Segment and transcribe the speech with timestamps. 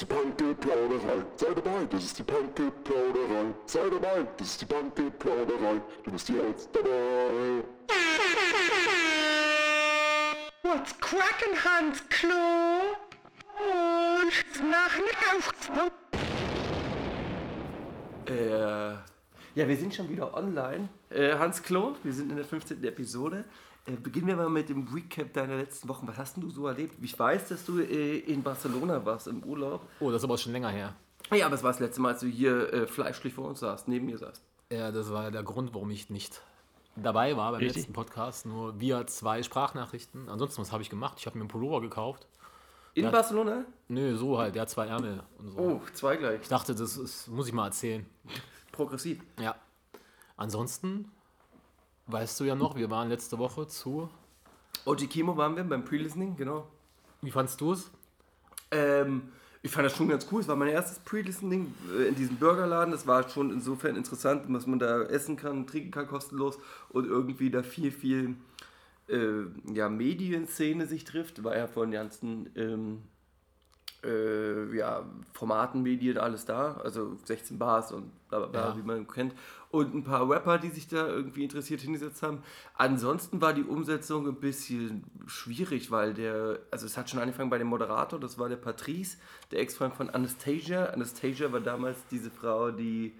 [0.00, 1.24] ist die Punkgeplauderei.
[1.36, 3.54] Sei dabei, das ist die Punkgeplauderei.
[3.66, 5.80] Sei dabei, das ist die Punkgeplauderei.
[6.04, 7.62] Du bist jetzt dabei.
[10.62, 12.96] What's crackin', Hans Klo?
[13.58, 15.90] Und nach Nacht.
[18.26, 18.92] Äh,
[19.54, 20.88] ja, wir sind schon wieder online.
[21.10, 22.82] Äh, Hans Klo, wir sind in der 15.
[22.84, 23.44] Episode.
[23.86, 26.06] Äh, beginnen wir mal mit dem Recap deiner letzten Wochen.
[26.06, 26.96] Was hast denn du so erlebt?
[27.02, 29.82] Ich weiß, dass du äh, in Barcelona warst im Urlaub.
[30.00, 30.94] Oh, das ist aber schon länger her.
[31.32, 33.88] Ja, aber es war das letzte Mal, als du hier äh, fleischlich vor uns saßt,
[33.88, 34.42] neben mir saßt.
[34.72, 36.42] Ja, das war der Grund, warum ich nicht
[36.96, 37.76] dabei war beim Richtig.
[37.82, 38.46] letzten Podcast.
[38.46, 40.28] Nur via zwei Sprachnachrichten.
[40.28, 41.16] Ansonsten, was habe ich gemacht?
[41.18, 42.26] Ich habe mir einen Pullover gekauft.
[42.94, 43.10] In Ja.
[43.10, 43.64] Barcelona?
[43.88, 45.58] Nö, so halt, der hat zwei Ärmel und so.
[45.58, 46.40] Oh, zwei gleich.
[46.42, 48.04] Ich dachte, das ist, muss ich mal erzählen.
[48.72, 49.20] Progressiv.
[49.38, 49.54] Ja.
[50.36, 51.10] Ansonsten,
[52.12, 54.08] weißt du ja noch, wir waren letzte Woche zu.
[54.84, 56.66] OG Kimo waren wir beim Pre-Listening, genau.
[57.22, 57.90] Wie fandst du es?
[58.70, 59.30] Ähm,
[59.62, 60.40] ich fand das schon ganz cool.
[60.40, 62.92] Es war mein erstes Pre-Listening äh, in diesem Burgerladen.
[62.92, 66.58] Das war schon insofern interessant, was man da essen kann, trinken kann kostenlos
[66.88, 68.36] und irgendwie da viel, viel
[69.08, 71.44] äh, ja, Medienszene sich trifft.
[71.44, 73.02] War ja von den ganzen ähm,
[74.04, 76.74] äh, ja, Formaten, Medien, alles da.
[76.82, 78.76] Also 16 Bars und bla bla bla, Ja.
[78.76, 79.34] wie man kennt.
[79.70, 82.42] Und ein paar Rapper, die sich da irgendwie interessiert hingesetzt haben.
[82.76, 87.58] Ansonsten war die Umsetzung ein bisschen schwierig, weil der, also es hat schon angefangen bei
[87.58, 89.16] dem Moderator, das war der Patrice,
[89.52, 90.86] der Ex-Freund von Anastasia.
[90.86, 93.14] Anastasia war damals diese Frau, die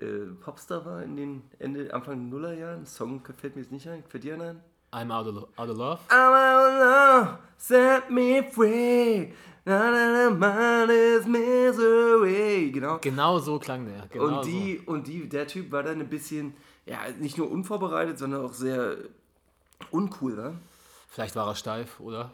[0.00, 0.06] äh,
[0.40, 2.86] Popstar war in den Ende, Anfang der Nullerjahren.
[2.86, 4.02] Song fällt mir jetzt nicht ein.
[4.08, 4.60] Fällt dir ein?
[4.90, 6.00] I'm out of, out of love.
[6.08, 9.32] I'm alone, set me free.
[9.64, 12.70] Mine is misery.
[12.70, 12.98] Genau.
[13.00, 14.06] Genau so klang der.
[14.08, 18.18] Genau und die, und die, der Typ war dann ein bisschen, ja, nicht nur unvorbereitet,
[18.18, 18.96] sondern auch sehr
[19.90, 20.50] uncool, ne?
[20.50, 20.56] so.
[21.08, 22.30] Vielleicht war er steif, oder?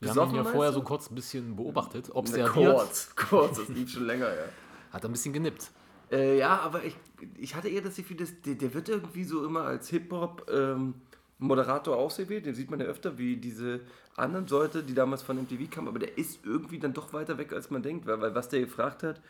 [0.00, 0.78] Wir Besoffen, haben ihn ja vorher du?
[0.78, 2.50] so kurz ein bisschen beobachtet, ob es wird.
[2.50, 4.44] kurz, kurz, das lief schon länger, ja.
[4.92, 5.70] Hat er ein bisschen genippt.
[6.10, 6.96] Äh, ja, aber ich,
[7.36, 12.46] ich hatte eher das Gefühl, dass der, der wird irgendwie so immer als Hip-Hop-Moderator ausgewählt.
[12.46, 13.80] Den sieht man ja öfter wie diese
[14.16, 15.88] anderen Leute, die damals von MTV kamen.
[15.88, 18.06] Aber der ist irgendwie dann doch weiter weg, als man denkt.
[18.06, 19.20] Weil, weil was der gefragt hat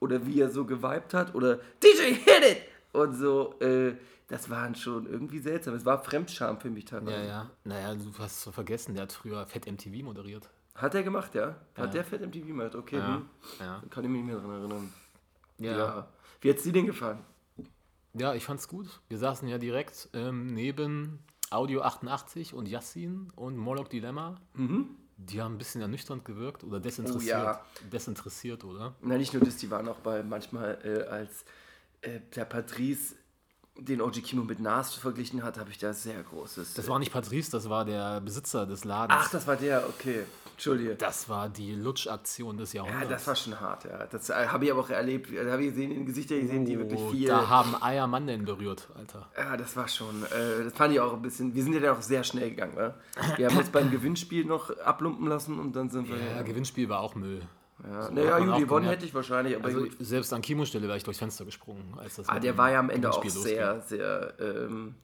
[0.00, 2.62] oder wie er so geweibt hat oder DJ hit it
[2.92, 3.94] und so, äh,
[4.28, 5.74] das waren schon irgendwie seltsam.
[5.74, 7.16] Es war Fremdscham für mich teilweise.
[7.18, 7.50] Ja, ja.
[7.64, 10.48] Naja, du hast so vergessen, der hat früher Fett MTV moderiert.
[10.76, 11.48] Hat er gemacht, ja?
[11.48, 11.86] Hat Ja.
[11.86, 12.74] der Fett MTV gemacht?
[12.74, 13.26] Okay, Ja, hm.
[13.58, 13.82] ja.
[13.90, 14.92] kann ich mich nicht mehr daran erinnern.
[15.58, 15.76] Ja.
[15.76, 16.08] Ja.
[16.40, 17.18] Wie hat's dir denn gefallen?
[18.14, 18.86] Ja, ich fand's gut.
[19.08, 21.18] Wir saßen ja direkt ähm, neben
[21.50, 24.40] Audio 88 und Yassin und Moloch Dilemma.
[25.16, 27.36] Die haben ein bisschen ernüchternd gewirkt oder desinteressiert.
[27.38, 27.42] Mhm.
[27.42, 27.64] Oh ja.
[27.92, 28.94] Desinteressiert, oder?
[29.02, 31.44] Na, nicht nur das, die waren auch bei manchmal, äh, als
[32.02, 33.16] äh, der Patrice
[33.78, 36.74] den OG Kimo mit Nas verglichen hat, habe ich da sehr großes.
[36.74, 39.18] Das war nicht Patrice, das war der Besitzer des Ladens.
[39.20, 40.24] Ach, das war der, okay.
[40.52, 40.94] Entschuldige.
[40.96, 43.08] das war die Lutschaktion des ja, Jahrhunderts.
[43.10, 44.06] das war schon hart, ja.
[44.06, 45.30] Das äh, habe ich aber auch erlebt.
[45.34, 47.28] Da habe ich gesehen, in den Gesichtern gesehen, die wirklich Oh, viel.
[47.28, 49.30] Da haben Eier Mandeln berührt, Alter.
[49.38, 51.96] Ja, das war schon, äh, das fand ich auch ein bisschen, wir sind ja dann
[51.96, 52.94] auch sehr schnell gegangen, ne?
[53.36, 56.90] Wir haben uns beim Gewinnspiel noch ablumpen lassen und dann sind wir, Ja, ja, Gewinnspiel
[56.90, 57.40] war auch Müll.
[57.84, 58.02] Ja.
[58.02, 58.88] So naja, gewonnen gemerkt.
[58.88, 62.16] hätte ich wahrscheinlich, aber Also selbst an Kimos Stelle wäre ich durchs Fenster gesprungen, als
[62.16, 64.94] das Ah, der war ja am Ende auch sehr, sehr ähm,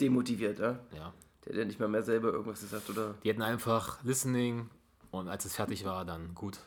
[0.00, 0.68] demotiviert, ja?
[0.70, 0.98] losging.
[0.98, 1.12] Ja.
[1.44, 3.14] Der hat ja nicht mal mehr selber irgendwas gesagt, oder?
[3.22, 4.68] Die hätten einfach Listening
[5.10, 6.58] und als es fertig war, dann gut.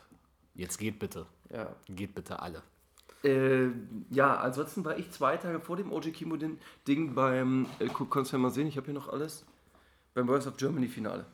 [0.54, 1.26] Jetzt geht bitte.
[1.50, 1.74] Ja.
[1.86, 2.62] Geht bitte alle.
[3.24, 3.68] Äh,
[4.10, 6.58] ja, ansonsten war ich zwei Tage vor dem OG Kimo Ding
[6.88, 9.44] Ding beim, äh, kannst du ja mal sehen, ich habe hier noch alles,
[10.14, 11.24] beim Voice of Germany Finale.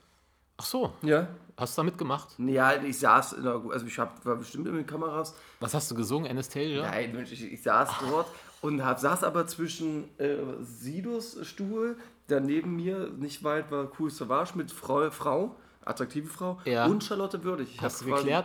[0.60, 1.28] Ach so, Ja?
[1.56, 2.28] hast du da mitgemacht?
[2.38, 5.34] Ja, ich saß, in der, also ich hab, war bestimmt in den Kameras.
[5.60, 6.28] Was hast du gesungen?
[6.30, 6.82] Anastasia?
[6.82, 8.26] Nein, Mensch, ich, ich saß dort
[8.60, 11.96] und hab, saß aber zwischen äh, Sidos Stuhl,
[12.26, 15.54] daneben mir, nicht weit, war Cool Savage mit Frau, Frau
[15.84, 16.84] attraktive Frau, Ja.
[16.86, 17.75] und Charlotte Würdig.
[17.76, 18.44] Ich Hast du geklärt?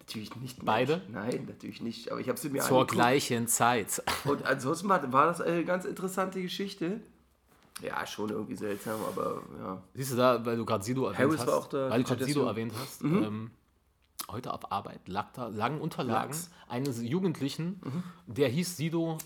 [0.00, 0.58] Natürlich nicht.
[0.58, 0.66] Mensch.
[0.66, 1.00] Beide?
[1.10, 2.12] Nein, natürlich nicht.
[2.12, 2.92] Aber ich habe sie mir Zur angeguckt.
[2.92, 4.02] gleichen Zeit.
[4.24, 7.00] Und ansonsten war, war das eine ganz interessante Geschichte.
[7.84, 9.82] Ja, schon irgendwie seltsam, aber ja.
[9.94, 12.08] Siehst du da, weil du gerade Sido erwähnt Harris hast, war auch da, weil du
[12.08, 13.50] gerade Sido erwähnt hast, ähm,
[14.30, 16.50] heute auf Arbeit lag da, lagen Unterlagen Lag's.
[16.68, 17.80] eines Jugendlichen,
[18.26, 19.18] der hieß Sido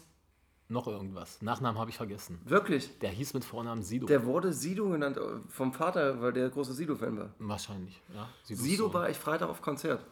[0.69, 1.41] noch irgendwas.
[1.41, 2.41] Nachnamen habe ich vergessen.
[2.45, 2.99] Wirklich.
[2.99, 4.07] Der hieß mit Vornamen Sido.
[4.07, 7.31] Der wurde Sido genannt äh, vom Vater, weil der große Sido-Fan war.
[7.39, 8.29] Wahrscheinlich, ja.
[8.43, 8.95] Sido Sohn.
[8.95, 10.05] war ich Freitag auf Konzert.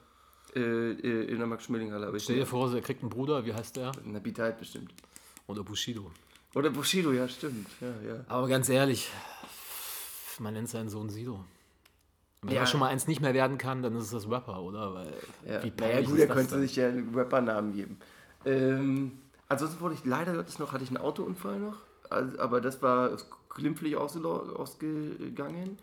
[0.55, 2.19] Äh, äh, in der Max-Schmeling-Halle.
[2.19, 3.93] Stell dir vor, er kriegt einen Bruder, wie heißt der?
[4.05, 4.94] Na, Beat halt bestimmt.
[5.47, 6.11] Oder Bushido.
[6.56, 7.69] Oder Bushido, ja, stimmt.
[7.82, 8.25] Ja, ja.
[8.29, 9.11] Aber ganz ehrlich,
[10.38, 11.44] man nennt seinen Sohn Sido.
[12.41, 12.61] Wenn Ja.
[12.61, 14.94] er schon mal eins nicht mehr werden kann, dann ist es das Rapper, oder?
[14.94, 15.12] Weil,
[15.47, 15.62] ja.
[15.62, 16.62] wie Naja, gut, er könnte denn?
[16.62, 17.99] sich ja einen Rappernamen geben.
[18.47, 19.19] Ähm,
[19.49, 21.76] ansonsten wurde ich leider Gottes noch, hatte ich einen Autounfall noch.
[22.08, 23.19] Also, aber das war
[23.50, 25.76] glimpflich ausgegangen.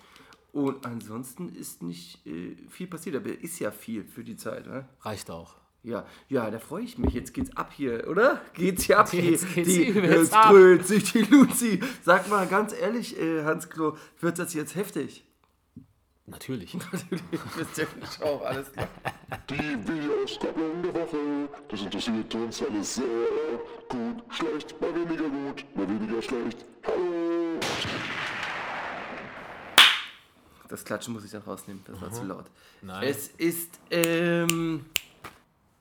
[0.54, 3.16] Und ansonsten ist nicht äh, viel passiert.
[3.16, 4.66] Aber ist ja viel für die Zeit.
[4.66, 4.88] Ne?
[5.02, 5.56] Reicht auch.
[5.84, 7.14] Ja, ja, da freue ich mich.
[7.14, 8.40] Jetzt geht's ab hier, oder?
[8.54, 9.22] Geht's hier ab hier.
[9.22, 11.82] Jetzt geht's die, jetzt krölt sich die Luzi.
[12.04, 15.26] Sag mal ganz ehrlich, äh, Hans Klo, wird das jetzt heftig?
[16.26, 16.74] Natürlich.
[16.92, 17.22] Natürlich,
[17.78, 18.88] ihr nicht auch, alles klar.
[19.50, 23.06] Die Videoskopplung der Woche, das interessiert uns alles sehr.
[23.90, 26.64] Gut, schlecht, mal weniger gut, mal weniger schlecht.
[26.88, 27.60] Hallo!
[30.70, 32.46] Das Klatschen muss ich dann rausnehmen, das war zu laut.
[32.82, 33.04] Nein.
[33.04, 34.86] Es ist ähm,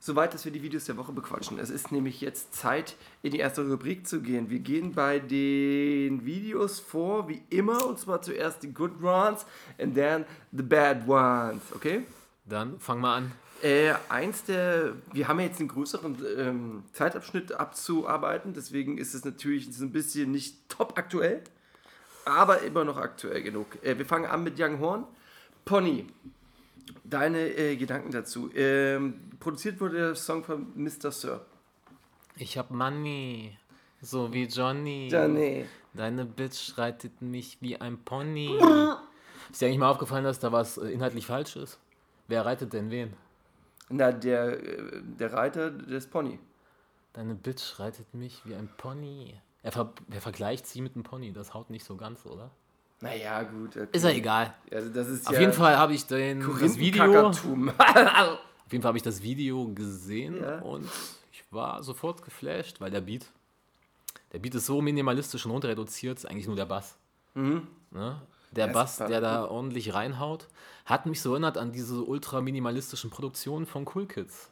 [0.03, 1.61] soweit, dass wir die Videos der Woche bequatschen.
[1.61, 4.51] Es ist nämlich jetzt Zeit, in die erste Rubrik zu gehen.
[4.51, 9.47] Wir gehen bei den Videos vor, wie immer, und zwar zuerst die Good Ones
[9.81, 12.03] and then the Bad Ones, okay?
[12.45, 13.33] Dann fang mal an.
[13.63, 19.25] Äh, eins der, wir haben ja jetzt einen größeren ähm, Zeitabschnitt abzuarbeiten, deswegen ist es
[19.25, 21.45] natürlich so ein bisschen nicht top aktuell,
[22.25, 23.79] aber immer noch aktuell genug.
[23.85, 25.05] Äh, wir fangen an mit Young Horn.
[25.65, 26.07] Pony,
[27.05, 28.50] deine äh, Gedanken dazu.
[28.55, 31.11] Ähm, produziert wurde der Song von Mr.
[31.11, 31.44] Sir.
[32.37, 33.56] Ich hab Money.
[34.00, 35.08] So wie Johnny.
[35.11, 35.64] Johnny.
[35.94, 38.50] Deine Bitch reitet mich wie ein Pony.
[39.50, 41.79] Ist dir eigentlich mal aufgefallen, dass da was äh, inhaltlich falsch ist?
[42.29, 43.12] Wer reitet denn wen?
[43.90, 46.38] Na, der, äh, der Reiter des Pony.
[47.12, 49.38] Deine Bitch reitet mich wie ein Pony.
[49.62, 51.32] Er, ver er vergleicht sie mit einem Pony.
[51.32, 52.50] Das haut nicht so ganz, oder?
[53.03, 53.77] Naja, gut.
[53.77, 53.89] Okay.
[53.93, 54.55] Ist ja egal.
[54.71, 57.05] Also das ist Auf ja jeden Fall habe ich den, das Video.
[57.05, 57.69] Korinthenkackertum.
[57.79, 60.61] Auf jeden Fall habe ich das Video gesehen Ja.
[60.61, 60.89] und
[61.33, 63.27] ich war sofort geflasht, weil der Beat,
[64.33, 66.97] der Beat ist so minimalistisch und runterreduziert, ist eigentlich nur der Bass.
[67.35, 67.63] Ne?
[68.53, 70.47] Der Das Bass, der da ordentlich reinhaut,
[70.87, 74.49] hat mich so erinnert an diese ultra minimalistischen Produktionen von Cool Kids.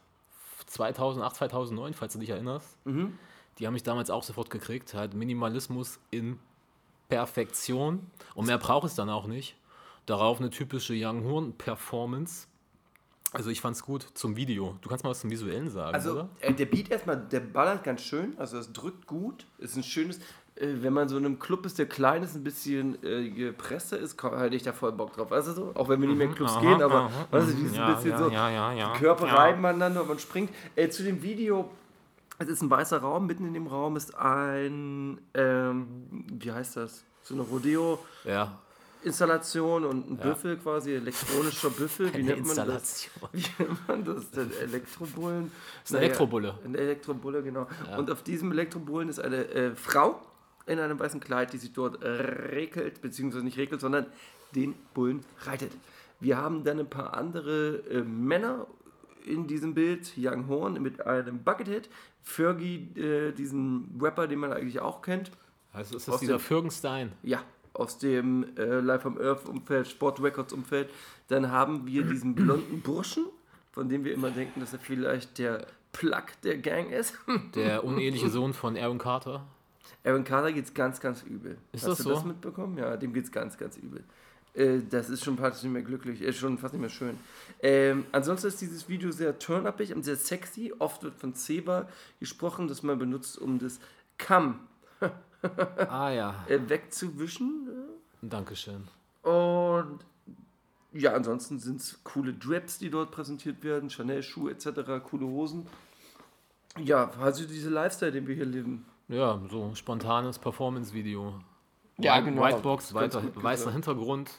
[0.66, 2.76] 2008, 2009, falls du dich erinnerst.
[3.58, 4.94] Die haben mich damals auch sofort gekriegt.
[4.94, 6.38] Halt Minimalismus in
[7.10, 8.06] Perfektion.
[8.34, 9.56] Und mehr braucht es dann auch nicht.
[10.06, 12.46] Darauf eine typische Young Horn Performance.
[13.32, 14.76] Also ich fand's gut zum Video.
[14.80, 16.28] Du kannst mal was zum Visuellen sagen, Also oder?
[16.40, 20.18] äh, der Beat erstmal, der ballert ganz schön, also es drückt gut, ist ein schönes,
[20.56, 23.98] äh, wenn man so in einem Club ist, der klein ist, ein bisschen äh, gepresster
[23.98, 25.72] ist, hätte ich da voll Bock drauf, du so?
[25.74, 27.76] Auch wenn wir nicht mehr in Clubs Aha, gehen, aber aha, weißt du, mhm, dieses
[27.76, 29.34] ja, bisschen ja, so, ja, ja, ja, die Körper ja.
[29.34, 30.50] reiben aneinander und man springt.
[30.74, 31.70] Äh, zu dem Video,
[32.40, 35.86] es ist ein weißer Raum, mitten in dem Raum ist ein, ähm,
[36.32, 38.58] wie heißt das, so eine Rodeo- Ja,
[39.02, 43.08] Installation und ein Büffel quasi, elektronischer Büffel, wie eine nennt man das?
[43.32, 44.50] Wie nennt man das denn?
[44.60, 45.50] Elektrobullen?
[45.82, 46.58] ist eine Elektrobulle.
[46.64, 47.66] Ein Elektrobulle, genau.
[47.96, 50.20] Und auf diesem Elektrobullen ist eine äh, Frau
[50.66, 54.04] in einem weißen Kleid, die sich dort regelt, beziehungsweise nicht regelt, sondern
[54.54, 55.72] den Bullen reitet.
[56.20, 58.66] Wir haben dann ein paar andere äh, Männer
[59.26, 60.12] in diesem Bild.
[60.16, 61.88] Young Horn mit einem Buckethead.
[62.22, 65.30] Fergie, äh, diesen Rapper, den man eigentlich auch kennt.
[65.72, 67.12] Also ist Aus das dieser dem- Fürgenstein?
[67.22, 70.90] Ja, aus dem äh, Live from Earth Umfeld, Sport Records Umfeld.
[71.28, 73.24] Dann haben wir diesen blonden Burschen,
[73.72, 77.14] von dem wir immer denken, dass er vielleicht der Plug der Gang ist.
[77.54, 79.46] Der uneheliche Sohn von Aaron Carter.
[80.04, 81.58] Aaron Carter geht's ganz, ganz übel.
[81.72, 82.10] Ist Hast das du so?
[82.10, 82.76] das mitbekommen?
[82.78, 84.04] Ja, dem geht's ganz, ganz übel.
[84.54, 87.18] Äh, das ist schon fast nicht mehr glücklich, ist schon fast nicht mehr schön.
[87.62, 90.72] Ähm, ansonsten ist dieses Video sehr turn-upig und sehr sexy.
[90.78, 91.88] Oft wird von Zeba
[92.18, 93.80] gesprochen, das man benutzt, um das
[94.18, 94.60] Kamm
[95.88, 97.68] Ah ja, äh, wegzuwischen.
[98.22, 98.88] Dankeschön.
[99.22, 100.00] Und
[100.92, 105.66] ja, ansonsten sind es coole Drips, die dort präsentiert werden, Chanel-Schuhe etc., coole Hosen.
[106.78, 108.84] Ja, also diese Lifestyle, den wir hier leben.
[109.08, 111.40] Ja, so spontanes Performance-Video.
[112.02, 112.42] Ja, White- genau.
[112.42, 114.30] Whitebox, weiter, weißer Hintergrund.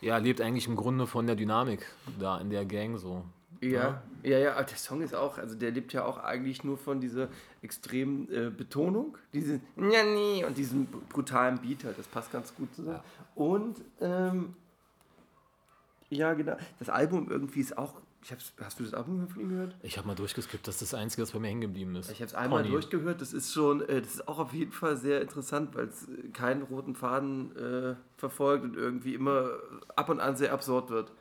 [0.00, 1.84] Ja, lebt eigentlich im Grunde von der Dynamik
[2.18, 3.22] da in der Gang so.
[3.60, 6.78] Ja, ja, ja, aber der Song ist auch, also der lebt ja auch eigentlich nur
[6.78, 7.28] von dieser
[7.60, 12.54] extremen äh, Betonung, diese ja, nee, und diesem br- brutalen Beat halt, das passt ganz
[12.54, 13.00] gut zusammen.
[13.34, 14.54] Und, ähm,
[16.08, 17.92] ja, genau, das Album irgendwie ist auch,
[18.60, 19.74] hast du das Album von ihm gehört?
[19.82, 22.10] Ich habe mal durchgeskippt, das ist das Einzige, was bei mir hängen geblieben ist.
[22.10, 22.72] Ich habe es einmal Pony.
[22.72, 23.20] durchgehört.
[23.20, 26.28] Das ist schon, äh, das ist auch auf jeden Fall sehr interessant, weil es äh,
[26.32, 29.50] keinen roten Faden äh, verfolgt und irgendwie immer
[29.96, 31.12] ab und an sehr absurd wird.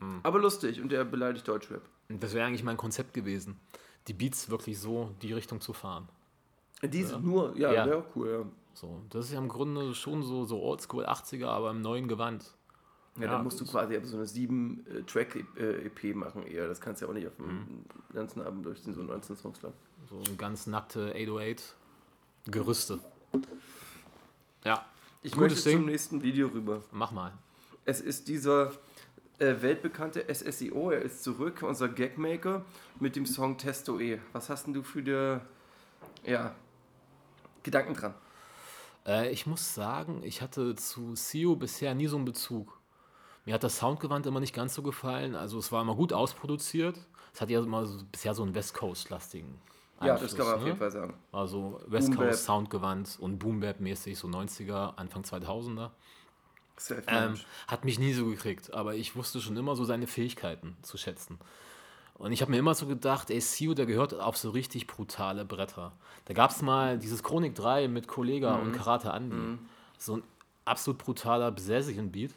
[0.00, 0.20] Hm.
[0.22, 1.82] Aber lustig und der beleidigt Deutschrap.
[2.08, 3.58] Das wäre eigentlich mein Konzept gewesen,
[4.08, 6.08] die Beats wirklich so die Richtung zu fahren.
[6.82, 8.04] Die sind nur, ja, Ja.
[8.14, 8.28] cool.
[8.28, 8.44] Ja.
[8.74, 12.54] So, das ist ja im Grunde schon so, so Oldschool 80er, aber im neuen Gewand.
[13.16, 16.66] Ja, Ja, dann musst du quasi so eine 7-Track-EP machen eher.
[16.68, 17.84] Das kannst du ja auch nicht auf dem Mhm.
[18.14, 19.72] ganzen Abend durchziehen, so 19 Songs lang.
[20.08, 21.74] So ein ganz nackte 808
[22.46, 22.98] Gerüste.
[24.64, 24.84] Ja,
[25.22, 25.78] Ich Gutes möchte Ding.
[25.78, 26.82] zum nächsten Video rüber.
[26.90, 27.32] mach mal.
[27.84, 28.72] Es ist dieser
[29.38, 32.64] äh, weltbekannte SSIO, er ist zurück, unser Gagmaker,
[33.00, 34.20] mit dem Song Testo E.
[34.32, 35.40] Was hast denn du für dir,
[36.24, 36.54] ja,
[37.62, 38.14] Gedanken dran?
[39.06, 42.78] Äh, ich muss sagen, ich hatte zu Sio bisher nie so einen Bezug.
[43.44, 45.34] Mir hat das Soundgewand immer nicht ganz so gefallen.
[45.34, 46.96] Also es war immer gut ausproduziert.
[47.34, 49.58] Es hat ja immer so, bisher so einen West Coast-lastigen
[50.00, 50.66] Ja, das kann man auf ne?
[50.66, 51.14] jeden Fall sagen.
[51.32, 52.14] Also West.
[52.14, 55.90] Coast Soundgewand und Boom Bap mäßig so 90er, Anfang 2000er.
[57.06, 60.96] Ähm, hat mich nie so gekriegt, aber ich wusste schon immer so seine Fähigkeiten zu
[60.96, 61.38] schätzen.
[62.14, 65.44] Und ich habe mir immer so gedacht, ey, Sio, der gehört auf so richtig brutale
[65.44, 65.92] Bretter.
[66.24, 68.62] Da gab es mal dieses Chronik 3 mit Kollega Mhm.
[68.62, 69.58] und Karate Andy.
[69.98, 70.22] So ein
[70.64, 72.32] absolut brutaler Besessien-Beat.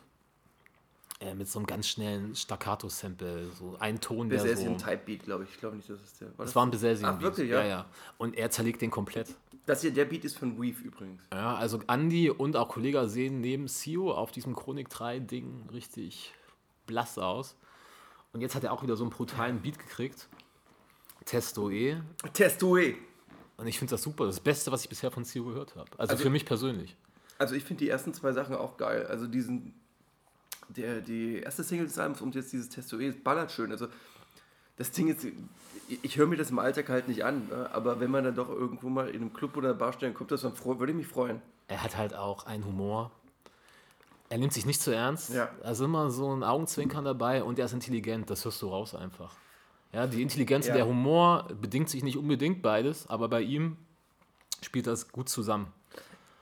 [1.22, 3.50] Äh, mit so einem ganz schnellen Staccato-Sample.
[3.58, 4.46] So ein Ton, der so...
[4.46, 5.52] Besessian Type Beat, glaube ich.
[5.52, 6.46] Ich glaube nicht, dass es der war.
[6.46, 7.62] Das war ein Besessien Ach, wirklich, ja?
[7.62, 7.68] ja?
[7.68, 7.86] ja.
[8.18, 9.34] Und er zerlegt den komplett.
[9.66, 11.22] Das hier, der Beat ist von Weave übrigens.
[11.32, 16.34] Ja, also Andy und auch Kollega sehen neben Sio auf diesem Chronik 3 Ding richtig
[16.86, 17.56] blass aus.
[18.34, 20.28] Und jetzt hat er auch wieder so einen brutalen Beat gekriegt.
[21.24, 21.98] Testo E.
[22.34, 22.96] Testoe.
[23.58, 24.26] Und ich finde das super.
[24.26, 25.90] Das Beste, was ich bisher von Sio gehört habe.
[25.98, 26.96] Also, Also- für mich persönlich.
[27.38, 29.08] Also ich finde die ersten zwei Sachen auch geil.
[29.08, 29.74] Also diesen,
[30.70, 33.72] der, die erste Single des Albums und jetzt dieses Testoe, es ballert schön.
[33.72, 33.88] Also
[34.78, 37.70] das Ding ist, ich, ich höre mir das im Alltag halt nicht an, ne?
[37.74, 40.32] aber wenn man dann doch irgendwo mal in einem Club oder einer Bar stehen kommt,
[40.32, 41.42] das dann würde ich mich freuen.
[41.68, 43.12] Er hat halt auch einen Humor.
[44.30, 45.34] Er nimmt sich nicht zu ernst.
[45.34, 45.50] Ja.
[45.62, 48.30] Da ist immer so ein Augenzwinkern dabei und er ist intelligent.
[48.30, 49.34] Das hörst du raus einfach.
[49.94, 50.74] Ja, die Intelligenz Ja.
[50.74, 53.78] und der Humor bedingt sich nicht unbedingt beides, aber bei ihm
[54.62, 55.68] spielt das gut zusammen.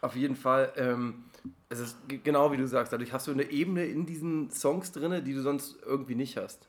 [0.02, 1.26] Auf jeden Fall, ähm,
[1.70, 5.24] es ist genau wie du sagst, dadurch hast du eine Ebene in diesen Songs drin,
[5.24, 6.68] die du sonst irgendwie nicht hast.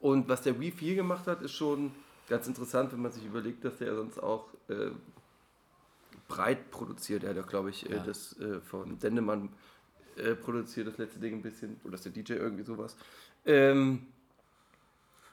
[0.00, 1.92] Und was der Weave hier gemacht hat, ist schon
[2.28, 4.90] ganz interessant, wenn man sich überlegt, dass der sonst auch äh,
[6.28, 7.24] breit produziert.
[7.24, 8.02] Er hat ja, glaube ich, äh, Ja.
[8.04, 9.48] das äh, von Dendemann
[10.16, 12.96] äh, produziert, das letzte Ding ein bisschen, oder ist der DJ irgendwie sowas.
[13.44, 14.06] Ähm,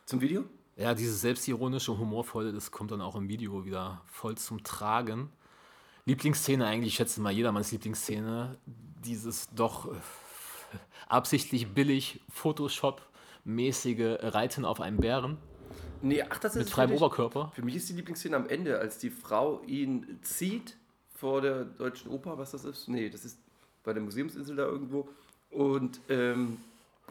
[0.05, 0.45] zum Video?
[0.75, 5.29] Ja, dieses selbstironische, humorvolle, das kommt dann auch im Video wieder voll zum Tragen.
[6.05, 9.93] Lieblingsszene eigentlich, ich schätze mal jedermanns Lieblingsszene, dieses doch
[11.07, 15.37] absichtlich billig Photoshop-mäßige Reiten auf einem Bären
[16.05, 17.51] Nee, ach, das ist mit freiem wirklich- Oberkörper.
[17.55, 20.75] Für mich ist die Lieblingsszene am Ende, als die Frau ihn zieht
[21.15, 22.89] vor der Deutschen Oper, was das ist.
[22.89, 23.37] Nee, das ist
[23.85, 25.07] bei der Museumsinsel da irgendwo.
[25.49, 26.57] Und ähm,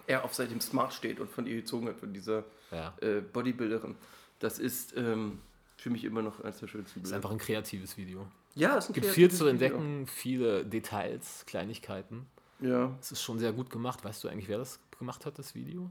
[0.06, 2.92] er auf seinem Smart steht und von ihr gezogen hat, von dieser Ja.
[3.00, 3.94] äh, Bodybuilderin.
[4.40, 5.38] Das ist ähm,
[5.78, 7.16] für mich immer noch eines der schönsten Ist Bilder.
[7.16, 8.26] einfach ein kreatives Video.
[8.54, 9.48] Ja, es Gibt viel zu Video.
[9.50, 12.26] entdecken, viele Details, Kleinigkeiten.
[12.60, 12.96] Ja.
[13.00, 14.04] Es ist schon sehr gut gemacht.
[14.04, 15.90] Weißt du eigentlich, wer das gemacht hat, das Video?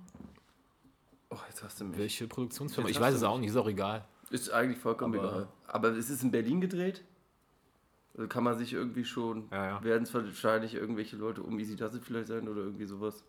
[1.30, 1.98] Oh, jetzt hast du mich.
[1.98, 2.88] Welche Produktionsfirma?
[2.88, 4.06] Jetzt Ich weiß es auch nicht, ist auch egal.
[4.30, 5.48] Ist eigentlich vollkommen Aber- egal.
[5.68, 7.04] Aber es ist in Berlin gedreht.
[8.14, 9.84] Also kann man sich irgendwie schon, Ja, ja.
[9.84, 13.24] werden es wahrscheinlich irgendwelche Leute um Easy Does It vielleicht sein oder irgendwie sowas.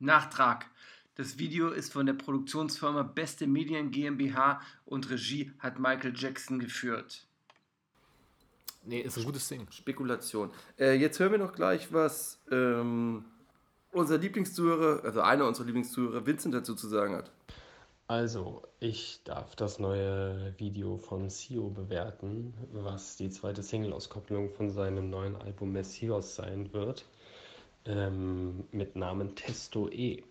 [0.00, 0.66] Nachtrag.
[1.16, 7.26] Das Video ist von der Produktionsfirma Beste Medien GmbH und Regie hat Michael Jackson geführt.
[8.82, 9.66] Nee, ist ein gutes Ding.
[9.70, 10.50] Spekulation.
[10.78, 13.24] Äh, jetzt hören wir noch gleich, was ähm,
[13.92, 17.30] unser Lieblingszuhörer, also einer unserer Lieblingszuhörer, Vincent dazu zu sagen hat.
[18.06, 25.10] Also, ich darf das neue Video von Sio bewerten, was die zweite Single-Auskopplung von seinem
[25.10, 27.04] neuen Album Messias sein wird,
[27.84, 30.24] ähm, mit Namen Testo E.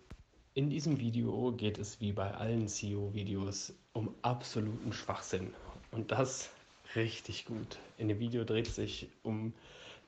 [0.52, 5.54] In diesem Video geht es wie bei allen Sio-Videos um absoluten Schwachsinn.
[5.90, 6.50] Und das
[6.96, 7.78] richtig gut.
[7.98, 9.52] In dem Video dreht es sich um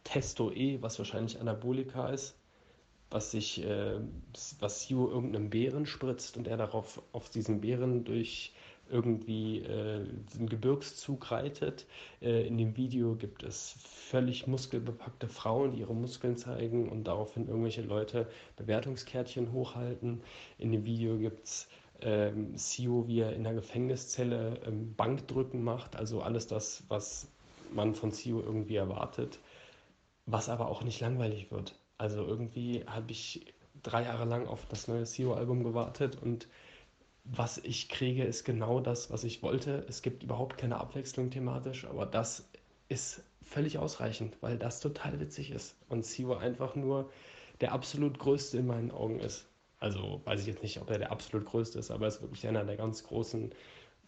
[0.04, 2.34] Testo E, was wahrscheinlich Anabolika ist
[3.12, 4.00] was sich, äh,
[4.58, 8.52] was Sio irgendeinem Bären spritzt und er darauf auf diesen Bären durch
[8.90, 11.86] irgendwie äh, den Gebirgszug reitet.
[12.20, 17.48] Äh, in dem Video gibt es völlig muskelbepackte Frauen, die ihre Muskeln zeigen und daraufhin
[17.48, 20.20] irgendwelche Leute Bewertungskärtchen hochhalten.
[20.58, 21.68] In dem Video gibt es
[22.02, 27.28] ähm, Sio, wie er in der Gefängniszelle ähm, Bankdrücken macht, also alles das, was
[27.72, 29.38] man von Sio irgendwie erwartet
[30.26, 31.74] was aber auch nicht langweilig wird.
[31.98, 33.46] Also irgendwie habe ich
[33.82, 36.48] drei Jahre lang auf das neue Sio-Album gewartet und
[37.24, 39.84] was ich kriege, ist genau das, was ich wollte.
[39.88, 42.48] Es gibt überhaupt keine Abwechslung thematisch, aber das
[42.88, 47.10] ist völlig ausreichend, weil das total witzig ist und Sio einfach nur
[47.60, 49.46] der absolut größte in meinen Augen ist.
[49.82, 52.46] Also weiß ich jetzt nicht, ob er der absolut größte ist, aber er ist wirklich
[52.46, 53.52] einer der ganz großen,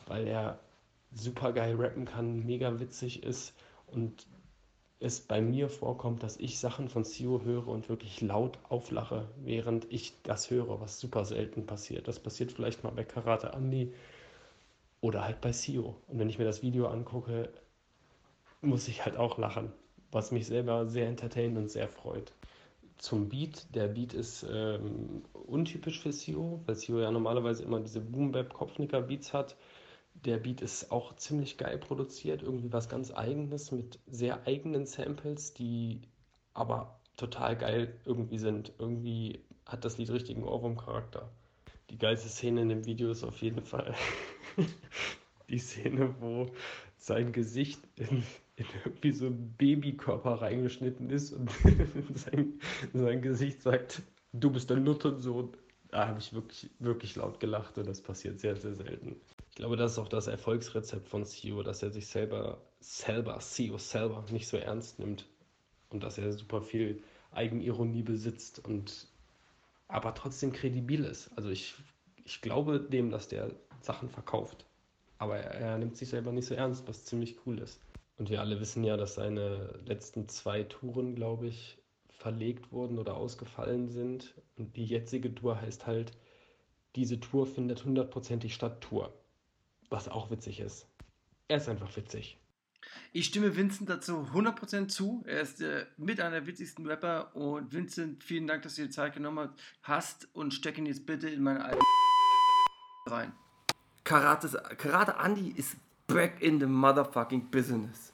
[0.06, 0.60] weil er
[1.12, 3.54] super geil rappen kann, mega witzig ist
[3.88, 4.28] und
[5.00, 9.92] es bei mir vorkommt, dass ich Sachen von Sio höre und wirklich laut auflache, während
[9.92, 12.06] ich das höre, was super selten passiert.
[12.06, 13.92] Das passiert vielleicht mal bei Karate Andy
[15.00, 15.96] oder halt bei Sio.
[16.06, 17.48] Und wenn ich mir das Video angucke,
[18.60, 19.72] muss ich halt auch lachen,
[20.12, 22.32] was mich selber sehr entertaint und sehr freut.
[23.04, 28.00] Zum Beat, der Beat ist ähm, untypisch für Sio, weil Sio ja normalerweise immer diese
[28.00, 29.58] Boom-Bap-Kopfnicker-Beats hat.
[30.14, 35.52] Der Beat ist auch ziemlich geil produziert, irgendwie was ganz eigenes mit sehr eigenen Samples,
[35.52, 36.00] die
[36.54, 38.72] aber total geil irgendwie sind.
[38.78, 41.28] Irgendwie hat das Lied richtigen Ohrwurm-Charakter.
[41.90, 43.94] Die geilste Szene in dem Video ist auf jeden Fall
[45.50, 46.46] die Szene, wo
[47.04, 48.22] sein Gesicht in,
[48.56, 51.50] in irgendwie so einen Babykörper reingeschnitten ist und
[52.14, 52.58] sein,
[52.94, 55.54] sein Gesicht sagt, du bist der Nuttensohn.
[55.90, 59.20] Da habe ich wirklich, wirklich laut gelacht und das passiert sehr, sehr selten.
[59.50, 63.76] Ich glaube, das ist auch das Erfolgsrezept von CEO, dass er sich selber, selber, CEO
[63.76, 65.26] selber nicht so ernst nimmt
[65.90, 69.06] und dass er super viel Eigenironie besitzt und
[69.88, 71.30] aber trotzdem kredibil ist.
[71.36, 71.74] Also ich,
[72.24, 73.50] ich glaube dem, dass der
[73.82, 74.64] Sachen verkauft.
[75.18, 77.80] Aber er, er nimmt sich selber nicht so ernst, was ziemlich cool ist.
[78.16, 81.78] Und wir alle wissen ja, dass seine letzten zwei Touren, glaube ich,
[82.10, 84.34] verlegt wurden oder ausgefallen sind.
[84.56, 86.12] Und die jetzige Tour heißt halt,
[86.96, 89.12] diese Tour findet hundertprozentig statt, Tour.
[89.90, 90.86] Was auch witzig ist.
[91.48, 92.38] Er ist einfach witzig.
[93.12, 95.22] Ich stimme Vincent dazu 100% zu.
[95.26, 97.34] Er ist äh, mit einer der witzigsten Rapper.
[97.34, 99.50] Und Vincent, vielen Dank, dass du dir Zeit genommen
[99.82, 100.28] hast.
[100.34, 101.80] Und steck ihn jetzt bitte in meine alte
[103.06, 103.32] rein.
[104.04, 108.12] Karate, Karate Andy ist back in the motherfucking business.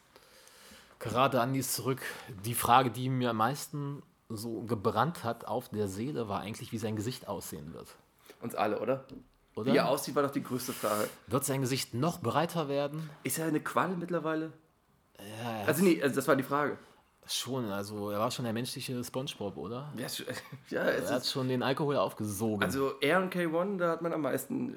[0.98, 2.00] Karate Andi ist zurück.
[2.44, 6.78] Die Frage, die mir am meisten so gebrannt hat auf der Seele, war eigentlich, wie
[6.78, 7.88] sein Gesicht aussehen wird.
[8.40, 9.04] Uns alle, oder?
[9.56, 9.72] Oder?
[9.72, 11.08] Wie er aussieht, war doch die größte Frage.
[11.26, 13.10] Wird sein Gesicht noch breiter werden?
[13.24, 14.52] Ist er eine Qualle mittlerweile?
[15.18, 16.78] Ja, Also, nee, also das war die Frage.
[17.32, 19.92] Schon, also er war schon der menschliche Spongebob, oder?
[19.96, 20.08] Ja,
[20.70, 22.64] ja Er hat schon den Alkohol aufgesogen.
[22.64, 24.74] Also, also er und K1, da hat man am meisten.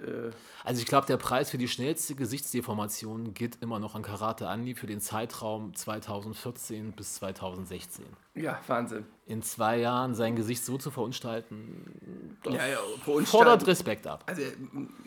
[0.65, 4.75] Äh, ich glaube, der Preis für die schnellste Gesichtsdeformation geht immer noch an Karate Andi
[4.75, 8.05] für den Zeitraum 2014 bis 2016.
[8.35, 9.07] ja, Wahnsinn.
[9.25, 14.23] In zwei Jahren sein Gesicht so zu verunstalten, das Ja, ja, uns fordert Respekt ab.
[14.27, 14.43] Also,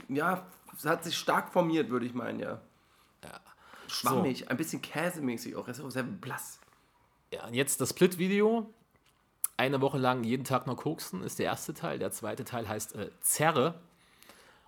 [0.08, 0.44] ja,
[0.76, 2.60] es hat sich stark formiert, würde ich meinen, ja.
[3.88, 5.66] Schwammig, ein bisschen käsemäßig auch.
[5.66, 6.58] Er ist auch sehr blass.
[7.32, 8.72] Ja, und jetzt das Split-Video.
[9.58, 11.98] Eine Woche lang jeden Tag nur koksen ist der erste Teil.
[11.98, 13.74] Der zweite Teil heißt äh, Zerre.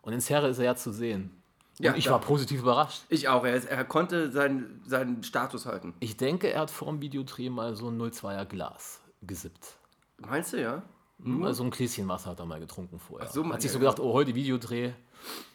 [0.00, 1.42] Und in Zerre ist er ja zu sehen.
[1.78, 2.14] Und Ja, ich klar.
[2.14, 3.02] war positiv überrascht.
[3.10, 3.44] Ich auch.
[3.44, 5.94] Er, ist, er konnte seinen, seinen Status halten.
[6.00, 9.76] Ich denke, er hat vor dem Videodreh mal so ein 02er Glas gesippt.
[10.16, 10.82] Meinst du, ja?
[11.18, 13.28] Mal so ein Gläschen Wasser hat er mal getrunken vorher.
[13.28, 14.92] Ach so, hat sich so gedacht, oh, heute Videodreh.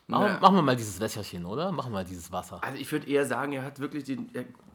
[0.08, 0.40] Machen, Ja.
[0.42, 1.72] machen wir mal dieses Wässerchen, oder?
[1.72, 2.62] Machen wir mal dieses Wasser.
[2.64, 4.30] Also ich würde eher sagen, er hat wirklich den,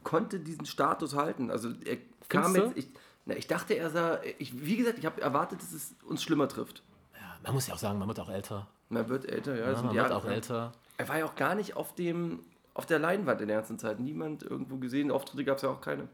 [0.09, 1.51] konnte diesen Status halten.
[1.51, 1.99] Also er
[2.31, 2.63] kam du?
[2.63, 2.89] jetzt, ich,
[3.27, 6.49] na, ich dachte, er sah, ich, wie gesagt, ich habe erwartet, dass es uns schlimmer
[6.49, 6.83] trifft.
[7.15, 8.67] Ja, man muss ja auch sagen, man wird auch älter.
[8.89, 9.71] Man wird älter, ja.
[9.71, 10.73] Ja, man wird auch älter.
[10.97, 12.41] Er war ja auch gar nicht auf dem,
[12.73, 14.01] auf der Leinwand in der ganzen Zeit.
[14.01, 15.11] Niemand irgendwo gesehen.
[15.11, 16.09] Auftritte gab es ja auch keine.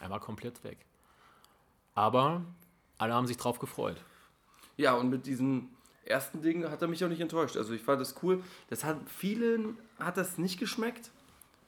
[0.00, 0.78] Er war komplett weg.
[1.94, 2.42] Aber
[2.98, 4.02] alle haben sich drauf gefreut.
[4.76, 5.68] Ja, und mit diesem
[6.04, 7.56] ersten Ding hat er mich auch nicht enttäuscht.
[7.56, 8.42] Also ich fand das cool.
[8.68, 11.12] Das hat vielen hat das nicht geschmeckt.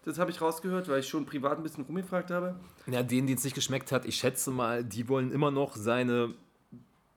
[0.05, 2.59] Das habe ich rausgehört, weil ich schon privat ein bisschen rumgefragt habe.
[2.87, 6.35] Ja, denen, denen es nicht geschmeckt hat, ich schätze mal, die wollen immer noch seine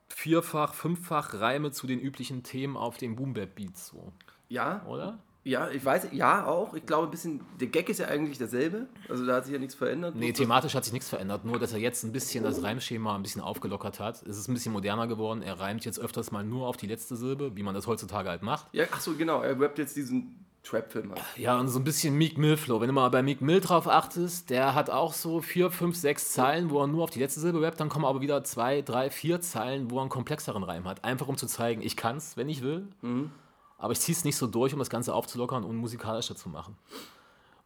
[0.09, 4.11] vierfach, fünffach Reime zu den üblichen Themen auf den Boom Bap Beats, so,
[4.49, 5.17] Ja, oder?
[5.43, 6.73] ja, ich weiß, ja auch.
[6.73, 8.87] Ich glaube, ein bisschen, der Gag ist ja eigentlich derselbe.
[9.09, 10.15] Also da hat sich ja nichts verändert.
[10.15, 13.23] Nee, thematisch hat sich nichts verändert, nur dass er jetzt ein bisschen das Reimschema ein
[13.23, 14.21] bisschen aufgelockert hat.
[14.23, 15.41] Es ist ein bisschen moderner geworden.
[15.41, 18.41] Er reimt jetzt öfters mal nur auf die letzte Silbe, wie man das heutzutage halt
[18.43, 18.67] macht.
[18.73, 19.41] Ja, ach so, genau.
[19.41, 21.17] Er rappt jetzt diesen Trap-Film an.
[21.35, 22.79] Ja, und so ein bisschen Meek Mill Flow.
[22.79, 26.31] Wenn du mal bei Meek Mill drauf achtest, der hat auch so vier, fünf, sechs
[26.31, 27.79] Zeilen, wo er nur auf die letzte Silbe rappt.
[27.79, 31.03] Dann kommen aber wieder zwei, drei, vier Zeilen, wo er einen komplexeren Reim hat.
[31.03, 32.87] Einfach um zu zeigen, ich kann's, wenn ich will.
[33.77, 36.77] Aber ich zieh's nicht so durch, um das Ganze aufzulockern und musikalischer zu machen.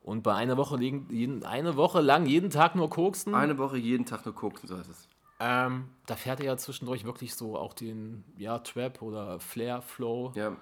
[0.01, 3.77] Und bei einer Woche, liegen, jeden, eine Woche lang jeden Tag nur koksen, Eine Woche
[3.77, 5.07] jeden Tag nur gucken, so heißt es.
[5.39, 10.31] ähm, da fährt er ja zwischendurch wirklich so auch den ja, Trap oder Flair, Flow.
[10.33, 10.55] Ja.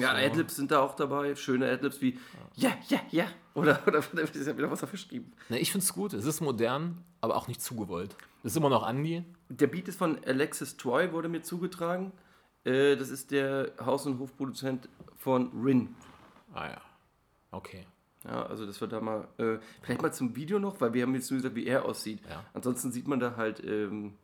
[0.00, 1.34] Ja, Adlibs sind da auch dabei.
[1.36, 2.18] Schöne Adlibs wie
[2.56, 3.26] Ja, ja, ja.
[3.54, 5.32] Oder, oder das ist ja wieder was verschrieben.
[5.48, 6.12] Ne, ich find's gut.
[6.12, 8.16] Es ist modern, aber auch nicht zu gewollt.
[8.42, 9.24] Es ist immer noch Andy.
[9.48, 12.12] Der Beat ist von Alexis Troy, wurde mir zugetragen.
[12.64, 15.94] Äh, das ist der Haus- und Hofproduzent von Rin.
[16.54, 16.80] Ah ja.
[17.50, 17.86] Okay.
[18.24, 19.26] Ja, also das wird da mal.
[19.38, 22.20] Äh, vielleicht mal zum Video noch, weil wir haben jetzt nur gesagt, wie er aussieht.
[22.28, 22.44] Ja.
[22.52, 23.62] Ansonsten sieht man da halt.
[23.64, 24.14] Ähm,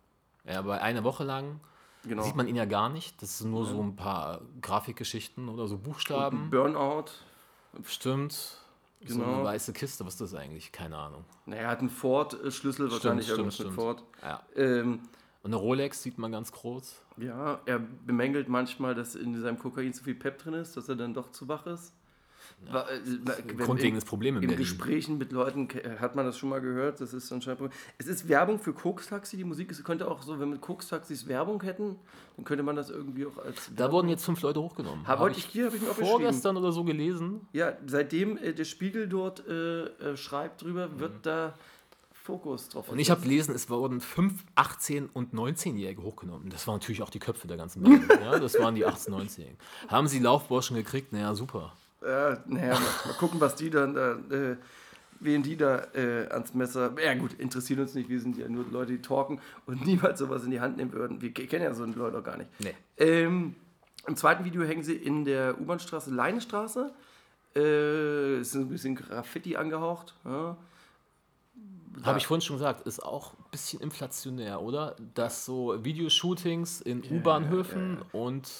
[0.44, 1.60] Ja, aber eine Woche lang
[2.06, 2.22] genau.
[2.22, 3.20] sieht man ihn ja gar nicht.
[3.22, 6.50] Das sind nur so ein paar Grafikgeschichten oder so Buchstaben.
[6.50, 7.06] Burnout.
[7.84, 8.32] Stimmt.
[9.06, 9.34] So Genau.
[9.34, 10.72] eine weiße Kiste, was ist das eigentlich?
[10.72, 11.24] Keine Ahnung.
[11.44, 13.70] Naja, er hat einen Ford-Schlüssel, wahrscheinlich stimmt, irgendwas stimmt.
[13.70, 14.02] mit Ford.
[14.22, 14.42] Ja.
[14.56, 15.00] Ähm,
[15.42, 17.02] Und eine Rolex sieht man ganz groß.
[17.18, 20.96] ja, er bemängelt manchmal, dass in seinem Kokain zu viel Pep drin ist, dass er
[20.96, 21.92] dann doch zu wach ist.
[22.70, 24.56] Wa- äh, Grundlegendes Problem in In.
[24.56, 27.00] Gesprächen mit Leuten ke- hat man das schon mal gehört.
[27.00, 27.70] Das ist anscheinend.
[27.98, 29.36] Es ist Werbung für Koks-Taxi.
[29.36, 31.96] Die Musik ist, könnte auch so, wenn wir Koks-Taxis Werbung hätten,
[32.36, 33.70] dann könnte man das irgendwie auch als.
[33.76, 35.06] Da wurden jetzt fünf Leute hochgenommen.
[35.06, 36.20] Ha, wollte ich hier, habe ich mir aufgeschrieben.
[36.22, 37.46] vorgestern oder so gelesen.
[37.52, 41.22] Ja, seitdem äh, der Spiegel dort äh, äh, schreibt drüber, wird Mhm.
[41.22, 41.54] da
[42.12, 46.48] Fokus drauf Und ich habe gelesen, es wurden 5, 18 und 19-Jährige hochgenommen.
[46.48, 48.00] Das waren natürlich auch die Köpfe der ganzen Bande.
[48.24, 49.58] ja, das waren die 18, 19-Jährigen.
[49.88, 51.12] Haben sie Laufburschen gekriegt?
[51.12, 51.74] Naja, super.
[52.04, 54.56] Äh, naja, mal, mal gucken, was die dann, äh, äh,
[55.20, 56.92] wen die da äh, ans Messer.
[57.02, 58.08] Ja, gut, interessiert uns nicht.
[58.08, 61.20] Wir sind ja nur Leute, die talken und niemals sowas in die Hand nehmen würden.
[61.22, 62.50] Wir ke- kennen ja so Leute auch gar nicht.
[62.60, 62.74] Nee.
[62.98, 63.54] Ähm,
[64.06, 66.92] Im zweiten Video hängen sie in der U-Bahn-Straße, Leinestraße.
[67.56, 70.14] Äh, ist ein bisschen Graffiti angehaucht.
[70.24, 70.56] Ja.
[72.02, 74.96] Habe ich vorhin schon gesagt, ist auch ein bisschen inflationär, oder?
[75.14, 78.50] Dass so Videoshootings in U-Bahnhöfen und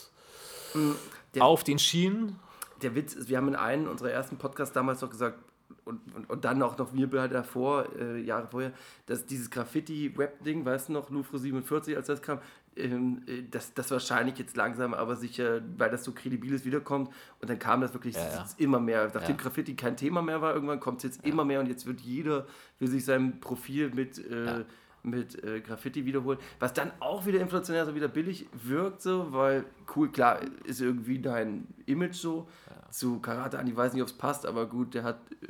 [1.34, 2.38] Der- auf den Schienen.
[2.84, 5.38] Der Witz ist, wir haben in einem unserer ersten Podcasts damals doch gesagt,
[5.84, 8.72] und, und, und dann auch noch wir beide davor, äh, Jahre vorher,
[9.06, 12.38] dass dieses Graffiti-Web-Ding, weißt du noch, Louvre 47, als das kam,
[12.76, 17.10] ähm, äh, dass das wahrscheinlich jetzt langsam, aber sicher, weil das so kredibil ist, wiederkommt.
[17.40, 18.46] Und dann kam das wirklich Ja, ja.
[18.58, 19.10] immer mehr.
[19.12, 19.42] Nachdem Ja.
[19.42, 22.46] Graffiti kein Thema mehr war, irgendwann kommt es jetzt immer mehr und jetzt wird jeder
[22.78, 24.18] für sich sein Profil mit.
[24.18, 24.64] Äh.
[25.04, 29.64] Mit äh, Graffiti wiederholen, was dann auch wieder inflationär so wieder billig wirkt, so, weil
[29.94, 32.48] cool, klar, ist irgendwie dein Image so.
[32.90, 35.48] Zu Karate an, ich weiß nicht, ob es passt, aber gut, der hat äh,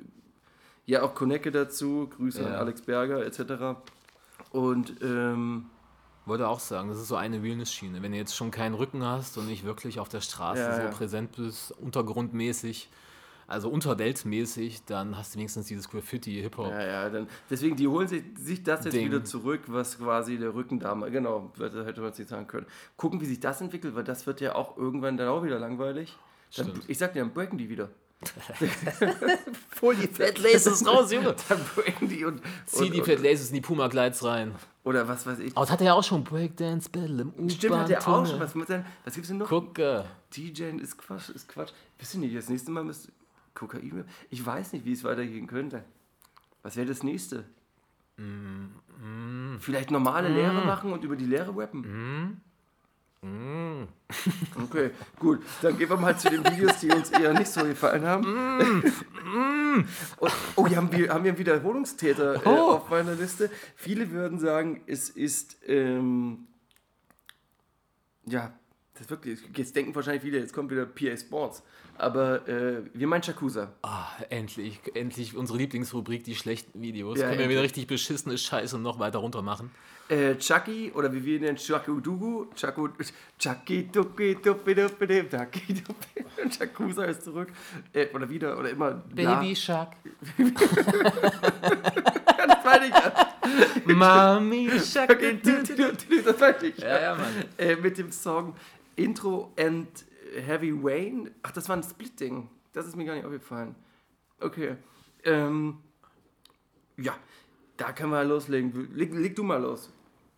[0.86, 2.48] ja auch Konecke dazu, Grüße Ja.
[2.48, 3.78] an Alex Berger etc.
[4.50, 5.66] Und ähm,
[6.26, 8.00] Wollte auch sagen, das ist so eine Realness-Schiene.
[8.02, 10.82] Wenn du jetzt schon keinen Rücken hast und nicht wirklich auf der Straße Ja, so
[10.82, 10.88] ja.
[10.88, 12.88] präsent bist, untergrundmäßig,
[13.46, 16.70] also unterweltmäßig, dann hast du wenigstens dieses Graffiti, Hip-Hop.
[16.70, 19.07] ja, ja, dann deswegen, die holen sich, sich das jetzt Ding.
[19.07, 22.66] wieder zurück, was quasi der Rücken damals, genau, hätte man nicht sagen können.
[22.96, 26.16] Gucken, wie sich das entwickelt, weil das wird ja auch irgendwann dann auch wieder langweilig.
[26.57, 26.85] Dann, Stimmt.
[26.88, 27.90] ich sag dir, dann breaken die wieder.
[29.83, 31.35] Hol die Fat Laces raus, Junge!
[31.48, 32.40] Dann breaken die und.
[32.64, 34.54] Zieh die Fat Laces in die Puma-Glides rein.
[34.85, 35.57] Oder was weiß ich.
[35.57, 37.50] Aber das hat er ja auch schon Breakdance Battle im U-Bahn.
[37.50, 38.40] Stimmt, hat der auch schon.
[38.40, 39.48] Was, was gibt's denn noch?
[39.48, 40.04] Gucke.
[40.35, 41.72] DJ ist Quatsch, ist Quatsch.
[41.98, 43.12] Wissen nicht, das nächste Mal müsste.
[43.54, 44.04] Kokain.
[44.30, 45.84] Ich weiß nicht, wie es weitergehen könnte.
[46.62, 47.44] Was wäre das nächste?
[49.60, 52.40] Vielleicht normale Lehre machen und über die Lehre rappen?
[54.64, 55.42] Okay, gut.
[55.62, 58.82] Dann gehen wir mal zu den Videos, die uns eher nicht so gefallen haben.
[60.18, 62.72] Und, oh, hier haben wir, haben wir einen Wiederholungstäter äh, Oh.
[62.72, 63.50] auf meiner Liste.
[63.76, 65.56] Viele würden sagen, es ist.
[65.66, 66.46] Ähm,
[68.26, 68.52] ja,
[68.98, 69.40] das wirklich.
[69.57, 71.62] Jetzt denken wahrscheinlich viele, jetzt kommt wieder PA Sports.
[71.96, 73.72] Aber äh, wir meinen Shakusa.
[73.83, 77.18] Ah, endlich, endlich unsere Lieblingsrubrik, die schlechten Videos.
[77.18, 79.70] Ja, Können wir wieder richtig beschissene Scheiße noch weiter runter machen.
[80.09, 82.46] Äh, Chucky oder wie wir ihn nennen, Chakudugu.
[82.54, 82.88] Chaku,
[83.38, 86.24] Chucky Duki Duppi Duppi Dip, Chucky Duppi.
[86.50, 87.48] Shakusa ist zurück.
[87.92, 89.02] Äh, oder wieder, oder immer.
[89.14, 89.92] Baby Shark,
[90.37, 90.48] das
[92.83, 93.12] ich ja.
[93.87, 95.18] Mami Shark.
[96.24, 97.44] Das meine ich Ja, ja, Mann.
[97.57, 98.54] Äh, mit dem Song
[98.96, 99.88] Intro and
[100.35, 101.30] Heavy Rain.
[101.42, 102.48] Ach, das war ein Split-Ding.
[102.72, 103.74] Das ist mir gar nicht aufgefallen.
[104.40, 104.76] Okay.
[105.24, 105.78] Ähm,
[106.96, 107.16] ja,
[107.76, 108.94] da können wir loslegen.
[108.94, 109.92] Leg, leg du mal los.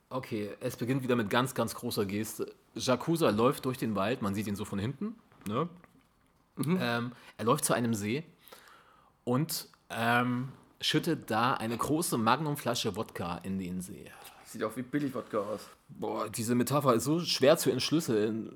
[0.09, 2.55] Okay, es beginnt wieder mit ganz, ganz großer Geste.
[2.75, 5.17] Jakuza läuft durch den Wald, man sieht ihn so von hinten.
[5.49, 5.69] Ne?
[6.59, 8.25] Ähm, er läuft zu einem See
[9.25, 14.11] und ähm, schüttet da eine große Magnumflasche Wodka in den See.
[14.57, 15.61] Sieht auch wie Billig-Wodka aus.
[15.91, 18.51] Boah, diese Metapher ist so schwer zu entschlüsseln.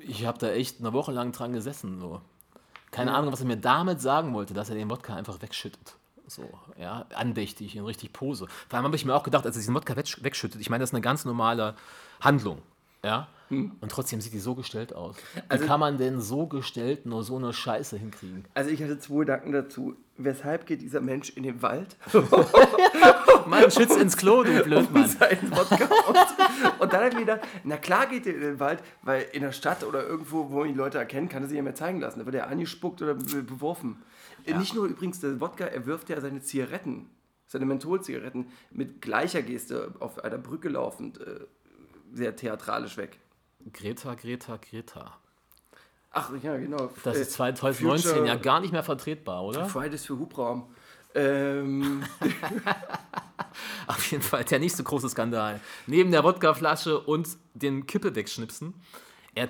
[0.00, 2.00] Ich habe da echt eine Woche lang dran gesessen.
[2.00, 2.22] So.
[2.90, 5.94] Keine Ahnung, was er mir damit sagen wollte, dass er den Wodka einfach wegschüttet.
[6.26, 8.46] So, ja, andächtig, in richtig Pose.
[8.70, 10.80] Vor allem habe ich mir auch gedacht, als er diesen Wodka wegsch- wegschüttet, ich meine,
[10.80, 11.74] das ist eine ganz normale
[12.22, 12.62] Handlung.
[13.04, 13.28] Ja?
[13.50, 15.16] Und trotzdem sieht die so gestellt aus.
[15.50, 18.44] Wie kann man denn so gestellt nur so eine Scheiße hinkriegen?
[18.54, 19.96] Also ich hatte zwei Gedanken dazu.
[20.18, 21.96] Weshalb geht dieser Mensch in den Wald?
[23.46, 25.02] Mann, schütz ins Klo, du Blödmann.
[25.04, 25.16] aus.
[26.78, 29.52] Und dann habe ich gedacht, na klar geht er in den Wald, weil in der
[29.52, 32.20] Stadt oder irgendwo, wo ihn Leute erkennen, kann er sich ja mehr zeigen lassen.
[32.20, 34.02] Da wird er angespuckt oder be beworfen.
[34.44, 37.08] Äh, Nicht nur übrigens der Wodka, er wirft ja seine Zigaretten,
[37.46, 41.40] seine Mentholzigaretten mit gleicher Geste auf einer Brücke laufend äh,
[42.12, 43.18] sehr theatralisch weg.
[43.72, 45.16] Greta, Greta, Greta.
[46.12, 46.90] Ach ja, genau.
[47.04, 49.66] Das Äh, ist 2019 Future ja gar nicht mehr vertretbar, oder?
[49.66, 50.74] Fridays für Hubraum.
[51.14, 52.02] Ähm,
[53.86, 55.60] Auf jeden Fall der nächste große Skandal.
[55.86, 58.74] Neben der Wodkaflasche und den Kippe wegschnipsen.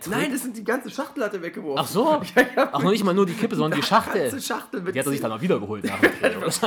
[0.08, 1.82] Nein, das sind die ganze Schachtel hat er weggeworfen.
[1.82, 2.20] Ach so.
[2.36, 4.30] Ja, ja, Ach, noch nicht mal nur die Kippe, sondern die Schachtel.
[4.30, 6.34] ganze Schachtel mit Die hat er sich dann auch wiedergeholt nach dem Dreh.
[6.40, 6.62] Das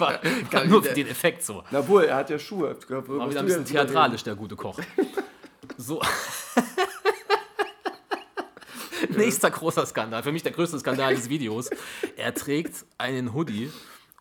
[0.00, 1.62] war, war nur wieder- für den Effekt so.
[1.70, 2.76] Na wohl, er hat ja Schuhe.
[2.88, 4.78] War War wieder ein bisschen theatralisch, der gute Koch.
[5.76, 6.00] So.
[9.10, 11.68] Nächster großer Skandal, für mich der größte Skandal des Videos.
[12.16, 13.70] Er trägt einen Hoodie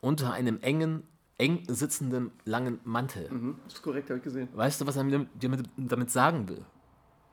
[0.02, 1.04] unter einem engen,
[1.38, 3.30] eng sitzenden, langen Mantel.
[3.32, 4.50] Mhm, das ist korrekt, habe ich gesehen.
[4.54, 6.64] Weißt du, was er mir damit, damit sagen will?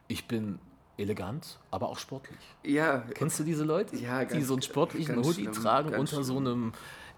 [0.08, 0.58] Ich bin
[0.96, 2.38] elegant, aber auch sportlich.
[2.62, 3.96] Ja, Kennst du diese Leute?
[3.96, 6.46] Ja, die ganz- so einen sportlichen Hoodie schlimm, tragen unter so schlimm.
[6.46, 6.72] einem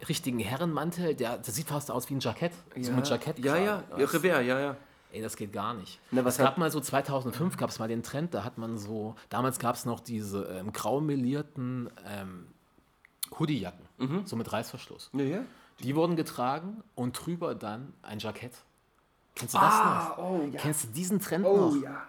[0.09, 1.15] richtigen Herrenmantel.
[1.15, 2.53] Der, das sieht fast aus wie ein Jackett.
[2.81, 3.39] So ja, mit Jackett.
[3.41, 4.77] ja, ja, ja, Revers, ja, ja.
[5.15, 6.01] Ey, das geht gar nicht.
[6.11, 8.77] Na, was es gab mal so 2005 gab es mal den Trend, da hat man
[8.79, 12.47] so, damals gab es noch diese ähm, graumelierten ähm,
[13.39, 14.27] Hoodiejacken, Mhm.
[14.27, 15.11] so mit Reißverschluss.
[15.13, 15.39] Ja, ja.
[15.81, 18.53] Die wurden getragen und drüber dann ein Jackett.
[19.37, 20.19] Kennst du das noch?
[20.19, 20.61] oh ja.
[20.61, 21.83] Kennst du diesen Trend Oh noch?
[21.83, 22.03] ja.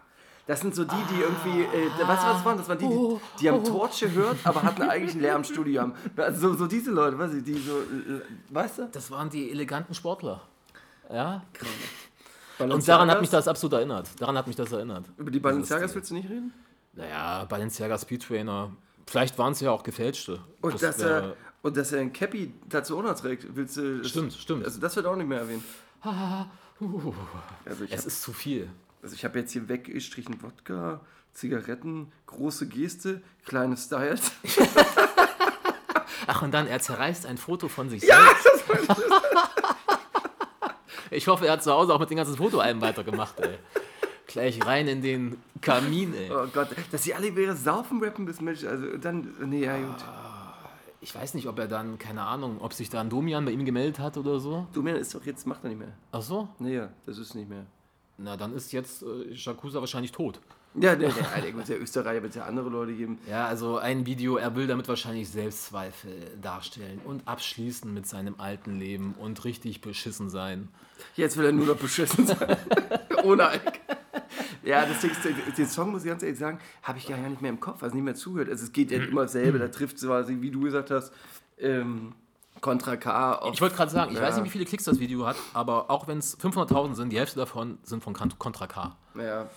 [0.48, 2.58] Das sind so die, die irgendwie, äh, weißt du, was das waren?
[2.58, 5.82] Das waren die, die, die haben Torch gehört, aber hatten eigentlich ein Lärmstudio.
[5.82, 5.94] Haben.
[6.18, 8.90] Also so, so diese Leute, weißt du, die so, äh, weißt du?
[8.92, 10.42] Das waren die eleganten Sportler.
[11.12, 11.44] Ja?
[12.60, 14.10] Und daran hat mich das absolut erinnert.
[14.20, 15.06] Daran hat mich das erinnert.
[15.18, 16.54] Über die Balenciagas willst du nicht reden?
[16.94, 18.72] Naja, Balenciaga Speedtrainer.
[19.08, 20.40] Vielleicht waren es ja auch gefälschte.
[20.62, 23.98] Und, Das dass er, und dass er ein Cappy dazu auch noch trägt, willst du.
[24.00, 24.66] das- Stimmt, stimmt.
[24.66, 25.64] Also das wird auch nicht mehr erwähnt.
[26.06, 26.46] Uh,
[27.66, 28.70] Also es habe ist zu viel.
[29.04, 31.02] also ich hab jetzt hier weggestrichen Wodka,
[31.34, 34.32] Zigaretten, große Geste, kleine Styles.
[36.28, 38.48] Ach, und dann, er zerreißt ein Foto von sich selbst.
[41.16, 43.58] ich hoffe, er hat zu Hause auch mit den ganzen Fotoalben weitergemacht, ey.
[44.28, 46.32] Gleich rein in den Kamin, ey.
[46.32, 48.64] Oh Gott, dass sie alle über ihre Saufen rappen bis Mensch.
[48.64, 50.04] Also dann, nee, ja gut.
[51.02, 53.64] Ich weiß nicht, ob er dann, keine Ahnung, ob sich da ein Domian bei ihm
[53.64, 54.66] gemeldet hat oder so.
[54.74, 55.94] Domian ist doch jetzt, macht er nicht mehr.
[56.12, 56.50] Ach so?
[56.58, 57.66] Nee, ja, das ist nicht mehr.
[58.18, 60.40] Na, dann ist jetzt äh, Yakuza wahrscheinlich tot.
[60.78, 63.18] Ja, der, der, der, der Österreicher wird ja andere Leute geben.
[63.30, 66.12] Ja, also ein Video, er will damit wahrscheinlich Selbstzweifel
[66.42, 70.68] darstellen und abschließen mit seinem alten Leben und richtig beschissen sein.
[71.16, 72.58] Jetzt will er nur noch beschissen sein.
[73.24, 73.80] Ohne Ike.
[74.64, 74.98] Ja, das
[75.58, 77.82] den Song, muss ich ganz ehrlich sagen, habe ich ja gar nicht mehr im Kopf,
[77.84, 78.50] also nicht mehr zuhört.
[78.50, 81.14] Also es geht ja immer dasselbe, da trifft es quasi, wie du gesagt hast,
[81.60, 82.14] ähm,
[82.62, 83.54] Contra K auf.
[83.54, 84.24] Ich wollte gerade sagen, ich Ja.
[84.24, 87.20] weiß nicht, wie viele Klicks das Video hat, aber auch wenn es 500.000 sind, die
[87.20, 88.96] Hälfte davon sind von Contra K.
[89.16, 89.48] Ja.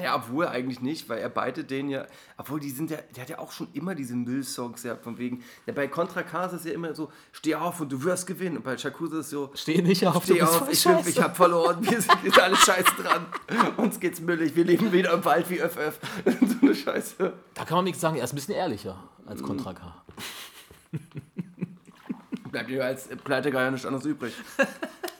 [0.00, 2.06] Naja, obwohl eigentlich nicht, weil er beide den ja,
[2.38, 5.44] obwohl die sind ja, der hat ja auch schon immer diese Müll-Songs ja, von wegen,
[5.66, 8.56] ja, bei Contra K ist es ja immer so, steh auf und du wirst gewinnen
[8.56, 10.98] und bei Shakusa ist es so, Steh nicht auf, steh du bist auf, ich, bin,
[11.06, 13.26] ich hab verloren, wir sind, sind alle scheiße dran,
[13.76, 17.34] uns geht's müllig, wir leben wieder im Wald wie FF, so eine Scheiße.
[17.52, 20.02] Da kann man nichts sagen, er ist ein bisschen ehrlicher als Contra K.
[22.50, 24.32] Bleibt dir als Pleitegeier ja nichts anderes übrig.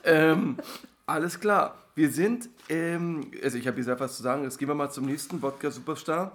[0.04, 0.56] ähm,
[1.04, 1.74] alles klar.
[2.00, 4.44] Wir sind, ähm, also ich habe hier sehr was zu sagen.
[4.44, 6.32] Jetzt gehen wir mal zum nächsten Wodka Superstar.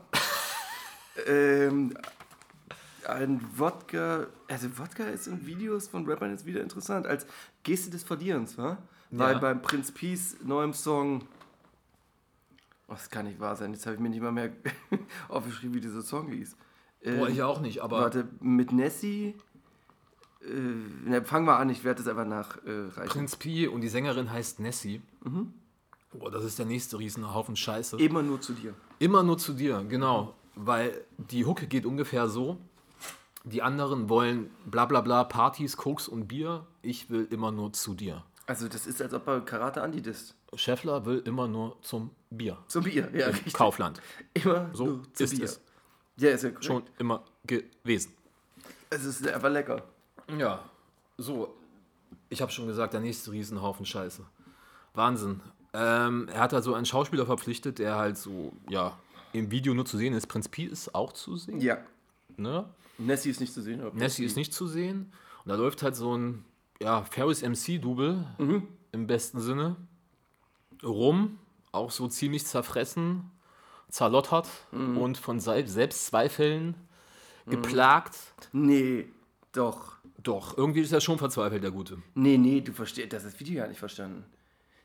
[1.25, 1.97] ähm,
[3.07, 7.25] ein Wodka, also Wodka ist in Videos von Rappern jetzt wieder interessant, als
[7.63, 8.77] Geste des Verlierens, wa?
[9.09, 9.39] Weil Ja.
[9.39, 11.23] beim Prinz Peace neuem Song,
[12.87, 14.51] oh, das kann nicht wahr sein, jetzt habe ich mir nicht mal mehr
[15.29, 16.55] aufgeschrieben, wie dieser Song hieß.
[17.03, 19.33] Boah, Ähm, ich auch nicht, aber Warte, mit Nessie.
[20.47, 22.89] Äh, ne, fangen wir an, ich werde das einfach nachreichen.
[22.95, 23.09] Reichen.
[23.09, 25.01] Prinz Pi und die Sängerin heißt Nessie.
[26.13, 27.97] Boah, das ist der nächste Riesenhaufen Scheiße.
[27.97, 28.73] Immer nur zu dir.
[28.99, 30.33] Immer nur zu dir, genau.
[30.55, 32.57] Weil die Hucke geht ungefähr so.
[33.43, 36.65] Die anderen wollen bla bla bla, Partys, Koks und Bier.
[36.81, 38.23] Ich will immer nur zu dir.
[38.47, 40.35] Also, das ist, als ob er Karate Andi disst.
[40.55, 42.57] Scheffler will immer nur zum Bier.
[42.67, 43.53] Zum Bier, ja, richtig.
[43.53, 44.01] Kaufland.
[44.33, 45.45] Immer So nur zu ist Bier.
[45.45, 45.61] es
[46.17, 46.65] Ja, ist ja korrekt.
[46.65, 48.13] schon immer gewesen.
[48.89, 49.83] Es ist einfach lecker.
[50.37, 50.63] Ja,
[51.17, 51.53] so.
[52.29, 54.23] Ich habe schon gesagt, der nächste Riesenhaufen Scheiße.
[54.93, 55.41] Wahnsinn.
[55.73, 58.97] Ähm, er hat also einen Schauspieler verpflichtet, der halt so, ja,
[59.33, 60.27] im Video nur zu sehen ist.
[60.27, 61.59] Prinz Pi ist auch zu sehen.
[61.59, 61.77] Ja.
[62.37, 62.65] Ne?
[62.97, 63.81] Nessie ist nicht zu sehen.
[63.81, 65.11] aber Nessie ist nicht zu sehen.
[65.43, 66.45] Und da läuft halt so ein
[66.81, 68.25] ja, Ferris MC-Double
[68.91, 69.75] im besten Sinne
[70.83, 71.37] rum,
[71.71, 73.29] auch so ziemlich zerfressen,
[73.89, 76.75] zerlottert und von Sel- Selbstzweifeln
[77.47, 78.15] geplagt.
[78.53, 79.07] Nee,
[79.51, 79.95] doch.
[80.25, 82.01] Doch, irgendwie ist er schon verzweifelt, der Gute.
[82.15, 84.25] Nee, nee, du verstehst, das ist das Video ja nicht verstanden.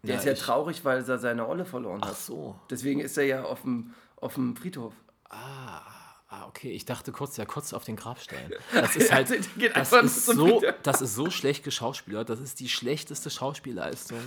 [0.03, 2.17] Der Ja, ist ja ich- traurig, weil er seine Rolle verloren Ach hat.
[2.19, 2.59] so.
[2.71, 4.93] Deswegen ist er ja auf dem, auf dem Friedhof.
[5.31, 8.51] Ah, okay, ich dachte kurz, der kotzt auf den Grabstein.
[8.73, 9.31] Das ist halt,
[9.75, 12.29] das ist, so, das ist so schlecht geschauspielert.
[12.29, 14.21] Das ist die schlechteste Schauspielleistung,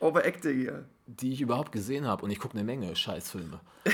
[0.00, 0.84] Overacting hier.
[1.06, 2.24] Die ich überhaupt gesehen habe.
[2.24, 3.60] Und ich gucke eine Menge Scheißfilme.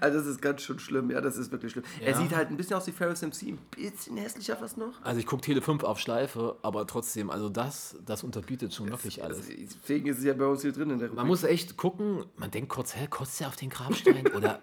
[0.00, 1.84] Also das ist ganz schön schlimm, ja, das ist wirklich schlimm.
[2.00, 2.16] Er Ja.
[2.20, 5.00] sieht halt ein bisschen aus wie Ferris MC, ein bisschen hässlicher fast noch.
[5.02, 9.22] Also ich gucke Tele 5 auf Schleife, aber trotzdem, also das, das unterbietet schon wirklich
[9.22, 9.46] alles.
[9.46, 12.50] Deswegen ist es ja bei uns hier drin in der Man muss echt gucken, man
[12.50, 14.26] denkt kurz, hä, kotzt er auf den Grabstein?
[14.34, 14.60] Oder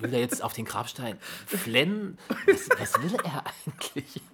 [0.00, 2.16] will er jetzt auf den Grabstein flennen?
[2.46, 4.22] Was, was will er eigentlich?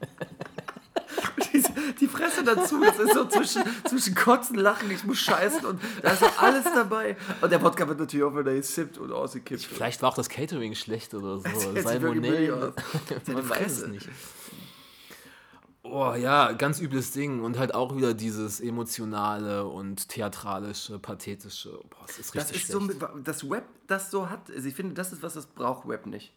[2.00, 6.10] die, Fresse dazu, das ist so zwischen, zwischen Kotzen, Lachen, ich muss scheißen und da
[6.12, 7.16] ist so alles dabei.
[7.40, 9.62] Und der Wodka wird natürlich auch wieder gesippt und ausgekippt.
[9.64, 11.44] Vielleicht war auch das Catering schlecht oder so.
[12.52, 12.74] aus.
[13.26, 14.08] Man weiß es nicht.
[15.82, 17.40] Oh ja, ganz übles Ding.
[17.42, 21.70] Und halt auch wieder dieses emotionale und theatralische, pathetische.
[21.88, 23.00] Boah, das ist Das richtig ist so, schlecht.
[23.14, 24.50] mit- das Web das so hat.
[24.54, 26.34] Also ich finde, das ist was, das braucht Web nicht.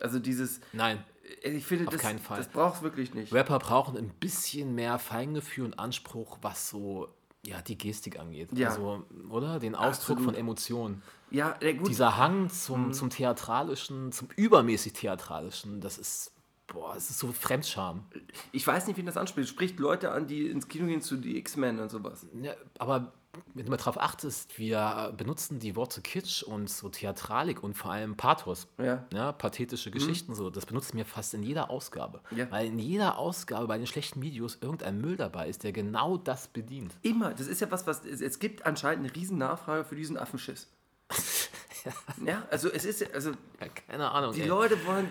[0.00, 1.04] Also dieses, Nein,
[1.42, 2.38] äh, ich finde, Auf das, keinen Fall.
[2.38, 3.32] das braucht es wirklich nicht.
[3.32, 7.08] Rapper brauchen ein bisschen mehr Feingefühl und Anspruch, was so
[7.44, 8.50] ja, die Gestik angeht.
[8.52, 8.68] Ja.
[8.68, 9.58] Also, oder?
[9.58, 10.24] Den Ausdruck Absolut.
[10.24, 11.02] von Emotionen.
[11.30, 11.88] Ja, gut.
[11.88, 16.32] Dieser Hang zum, zum Theatralischen, zum übermäßig Theatralischen, das ist,
[16.66, 18.04] boah, es ist so Fremdscham.
[18.52, 19.48] ich weiß nicht, wie das anspielt.
[19.48, 22.26] Spricht Leute an, die ins Kino gehen zu die X-Men und sowas.
[22.42, 23.12] Ja, aber
[23.54, 27.92] wenn du mal drauf achtest, wir benutzen die Worte Kitsch und so Theatralik und vor
[27.92, 28.66] allem Pathos.
[28.78, 29.06] Ja.
[29.12, 32.20] Ja, pathetische Geschichten, so, das benutzen wir fast in jeder Ausgabe.
[32.34, 32.50] Ja.
[32.50, 36.48] Weil in jeder Ausgabe bei den schlechten Videos irgendein Müll dabei ist, der genau das
[36.48, 36.94] bedient.
[37.02, 37.34] Immer.
[37.34, 38.04] Das ist ja was, was.
[38.04, 40.68] Es, es gibt anscheinend eine riesen Nachfrage für diesen Affenschiss.
[42.26, 44.32] ja, also es ist ja, also Ja, keine Ahnung.
[44.32, 44.48] die ey.
[44.48, 45.08] Leute wollen,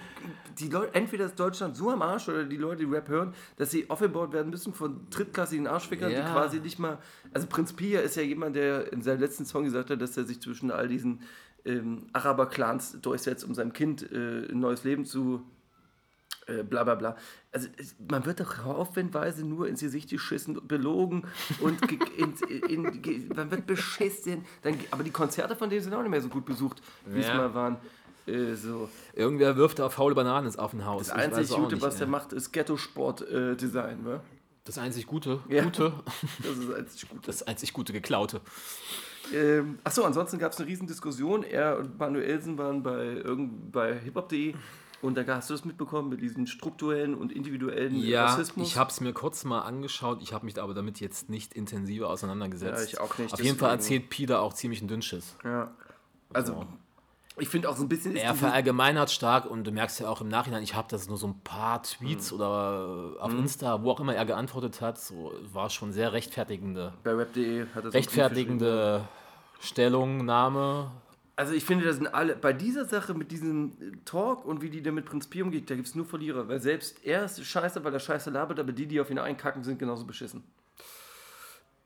[0.58, 3.72] die Leute, entweder ist Deutschland so am Arsch oder die Leute, die Rap hören, dass
[3.72, 6.26] sie offenbart werden müssen von drittklassigen Arschfickern, Ja.
[6.26, 6.98] die quasi nicht mal,
[7.34, 10.26] also Prinz Pia ist ja jemand, der in seinem letzten Song gesagt hat, dass er
[10.26, 11.22] sich zwischen all diesen
[11.66, 15.44] ähm, Araber-Clans durchsetzt, um seinem Kind äh, ein neues Leben zu
[16.50, 17.16] äh, bla bla bla.
[17.52, 21.24] Also es, man wird doch haufenweise nur ins Gesicht geschissen, belogen
[21.62, 21.80] und
[22.18, 22.34] in,
[22.68, 24.46] in, ge, man wird beschissen.
[24.64, 27.28] Dann, aber die Konzerte von denen sind auch nicht mehr so gut besucht, wie es
[27.28, 27.38] Ja.
[27.38, 27.78] mal waren.
[28.28, 28.90] Äh, so.
[29.14, 31.08] Irgendwer wirft da faule Bananen ins Affenhaus.
[31.08, 34.04] Das einzig Gute, nicht, was der macht, ist Ghetto-Sport-Design.
[34.04, 34.22] ne?
[34.66, 35.64] Das einzig Gute, Ja.
[35.64, 35.94] Gute,
[36.44, 37.22] das ist einzig Gute.
[37.26, 38.42] das einzig Gute geklaute.
[39.34, 41.44] Ähm, achso, ansonsten gab es eine riesen Diskussion.
[41.44, 44.54] Er und Manuelsen waren bei, irgend, bei hiphop.de
[45.02, 48.68] und da hast du das mitbekommen mit diesem strukturellen und individuellen Ja, Rassismus.
[48.68, 50.20] ich habe es mir kurz mal angeschaut.
[50.22, 52.80] Ich habe mich aber damit jetzt nicht intensiver auseinandergesetzt.
[52.94, 55.36] Ja, ich auch nicht, Auf jeden Fall erzählt Pida auch ziemlich einen Dünnschiss.
[55.44, 55.72] ja.
[56.34, 56.66] Also, So.
[57.40, 58.16] ich finde auch so ein bisschen.
[58.16, 61.26] Er verallgemeinert stark und du merkst ja auch im Nachhinein, ich habe das nur so
[61.28, 61.84] ein paar Mhm.
[61.84, 66.94] Tweets oder auf Insta, wo auch immer er geantwortet hat, so war schon sehr rechtfertigende,
[67.04, 69.08] bei Web.de hat das rechtfertigende
[69.60, 70.92] Stellungnahme.
[71.40, 74.70] Also ich finde, da sind alle, bei dieser Sache mit diesem äh, Talk und wie
[74.70, 76.50] die da mit Prinz Pi umgeht, da gibt es nur Verlierer.
[76.50, 79.64] Weil selbst er ist scheiße, weil er scheiße labert, aber die, die auf ihn einkacken,
[79.64, 80.44] sind genauso beschissen.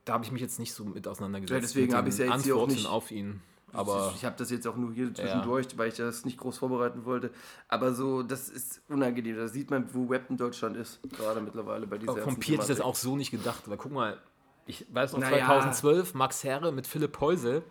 [0.06, 1.52] Da habe ich mich jetzt nicht so mit auseinandergesetzt.
[1.54, 3.42] Ja, deswegen habe den ja jetzt hier auch nicht- auf ihn.
[3.76, 7.06] Aber ich habe das jetzt auch nur hier zwischendurch, weil ich das nicht groß vorbereiten
[7.06, 7.32] wollte.
[7.68, 9.36] Aber so, das ist unangenehm.
[9.36, 12.60] Da sieht man, wo Web in Deutschland ist, gerade mittlerweile bei dieser vom ganzen Piet
[12.60, 13.64] ist das auch so nicht gedacht.
[13.68, 14.20] Weil guck mal,
[14.68, 15.46] ich weiß noch Naja.
[15.46, 17.64] 2012, Max Herre mit Philipp Heusel.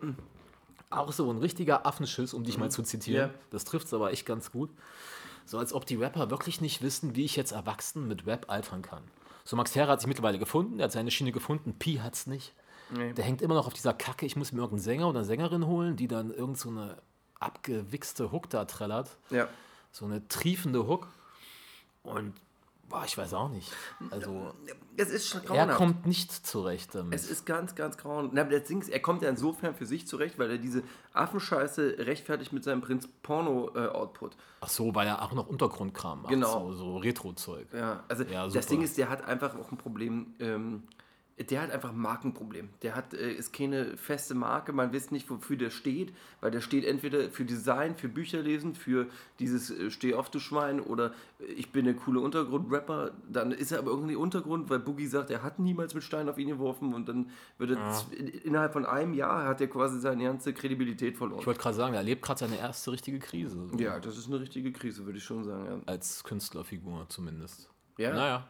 [0.93, 3.31] Auch so ein richtiger Affenschiss, um dich mal zu zitieren.
[3.31, 3.35] Ja.
[3.51, 4.71] Das trifft es aber echt ganz gut.
[5.45, 8.83] So als ob die Rapper wirklich nicht wissen, wie ich jetzt erwachsen mit Rap altern
[8.83, 9.03] kann.
[9.45, 12.55] So Max Herre hat sich mittlerweile gefunden, er hat seine Schiene gefunden, Pi hat's nicht.
[12.91, 13.13] Nee.
[13.13, 15.97] Der hängt immer noch auf dieser Kacke, ich muss mir irgendeinen Sänger oder Sängerin holen,
[15.97, 16.99] die dann irgend so eine
[17.41, 19.17] abgewichste Hook da trällert.
[19.31, 19.49] Ja.
[19.91, 21.09] So eine triefende Hook.
[22.03, 22.35] Und
[22.93, 23.73] boah, ich weiß auch nicht.
[24.11, 24.53] Also
[24.97, 25.79] Es ist schon er grauenhaft.
[25.79, 27.15] kommt nicht zurecht damit.
[27.15, 28.35] Es ist ganz, ganz grauenhaft.
[28.35, 30.83] Na, er kommt ja insofern für sich zurecht, weil er diese
[31.15, 34.37] Affenscheiße rechtfertigt mit seinem Prinz Porno-Output.
[34.61, 36.31] Ach so, weil er auch noch Untergrundkram macht.
[36.31, 36.71] Genau.
[36.71, 37.67] So, so Retro-Zeug.
[37.73, 38.67] Ja, also Ja, das.
[38.67, 40.35] Ding ist, der hat einfach auch ein Problem.
[40.39, 40.83] Ähm,
[41.51, 42.69] der hat einfach ein Markenproblem.
[42.83, 46.61] Der hat, äh, ist keine feste Marke, man weiß nicht, wofür der steht, weil der
[46.61, 49.07] steht entweder für Design, für Bücherlesen, für
[49.39, 53.13] dieses äh, Steh auf, du Schwein oder äh, ich bin der coole Untergrund-Rapper.
[53.31, 56.39] Dann ist er aber irgendwie Untergrund, weil Boogie sagt, er hat niemals mit Stein auf
[56.39, 59.99] ihn geworfen und dann wird er z- in- innerhalb von einem Jahr hat er quasi
[60.01, 61.41] seine ganze Kredibilität verloren.
[61.41, 63.69] Ich wollte gerade sagen, er erlebt gerade seine erste richtige Krise.
[63.79, 65.67] Ja, das ist eine richtige Krise, würde ich schon sagen.
[65.67, 65.93] Ja.
[65.93, 67.69] Als Künstlerfigur zumindest.
[67.99, 68.13] Ja?
[68.15, 68.49] Naja.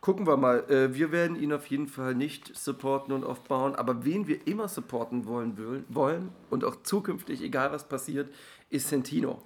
[0.00, 0.68] Gucken wir mal.
[0.70, 4.68] Äh, wir werden ihn auf jeden Fall nicht supporten und aufbauen, aber wen wir immer
[4.68, 8.32] supporten wollen, wollen und auch zukünftig, egal was passiert,
[8.70, 9.42] ist Sentino.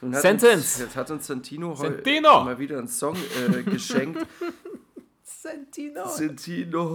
[0.00, 0.54] Nun hat Sentence.
[0.74, 2.44] Uns, jetzt hat uns Sentino, heu- Sentino.
[2.44, 4.24] mal wieder einen Song äh, geschenkt.
[5.24, 6.06] Sentino.
[6.06, 6.92] Sentino.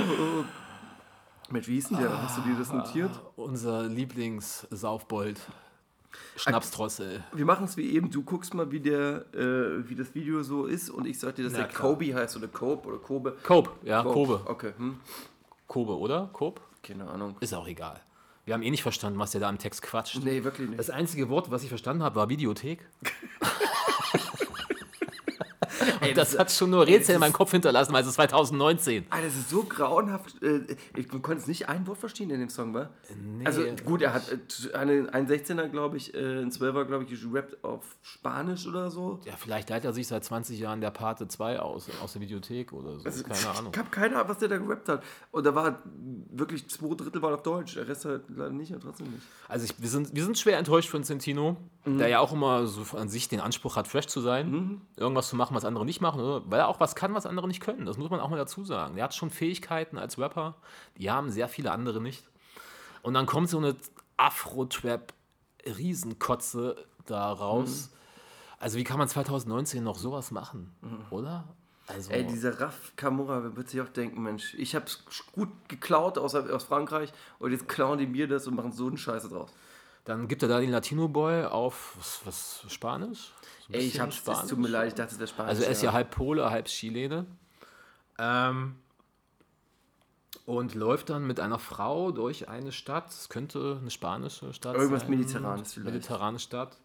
[1.50, 2.22] Mit wie hieß denn der?
[2.24, 3.12] Hast du dir das notiert?
[3.36, 5.40] Unser Lieblings-Saufbold.
[6.36, 7.24] Schnapsdrossel.
[7.34, 8.10] Wir machen es wie eben.
[8.12, 11.44] Du guckst mal, wie, der, äh, wie das Video so ist und ich sag dir,
[11.44, 11.90] dass Na der klar.
[11.90, 13.38] Kobe heißt oder Kobe oder Kobe.
[13.44, 14.42] Kobe, ja, Kobe.
[14.46, 15.00] Okay, hm.
[15.68, 16.30] Kobe, oder?
[16.34, 16.62] Kobe?
[16.84, 17.36] keine Ahnung.
[17.40, 18.02] Ist auch egal.
[18.46, 20.22] Wir haben eh nicht verstanden, was der da im Text quatscht.
[20.24, 20.80] Nee, wirklich nicht.
[20.80, 22.86] Das einzige Wort, was ich verstanden habe, war Videothek.
[26.02, 29.06] Und das hat schon nur Rätsel in meinem Kopf hinterlassen, weil es ist 2019.
[29.10, 30.42] Ah, das ist so grauenhaft.
[30.44, 32.90] Äh, ich konnte es nicht ein Wort verstehen in dem Song, wa?
[33.16, 33.46] Nee.
[33.46, 37.22] Also gut, er hat äh, einen, einen 16er, glaube ich, äh, ein 12er, glaube ich,
[37.22, 39.20] gerappt auf Spanisch oder so.
[39.26, 42.74] Ja, vielleicht leitet er sich seit 20 Jahren der Pate 2 aus, aus der Videothek
[42.74, 43.06] oder so.
[43.06, 43.72] Also, Keine Ahnung.
[43.74, 45.04] Ich habe keine Ahnung, was der da gerappt hat.
[45.32, 45.80] Und da war
[46.32, 49.24] wirklich zwei Drittel waren auf Deutsch, der Rest halt leider nicht, aber trotzdem nicht.
[49.48, 51.98] Also ich, wir, sind, wir sind schwer enttäuscht von Centino, Mhm.
[51.98, 55.36] der ja auch immer so an sich den Anspruch hat, fresh zu sein, irgendwas zu
[55.36, 56.42] machen, was andere nicht nicht machen, oder?
[56.50, 57.86] weil er auch was kann, was andere nicht können.
[57.86, 58.98] Das muss man auch mal dazu sagen.
[58.98, 60.56] Er hat schon Fähigkeiten als Rapper,
[60.98, 62.26] die haben sehr viele andere nicht.
[63.02, 63.78] Und dann kommt so eine
[64.18, 67.90] Afro-Trap-Riesenkotze da raus.
[67.92, 67.98] Mhm.
[68.60, 70.74] Also wie kann man 2019 noch sowas machen,
[71.10, 71.46] oder?
[71.88, 75.04] Also, Ey, dieser Raf Kamura wird sich auch denken, Mensch, ich hab's
[75.34, 78.98] gut geklaut aus, aus Frankreich und jetzt klauen die mir das und machen so einen
[78.98, 79.52] Scheiße draus.
[80.06, 83.34] dann gibt er da den Latino-Boy auf, was, was Spanisch?
[83.74, 85.50] Ey, ich hab's, es tut mir leid, ich dachte, es wäre Spanisch.
[85.50, 87.26] Also er ist ja halb Pole, halb Chilene.
[88.18, 88.76] Ähm,
[90.46, 93.10] und läuft dann mit einer Frau durch eine Stadt.
[93.10, 95.12] Es könnte eine spanische Stadt Irgendwas sein.
[95.12, 95.94] Mediterranes vielleicht.
[95.94, 96.78] Mediterrane Stadt.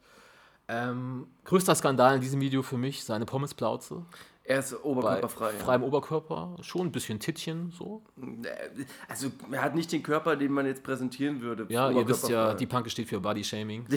[0.69, 4.05] Ähm, größter Skandal in diesem Video für mich, seine Pommesplauze.
[4.49, 5.53] Er ist Bei oberkörperfrei.
[5.53, 5.59] ja.
[5.59, 8.03] freiem Oberkörper, schon ein bisschen Tittchen, so.
[9.07, 11.67] Also, er hat nicht den Körper, den man jetzt präsentieren würde.
[11.69, 13.85] Ja, ihr wisst ja, die Panke steht für Body Shaming.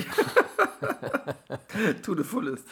[2.04, 2.66] To the fullest.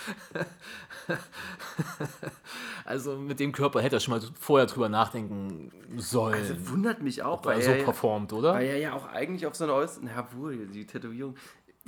[2.86, 6.34] Also mit dem Körper hätte er schon mal vorher drüber nachdenken sollen.
[6.34, 8.54] Also, wundert mich auch, weil er so er, ja- performt, oder?
[8.56, 10.10] weil er ja auch eigentlich auf seine äußeren.
[10.14, 11.36] Na, wohl, die Tätowierung.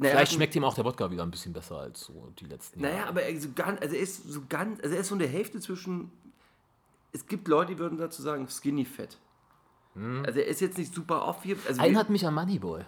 [0.02, 2.34] Na, er Vielleicht hat- schmeckt ihm auch der Wodka wieder ein bisschen besser als so
[2.40, 3.10] die letzten Naja, Jahre.
[3.10, 5.28] aber er, so ganz, also er ist so ganz, also er ist so in der
[5.30, 6.12] Hälfte zwischen.
[7.14, 9.18] Es gibt Leute, die würden dazu sagen, skinny fett.
[10.24, 11.68] Also er ist jetzt nicht super obvious.
[11.68, 12.84] Also Erinnert mich an Moneyboy.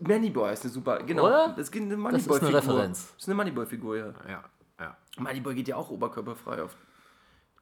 [0.00, 1.26] Moneyboy ist eine super, genau.
[1.26, 1.54] Oder?
[1.56, 1.98] Das ist eine Das ist
[2.28, 2.48] Moneyboy-Figur.
[2.48, 3.12] eine Referenz.
[3.14, 4.12] Das ist eine Moneyboy-Figur, ja.
[4.28, 4.44] Ja,
[4.80, 4.96] ja.
[5.18, 6.76] Moneyboy geht ja auch oberkörperfrei auf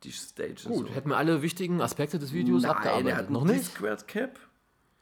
[0.02, 0.62] die Stage.
[0.66, 0.94] und Gut, so.
[0.94, 3.08] hätten wir alle wichtigen Aspekte des Videos Nein, abgearbeitet.
[3.10, 3.64] er hat Noch nicht?
[3.66, 4.38] Squared Cap.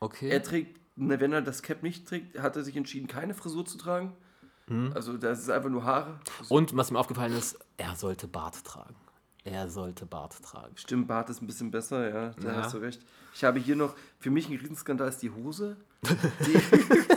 [0.01, 0.29] Okay.
[0.31, 3.79] Er trägt, wenn er das Cap nicht trägt, hat er sich entschieden, keine Frisur zu
[3.79, 4.13] tragen.
[4.69, 4.93] Hm.
[4.95, 6.19] Also das ist einfach nur Haare.
[6.49, 8.97] Und was mir aufgefallen ist, er sollte Bart tragen.
[9.45, 10.77] Er sollte Bart tragen.
[10.77, 12.63] Stimmt, Bart ist ein bisschen besser, ja, da Ja.
[12.63, 13.01] hast du recht.
[13.33, 15.77] Ich habe hier noch, für mich ein Riesenskandal ist die Hose.
[16.03, 17.16] Die,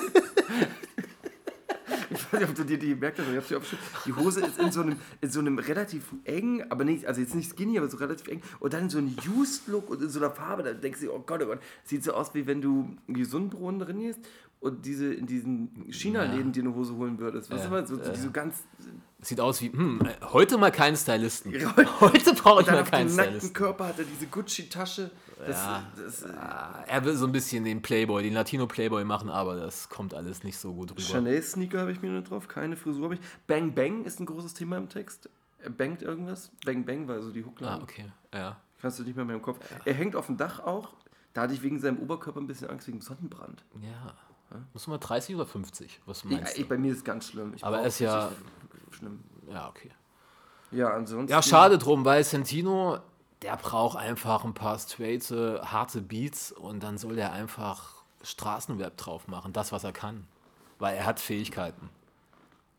[2.20, 3.86] ich weiß nicht, ob du dir die gemerkt hast, aber ich habe sie aufgeschrieben.
[4.06, 7.36] Die Hose ist in so, einem, in so einem relativ eng, aber nicht, also jetzt
[7.36, 8.42] nicht skinny, aber so relativ eng.
[8.60, 11.24] Und dann in so einem Used-Look und in so einer Farbe, da denkst du, oh
[11.26, 14.20] Gott, oh Gott, sieht so aus, wie wenn du Gesundbrunnen drin gehst
[14.60, 17.50] und diese in diesen China-Läden dir eine Hose holen würdest.
[17.50, 18.64] Weißt du mal, so, die so ganz
[19.22, 20.00] Sieht aus wie, hm,
[20.32, 21.54] heute mal keinen Stylisten.
[22.00, 23.54] Heute brauche ich mal auf keinen dem nackten Stylisten.
[23.54, 25.12] Körper hat er diese Gucci-Tasche.
[25.46, 25.84] Das, Ja.
[25.96, 30.14] das, Ah, Er will so ein bisschen den Playboy, den Latino-Playboy machen, aber das kommt
[30.14, 31.02] alles nicht so gut rüber.
[31.02, 33.22] Chanel-Sneaker habe ich mir nur drauf, keine Frisur habe ich.
[33.48, 35.30] Bang Bang ist ein großes Thema im Text.
[35.62, 36.52] Er bangt irgendwas.
[36.66, 37.72] Bang Bang war so die Hookline.
[37.72, 38.12] Ah, okay.
[38.34, 38.58] Ja.
[38.82, 39.60] Kannst du nicht mehr mehr im Kopf.
[39.86, 40.90] Er hängt auf dem Dach auch.
[41.34, 43.64] Da hatte ich wegen seinem Oberkörper ein bisschen Angst wegen Sonnenbrand.
[43.82, 44.14] Ja.
[44.74, 46.02] Muss man 30 oder 50?
[46.06, 46.70] Was Ja, meinst ich, du?
[46.70, 47.54] bei mir ist es ganz schlimm.
[47.56, 48.30] Ich Aber er ist ja-
[48.92, 49.20] Schlimm.
[49.50, 49.92] Ja, okay.
[50.72, 51.32] Ja, ansonsten.
[51.32, 53.00] Ja, schade drum, weil Santino,
[53.42, 59.28] der braucht einfach ein paar straighte, harte Beats und dann soll er einfach Straßenrap drauf
[59.28, 60.28] machen, das, was er kann.
[60.78, 61.90] Weil er hat Fähigkeiten.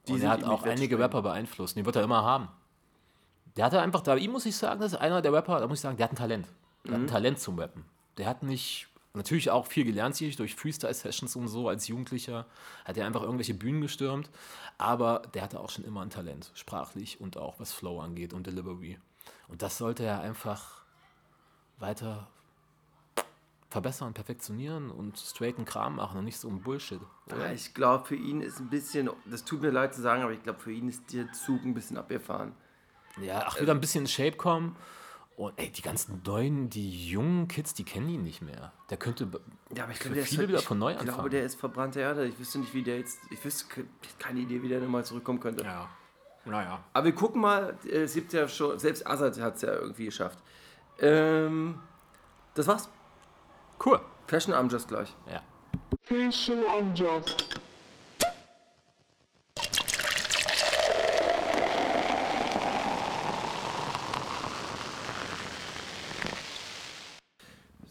[0.07, 0.99] Die und er hat auch einige.
[0.99, 1.77] Rapper beeinflusst.
[1.77, 2.49] Die wird er immer haben.
[3.57, 5.79] Der hatte einfach, da ihm muss ich sagen, das ist einer der Rapper, da muss
[5.79, 6.47] ich sagen, der hat ein Talent.
[6.85, 6.95] Der Mhm.
[6.95, 7.85] hat ein Talent zum Rappen.
[8.17, 12.47] Der hat nicht, natürlich auch viel gelernt sich durch Freestyle-Sessions und so als Jugendlicher.
[12.85, 14.31] Hat er einfach irgendwelche Bühnen gestürmt.
[14.79, 18.47] Aber der hatte auch schon immer ein Talent, sprachlich und auch was Flow angeht und
[18.47, 18.99] Delivery.
[19.49, 20.83] Und das sollte er einfach
[21.79, 22.29] weiter
[23.71, 27.01] verbessern, perfektionieren und straighten Kram machen und nicht so ein Bullshit.
[27.29, 30.33] Ja, ich glaube, für ihn ist ein bisschen, das tut mir leid zu sagen, aber
[30.33, 32.53] ich glaube, für ihn ist der Zug ein bisschen abgefahren.
[33.21, 34.77] Ja, ach, wieder ein bisschen in Shape kommen.
[35.37, 38.73] Und ey, die ganzen neuen, die jungen Kids, die kennen ihn nicht mehr.
[38.91, 39.31] Der könnte
[39.75, 41.31] Ja, aber ich glaube, der viele ist wieder von neu Ich glaube, anfangen.
[41.31, 42.27] der ist verbrannte Erde.
[42.27, 43.21] Ich wüsste nicht, wie der jetzt.
[43.31, 43.87] Ich wüsste ke-
[44.19, 45.65] keine Idee, wie der nochmal zurückkommen könnte.
[45.65, 45.89] Ja,
[46.45, 46.81] naja.
[46.93, 47.77] Aber wir gucken mal.
[47.87, 48.79] äh, Es gibt ja schon.
[48.79, 50.39] Selbst Assad hat es ja irgendwie geschafft.
[51.01, 51.79] Ähm,
[52.55, 52.89] das war's.
[53.85, 54.01] Cool.
[54.27, 55.15] Fashion Arm just gleich.
[55.31, 55.43] Ja.
[56.03, 57.61] Fashion unjust.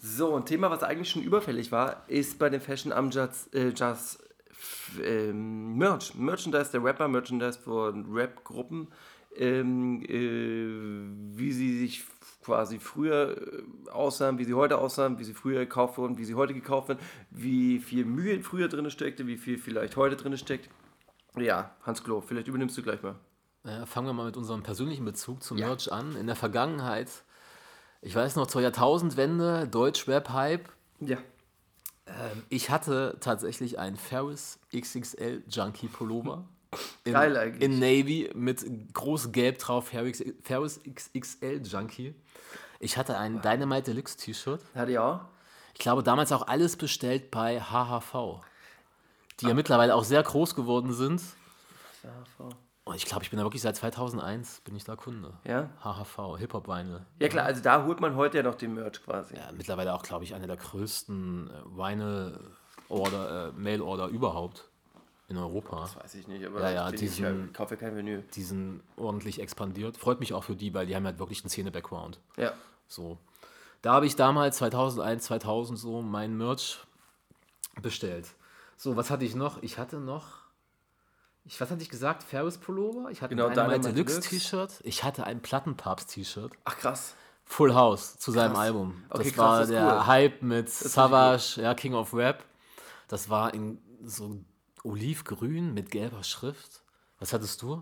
[0.01, 4.23] So, ein Thema, was eigentlich schon überfällig war, ist bei den Fashion Amjats äh, Just
[5.03, 6.15] ähm, Merch.
[6.15, 8.87] Merchandise der Rapper, Merchandise von Rap-Gruppen,
[9.35, 12.03] ähm, äh, wie sie sich
[12.43, 16.35] quasi früher äh, aussahen, wie sie heute aussahen, wie sie früher gekauft wurden, wie sie
[16.35, 16.99] heute gekauft werden,
[17.29, 20.69] wie viel Mühe früher drin steckte, wie viel vielleicht heute drin steckt.
[21.37, 23.15] Ja, Hans Klo, vielleicht übernimmst du gleich mal.
[23.63, 25.67] Äh, fangen wir mal mit unserem persönlichen Bezug zum Ja.
[25.67, 26.15] Merch an.
[26.15, 27.09] In der Vergangenheit,
[28.01, 30.69] ich weiß noch, zur Jahrtausendwende, Deutsch-Rap-Hype.
[31.01, 31.17] Ja.
[32.09, 36.45] Ähm, ich hatte tatsächlich einen Ferris XXL Junkie Pullover.
[37.03, 37.63] In, Geil eigentlich.
[37.63, 42.15] In Navy mit groß gelb drauf, Ferris, Ferris XXL Junkie.
[42.79, 44.61] Ich hatte ein Dynamite Deluxe T-Shirt.
[44.75, 45.21] Hatte ich auch.
[45.73, 48.41] Ich glaube, damals auch alles bestellt bei HHV.
[49.39, 51.21] Die ja mittlerweile auch sehr groß geworden sind.
[52.89, 55.33] Und ich glaube, ich bin da wirklich seit 2001 bin ich da Kunde.
[55.43, 55.69] Ja?
[55.83, 57.05] HHV, Hip-Hop-Vinyl.
[57.19, 59.35] Ja klar, also da holt man heute ja noch den Merch quasi.
[59.35, 64.67] Ja, mittlerweile auch, glaube ich, eine der größten äh, Vinyl-Order, äh, Mail-Order überhaupt
[65.27, 65.81] in Europa.
[65.81, 68.23] Das weiß ich nicht, aber Ja, ja, ich, diesen- ich kaufe ja kein Vinyl.
[68.33, 69.95] Die sind ordentlich expandiert.
[69.95, 72.19] Freut mich auch für die, weil die haben halt wirklich einen Szene-Background.
[72.37, 72.53] Ja.
[72.87, 73.19] So.
[73.83, 76.79] Da habe ich damals 2001, 2000 so mein Merch
[77.81, 78.27] bestellt.
[78.77, 79.61] So, was hatte ich noch?
[79.61, 80.39] Ich hatte noch.
[81.45, 82.23] Ich, was hatte ich gesagt?
[82.23, 83.09] Ferris Pullover.
[83.11, 84.29] Ich hatte Genau, ein Dynamite Dynamite Deluxe Deluxe.
[84.29, 84.79] T-Shirt.
[84.83, 86.51] Ich hatte ein Plattenpapst-T-Shirt.
[86.65, 87.15] Ach krass.
[87.45, 88.61] Full House zu seinem Krass.
[88.61, 89.03] Album.
[89.09, 90.05] Das Okay, krass, war das der cool.
[90.05, 92.43] Hype mit Savage, ja, King of Rap.
[93.07, 94.37] Das war in so
[94.83, 96.83] olivgrün mit gelber Schrift.
[97.17, 97.81] Was hattest du?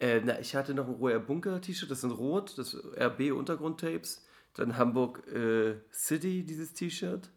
[0.00, 4.24] Äh, na, ich hatte noch ein Roher Bunker T-Shirt, das sind rot, das RB Untergrundtapes.
[4.54, 7.30] Dann Hamburg äh, City, dieses T-Shirt.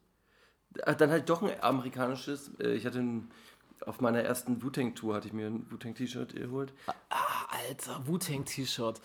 [0.84, 2.52] Ah, Dann halt doch ein amerikanisches.
[2.60, 3.32] Äh, ich hatte ein,
[3.86, 6.74] auf meiner ersten Wu-Tang-Tour hatte ich mir ein Wu-Tang-T-Shirt geholt.
[7.50, 9.02] Alter, Wu-Tang-T-Shirt.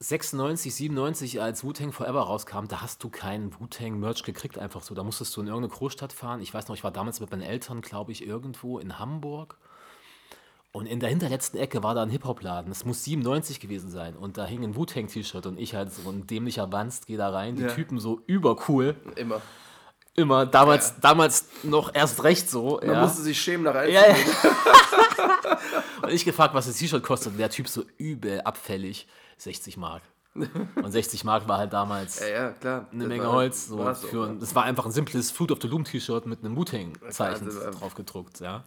[0.00, 4.94] 96, 97, als Wu-Tang Forever rauskam, da hast du keinen Wu-Tang-Merch gekriegt, einfach so.
[4.94, 6.40] Da musstest du in irgendeine Großstadt fahren.
[6.42, 9.56] Ich weiß noch, ich war damals mit meinen Eltern, glaube ich, irgendwo in Hamburg.
[10.72, 12.68] Und in der hinterletzten Ecke war da ein Hip-Hop-Laden.
[12.68, 14.16] Das muss 97 gewesen sein.
[14.16, 17.54] Und da hing ein Wu-Tang-T-Shirt und ich halt so ein dämlicher Wanst, gehe da rein.
[17.54, 17.68] Die Ja.
[17.68, 18.96] Typen so übercool.
[19.14, 19.40] Immer.
[20.16, 22.78] Immer, damals, damals noch erst recht so.
[22.80, 23.00] Man ja.
[23.02, 24.14] musste sich schämen nach Ja, ja.
[26.02, 27.32] und ich gefragt, was das T-Shirt kostet.
[27.32, 29.08] Und der Typ so übel abfällig.
[29.38, 30.02] 60 Mark.
[30.34, 32.86] Und 60 Mark war halt damals Ja, ja, klar.
[32.92, 33.66] eine Das Menge war- Holz.
[33.66, 34.34] So für, ja.
[34.38, 37.94] das war einfach ein simples Fruit of the Loom T-Shirt mit einem Wu-Tang-Zeichen ähm, drauf
[37.94, 38.40] gedruckt.
[38.40, 38.64] Ja.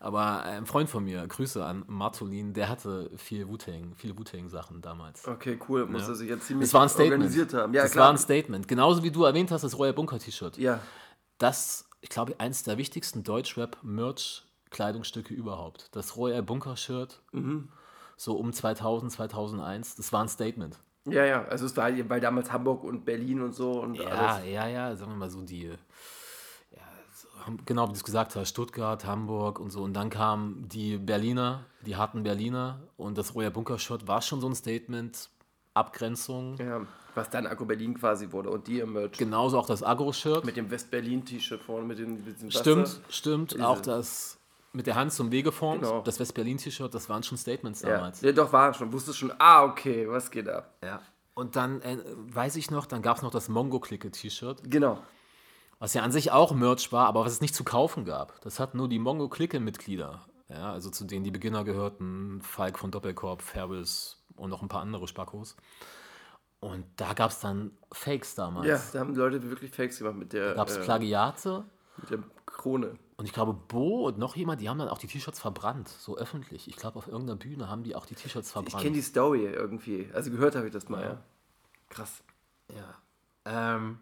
[0.00, 5.26] Aber ein Freund von mir, Grüße an Martolin, der hatte viel Wu-Tang, viele Wu-Tang-Sachen damals.
[5.26, 5.86] Okay, cool.
[5.86, 7.14] Muss er sich jetzt ziemlich Das war ein Statement.
[7.14, 7.74] organisiert haben.
[7.74, 8.04] Ja, das klar.
[8.04, 8.68] war ein Statement.
[8.68, 10.56] Genauso wie du erwähnt hast, das Royal Bunker T-Shirt.
[10.58, 10.78] ja,
[11.38, 15.88] Das, ich glaube, eins der wichtigsten Deutschrap-Merch-Kleidungsstücke überhaupt.
[15.96, 17.68] Das Royal Bunker-Shirt, Mhm.
[18.16, 20.78] so um 2000, 2001, das war ein Statement.
[21.06, 21.44] ja, ja.
[21.46, 24.46] Also es war weil damals Hamburg und Berlin und so und Ja, alles.
[24.48, 25.74] ja, ja, sagen wir mal so die, ja,
[27.66, 29.82] genau wie du es gesagt hast, Stuttgart, Hamburg und so.
[29.82, 34.48] Und dann kamen die Berliner, die harten Berliner und das Royal Bunker-Shirt war schon so
[34.48, 35.30] ein Statement,
[35.74, 36.56] Abgrenzung.
[36.58, 36.80] Ja,
[37.14, 39.12] was dann Akku Berlin quasi wurde und die im Merch.
[39.16, 40.44] Genauso auch das Agro-Shirt.
[40.44, 42.60] Mit dem West-Berlin-T-Shirt vorne, mit dem, mit dem Wasser.
[42.60, 43.52] Stimmt, stimmt.
[43.54, 44.38] Diese- Auch das
[44.72, 46.02] mit der Hand zum Wegeform, Genau.
[46.02, 47.90] das West-Berlin-T-Shirt, das waren schon Statements Ja.
[47.90, 48.20] damals.
[48.20, 48.92] ja, doch, war schon.
[48.92, 50.74] Wusstest schon, ah, okay, was geht ab?
[50.82, 51.00] Ja.
[51.34, 51.96] Und dann äh,
[52.34, 54.98] weiß ich noch, dann gab es noch das Mongo-Clique-T-Shirt, Genau.
[55.78, 58.40] Was ja an sich auch Merch war, aber was es nicht zu kaufen gab.
[58.42, 60.26] Das hat nur die Mongo-Clique-Mitglieder.
[60.48, 64.80] Ja, also zu denen die Beginner gehörten, Falk von Doppelkorb, Ferris und noch ein paar
[64.80, 65.56] andere Spackos.
[66.60, 68.66] Und da gab es dann Fakes damals.
[68.66, 71.64] Ja, da haben Leute wirklich Fakes gemacht mit der, Gab es äh, Plagiate
[71.98, 72.96] mit der Krone.
[73.16, 76.16] und ich glaube, Bo und noch jemand, die haben dann auch die T-Shirts verbrannt, so
[76.16, 76.66] öffentlich.
[76.66, 78.82] Ich glaube, auf irgendeiner Bühne haben die auch die T-Shirts Ich verbrannt.
[78.82, 80.08] kenne die Story irgendwie.
[80.14, 81.22] Also gehört habe ich das mal, ja.
[81.90, 82.22] Krass.
[82.74, 82.96] Ja.
[83.76, 84.00] Ähm,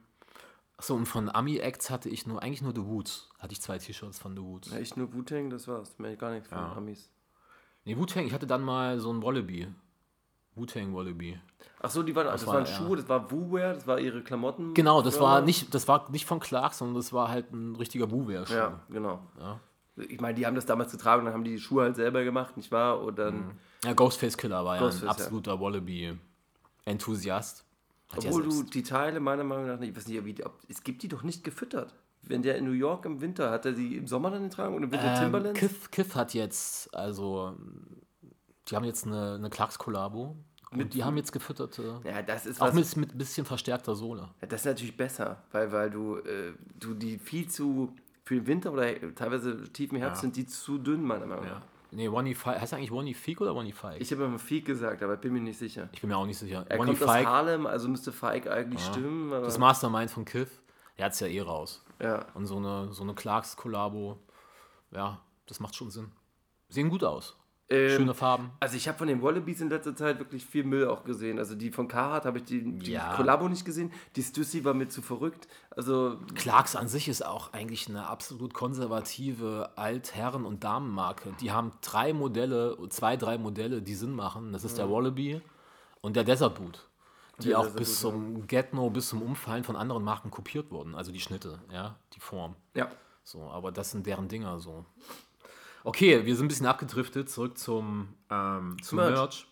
[0.79, 3.29] achso, und von Ami-Acts hatte ich nur, eigentlich nur The Woods.
[3.39, 4.71] Hatte ich zwei T-Shirts von The Woods.
[4.73, 5.99] Ja, ich nur Wu-Tang, das war's.
[5.99, 6.73] Mehr gar nichts von Ja.
[6.77, 7.11] Amis.
[7.85, 9.69] Nee, Wu-Tang, ich hatte dann mal so ein Wallaby.
[10.55, 11.39] Wu-Tang Wallaby.
[11.81, 12.73] Ach so, die waren, das, war- waren ja.
[12.73, 14.73] Schuhe, das war Wu-Wear, das war ihre Klamotten.
[14.75, 18.11] Genau, das war nicht, das war nicht von Clark, sondern das war halt ein richtiger
[18.11, 18.55] Wu-Wear-Schuh.
[18.55, 19.21] Ja, genau.
[19.39, 19.61] Ja.
[20.09, 22.57] Ich meine, die haben das damals getragen, dann haben die die Schuhe halt selber gemacht,
[22.57, 23.01] nicht wahr?
[23.03, 25.13] Und dann, Ja, Ghostface Killer war Ghostface, ja ja.
[25.13, 27.66] ein absoluter Wallaby-Enthusiast.
[28.13, 30.83] Hat ja obwohl du die Teile meiner Meinung nach nicht, ich weiß nicht, ob, es
[30.85, 31.95] gibt die doch nicht gefüttert.
[32.23, 34.83] Wenn der in New York im Winter, hat er die im Sommer dann getragen und
[34.83, 35.61] im Winter ähm, Timberlands?
[35.61, 37.57] Kith, Kith hat jetzt, also,
[38.69, 40.37] die haben jetzt eine, eine Clarks-Kollabo.
[40.73, 44.29] Und die haben jetzt gefütterte, Ja, das ist auch mit, mit bisschen verstärkter Sohle.
[44.41, 47.95] Ja, das ist natürlich besser, weil, weil du, äh, du die viel zu,
[48.25, 50.23] für den Winter oder teilweise tief im Herbst Ja.
[50.23, 51.63] sind die zu dünn, meiner Meinung nach.
[51.91, 52.61] Nee, One Five.
[52.61, 54.01] Heißt eigentlich One Feek oder One Feig?
[54.01, 55.89] Ich habe immer Feig gesagt, aber ich bin mir nicht sicher.
[55.93, 56.67] Ich bin mir auch nicht sicher.
[56.69, 59.33] Er One kommt aus Feig, Harlem, also müsste Feig eigentlich stimmen.
[59.33, 60.51] Aber, das Mastermind von Kith,
[60.99, 61.85] der hat es ja eh raus.
[62.01, 62.27] ja.
[62.35, 64.19] Und so eine, so eine Clarks-Kollabo,
[64.91, 66.13] ja, das macht schon Sinn.
[66.69, 67.37] Sehen gut aus.
[67.69, 68.53] Ähm, Schöne Farben.
[68.61, 71.39] Also ich habe von den Wallabies in letzter Zeit wirklich viel Müll auch gesehen.
[71.41, 73.15] Also die von Carhartt habe ich die, die Ja.
[73.17, 73.93] Kollabo nicht gesehen.
[74.15, 75.49] Die Stussy war mir zu verrückt.
[75.71, 81.33] Also Clarks an sich ist auch eigentlich eine absolut konservative Altherren- und Damenmarke.
[81.41, 84.53] Die haben drei Modelle, zwei, drei Modelle, die Sinn machen.
[84.53, 85.41] Das ist der Wallaby
[86.03, 86.89] und der Desert Boot.
[87.41, 90.95] Die Der auch bis zum Get-No, bis zum Umfallen von anderen Marken kopiert wurden.
[90.95, 92.55] Also die Schnitte, ja, die Form.
[92.75, 92.89] ja.
[93.29, 94.87] So, aber das sind deren Dinger so.
[95.87, 99.13] Okay, wir sind ein bisschen abgedriftet, zurück zum, ähm, zum Merch.
[99.15, 99.47] Merch.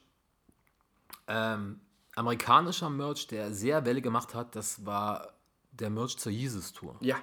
[1.29, 1.81] Ähm,
[2.17, 5.35] amerikanischer Merch, der sehr Welle gemacht hat, das war
[5.71, 6.97] der Merch zur Jesus Tour.
[7.01, 7.15] Ja.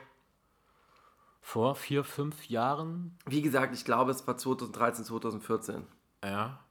[1.41, 3.17] Vor vier, fünf Jahren.
[3.25, 5.85] Wie gesagt, ich glaube, es war 2013, 2014.
[6.23, 6.63] Ja.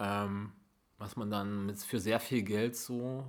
[0.00, 0.50] ähm,
[0.98, 3.24] was man dann mit für sehr viel Geld so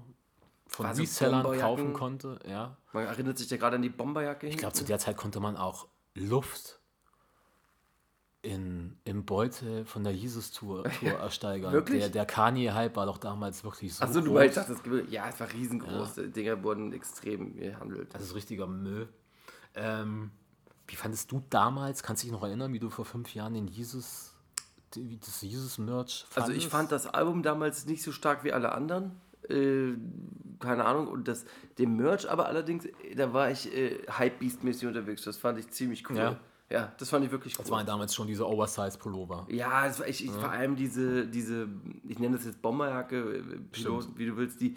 [0.65, 2.39] von War so Resellern kaufen konnte.
[2.47, 2.77] Ja.
[2.93, 4.47] Man erinnert sich ja gerade an die Bomberjacke.
[4.47, 6.79] Ich glaube, zu der Zeit konnte man auch Luft
[8.45, 11.73] in, im Beutel von der Jesus-Tour Tour ersteigern.
[11.73, 11.99] Wirklich?
[11.99, 14.69] Der, der Kanye-Hype war doch damals wirklich so Achso, du meinst, das
[15.09, 16.15] ja, es war riesengroß.
[16.15, 18.13] Die Dinger wurden extrem gehandelt.
[18.13, 19.09] Das ist richtiger Müll.
[19.73, 20.31] Ähm,
[20.87, 23.67] wie fandest du damals, kannst du dich noch erinnern, wie du vor fünf Jahren den
[23.67, 24.33] Jesus,
[24.91, 29.19] das Jesus-Merch Also ich fand das Album damals nicht so stark wie alle anderen.
[29.49, 29.93] Äh,
[30.59, 31.07] keine Ahnung.
[31.07, 31.45] Und das,
[31.79, 35.23] dem Merch aber allerdings, da war ich äh, Hype-Beast-mäßig unterwegs.
[35.23, 36.17] Das fand ich ziemlich cool.
[36.17, 36.39] Ja.
[36.69, 37.63] Ja, das fand ich wirklich cool.
[37.63, 39.45] Das waren damals schon diese Oversize-Pullover.
[39.49, 41.69] Ja, es war, ich, ich, vor allem diese, diese,
[42.07, 44.75] ich nenne das jetzt Bomberjacke, äh, Pilot, wie du willst, die,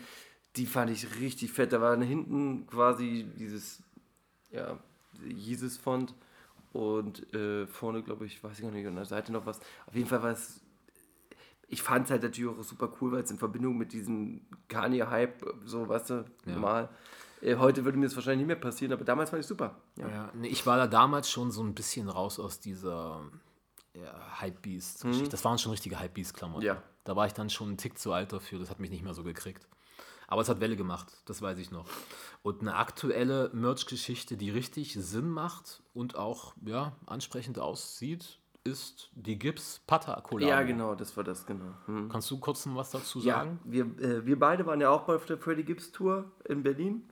[0.57, 1.72] die fand ich richtig fett.
[1.72, 3.82] Da war hinten quasi dieses,
[4.51, 4.78] ja,
[5.24, 6.14] Jesus-Font
[6.72, 9.59] und äh, vorne, glaube ich, weiß ich gar nicht, an der Seite noch was.
[9.86, 10.61] Auf jeden Fall war es,
[11.68, 15.43] ich fand es halt natürlich auch super cool, weil es in Verbindung mit diesem Kanye-Hype,
[15.64, 16.91] so, weißt du, normal.
[17.41, 19.76] Äh, heute würde mir das wahrscheinlich nicht mehr passieren, aber damals fand ich super.
[19.97, 20.09] Ja.
[20.09, 23.22] Ja, nee, ich war da damals schon so ein bisschen raus aus dieser
[23.95, 25.28] ja, Hypebeast-Geschichte.
[25.30, 26.62] Das waren schon richtige Hypebeast-Klamotten.
[26.62, 26.66] Mhm.
[26.66, 26.82] Ja.
[27.05, 29.14] Da war ich dann schon einen Tick zu alt dafür, das hat mich nicht mehr
[29.14, 29.66] so gekriegt.
[30.26, 31.86] Aber es hat Welle gemacht, das weiß ich noch.
[32.43, 39.39] Und eine aktuelle Merch-Geschichte, die richtig Sinn macht und auch ja, ansprechend aussieht, ist die
[39.39, 40.51] Gibbs Pata Collabo.
[40.51, 41.72] ja, genau, das war das, genau.
[41.86, 42.11] Hm.
[42.11, 43.59] Kannst du kurz noch was dazu Ja, sagen?
[43.64, 47.09] wir, äh, wir beide waren ja auch bei der Freddie Gibbs Tour in Berlin.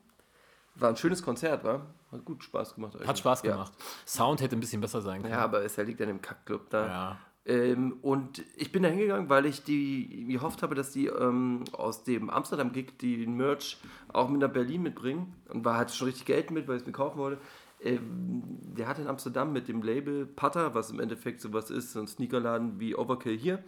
[0.79, 1.87] War ein schönes Konzert, war?
[2.13, 2.95] Hat gut Spaß gemacht.
[2.95, 3.09] eigentlich.
[3.09, 3.53] Hat Spaß Ja.
[3.53, 3.73] gemacht.
[4.07, 5.33] Sound hätte ein bisschen besser sein können.
[5.35, 6.87] Ja, aber es liegt an dem Kackclub da.
[6.87, 7.19] Ja.
[7.47, 12.03] Ähm, und ich bin da hingegangen, weil ich die gehofft habe, dass die ähm, aus
[12.05, 13.79] dem Amsterdam-Gig den Merch
[14.13, 15.35] auch mit nach Berlin mitbringen.
[15.49, 17.41] Und war halt schon richtig Geld mit, weil ich es mir kaufen wollte.
[17.81, 18.43] Ähm,
[18.77, 22.09] der hat in Amsterdam mit dem Label Putter, was im Endeffekt sowas ist, so ein
[22.09, 23.63] Sneakerladen wie Overkill hier,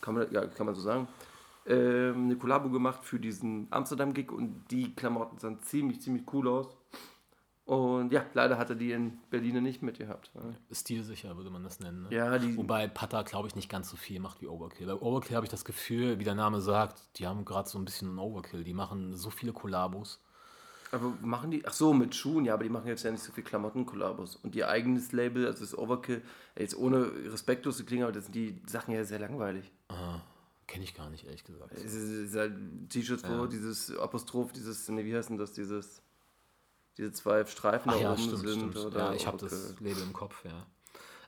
[0.00, 1.06] kann man, ja, kann man so sagen,
[1.70, 6.76] ähm, eine Kollabo gemacht für diesen Amsterdam-Gig und die Klamotten sahen ziemlich, ziemlich cool aus.
[7.64, 10.32] Und ja, leider hat er die in Berlin nicht mitgehabt.
[10.72, 12.02] Stilsicher würde man das nennen.
[12.02, 12.08] Ne?
[12.10, 14.88] Ja, die, Wobei Pata, glaube ich, nicht ganz so viel macht wie Overkill.
[14.88, 17.84] Bei Overkill habe ich das Gefühl, wie der Name sagt, die haben gerade so ein
[17.84, 18.64] bisschen einen Overkill.
[18.64, 20.20] Die machen so viele Kollabos.
[20.90, 23.30] Aber machen die, ach so, mit Schuhen, ja, aber die machen jetzt ja nicht so
[23.30, 24.34] viel Klamotten-Kollabos.
[24.34, 26.22] Und ihr eigenes Label, also das Overkill,
[26.58, 29.70] jetzt ohne respektlos zu klingen, aber das sind die Sachen ja sehr langweilig.
[30.70, 31.72] Kenne ich gar nicht, ehrlich gesagt.
[31.74, 32.54] Es ist, halt
[32.90, 36.00] T-Shirts, wo dieses Apostroph, dieses, nee, wie heißt denn das, dieses,
[36.96, 38.70] diese zwei Streifen Ach da ja, oben stimmt, sind.
[38.72, 38.76] stimmt.
[38.76, 39.58] Oder Ja, ich habe Overkill.
[39.72, 40.66] das Label im Kopf, ja.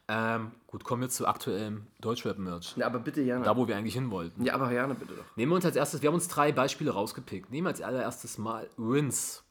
[0.08, 2.76] Ähm, gut, kommen wir zu aktuellem Deutschrap-Merch.
[2.76, 3.44] Ja, aber bitte, Jana.
[3.44, 4.44] Da, wo wir eigentlich hin wollten.
[4.44, 5.24] Ja, aber Jana, bitte doch.
[5.36, 7.50] Nehmen wir uns als erstes, wir haben uns drei Beispiele rausgepickt.
[7.50, 9.42] Nehmen wir als allererstes mal Rins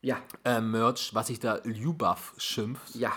[0.00, 2.94] Ja, äh, Merch, was sich da Lubuff schimpft.
[2.94, 3.12] ja.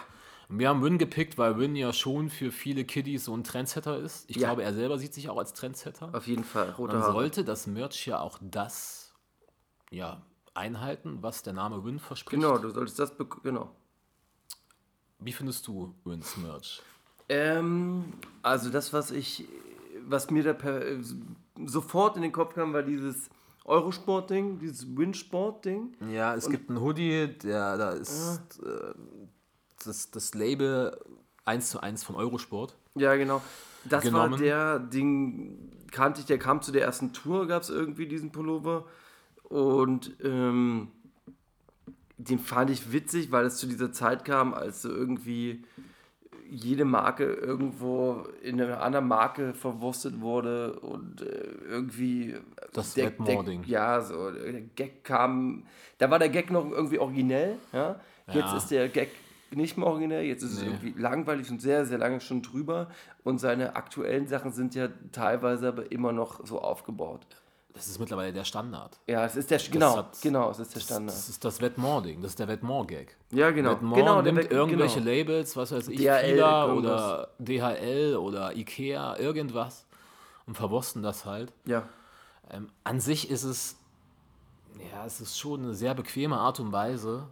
[0.49, 3.97] Und Wir haben Win gepickt, weil Win ja schon für viele Kiddies so ein Trendsetter
[3.97, 4.29] ist.
[4.29, 4.47] Ich Ja.
[4.47, 6.09] glaube, er selber sieht sich auch als Trendsetter.
[6.13, 6.71] Auf jeden Fall.
[6.71, 9.13] Rote Dann sollte das Merch ja auch das
[9.91, 10.21] ja,
[10.53, 12.41] einhalten, was der Name Win verspricht.
[12.41, 13.71] Genau, du solltest das, genau.
[15.19, 16.81] Wie findest du Wins Merch?
[17.29, 19.45] Ähm, also das, was ich,
[20.05, 20.81] was mir da per,
[21.65, 23.29] sofort in den Kopf kam, war dieses
[23.65, 25.97] Eurosport-Ding, dieses Winsport-Ding.
[26.09, 28.93] Ja, es gibt einen Hoodie, der da ist äh,
[29.85, 30.97] das, das Label
[31.45, 32.75] 1 zu 1 von Eurosport.
[32.95, 33.41] Ja, genau.
[33.85, 34.41] Das war Genommen.
[34.41, 35.57] der Ding,
[35.91, 38.85] kannte ich, der kam zu der ersten Tour, gab es irgendwie diesen Pullover.
[39.43, 40.89] Und ähm,
[42.17, 45.63] den fand ich witzig, weil es zu dieser Zeit kam, als so irgendwie
[46.49, 51.25] jede Marke irgendwo in einer anderen Marke verwurstet wurde und äh,
[51.67, 52.35] irgendwie
[52.73, 55.63] Das der, der, ja so der Gag kam
[55.97, 58.57] da war der Gag noch irgendwie originell ja jetzt Ja.
[58.57, 59.09] ist der Gag
[59.53, 60.67] nicht mehr originell jetzt ist es Nee.
[60.67, 62.87] irgendwie langweilig und sehr sehr lange schon drüber
[63.23, 67.25] und seine aktuellen Sachen sind ja teilweise aber immer noch so aufgebaut
[67.73, 68.99] Das ist mittlerweile der Standard.
[69.07, 71.61] ja es ist der genau hat- genau es ist der Das, Standard das ist das
[71.61, 73.15] Vetements-Ding, das ist der Vetements-Gag.
[73.31, 75.11] ja genau Vetements genau nimmt Weg- irgendwelche genau.
[75.11, 76.77] Labels, was weiß ich, DHL, irgendwas.
[76.77, 79.85] oder DHL oder Ikea, irgendwas
[80.45, 81.53] und verwursten das halt.
[81.65, 81.83] ja
[82.49, 83.75] Ähm, an sich ist es,
[84.93, 87.27] ja, es ist schon eine sehr bequeme Art und Weise.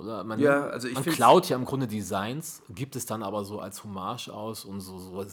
[0.00, 3.60] Oder man, Ja, also man klaut ja im Grunde Designs, gibt es dann aber so
[3.60, 5.24] als Hommage aus und so, so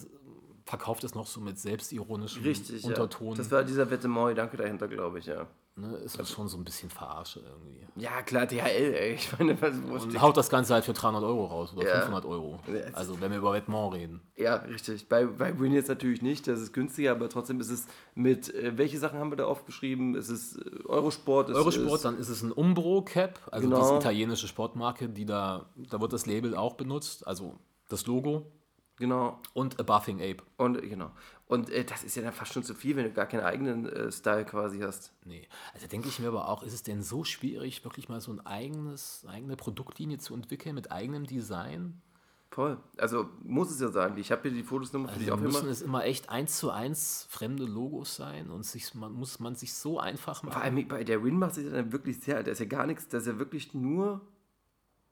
[0.65, 3.29] verkauft es noch so mit selbstironischem richtig Unterton.
[3.29, 3.35] ja.
[3.35, 5.47] das war dieser Vetements-Gedanke dahinter glaube ich ja
[5.77, 7.85] ne, ist das schon so ein bisschen Verarsche irgendwie.
[7.95, 11.23] ja klar DHL ey ich meine was wo Und haut das Ganze halt für 300
[11.23, 11.95] Euro raus oder Ja.
[12.01, 12.59] 500 Euro.
[12.67, 14.21] Ja, Also wenn wir über Vetements reden.
[14.35, 15.07] Ja, richtig.
[15.07, 18.77] Bei, bei Win jetzt natürlich nicht, das ist günstiger, aber trotzdem ist es mit, äh,
[18.77, 20.15] welche Sachen haben wir da aufgeschrieben?
[20.15, 23.79] Es ist äh, Eurosport, es Eurosport, ist, dann ist es ein Umbro Cap, also Genau.
[23.81, 27.55] diese italienische Sportmarke, die da, da wird das Label auch benutzt, also
[27.89, 28.51] das Logo
[28.97, 30.43] genau, und A Buffing Ape.
[30.57, 31.11] und genau.
[31.47, 33.85] Und äh, das ist ja dann fast schon zu viel, wenn du gar keinen eigenen
[33.87, 35.13] äh, Style quasi hast.
[35.23, 35.47] Nee.
[35.73, 38.45] Also denke ich mir aber auch, ist es denn so schwierig, wirklich mal so ein
[38.45, 42.01] eigenes, eigene Produktlinie zu entwickeln mit eigenem Design?
[42.49, 42.77] Voll.
[42.97, 44.17] Also muss es ja sein.
[44.17, 45.71] Ich habe hier die Fotos nochmal für Also dich auch müssen immer.
[45.71, 49.73] es immer echt eins zu eins fremde Logos sein und sich, man, muss man sich
[49.73, 50.53] so einfach machen.
[50.53, 53.07] Vor allem bei der Win macht sich dann wirklich sehr, da ist ja gar nichts,
[53.07, 54.21] da ist ja wirklich nur,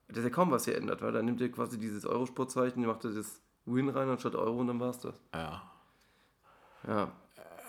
[0.08, 3.04] da ist ja kaum was hier ändert, weil da nimmt er quasi dieses Eurosportzeichen, macht
[3.04, 5.18] das Win rein anstatt Euro und dann war's das.
[5.34, 5.72] ja.
[6.86, 7.12] Ja.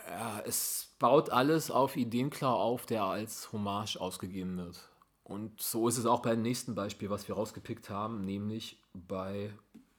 [0.08, 4.88] ja, es baut alles auf Ideenklar auf, der als Hommage ausgegeben wird.
[5.24, 9.52] Und so ist es auch beim nächsten Beispiel, was wir rausgepickt haben, nämlich bei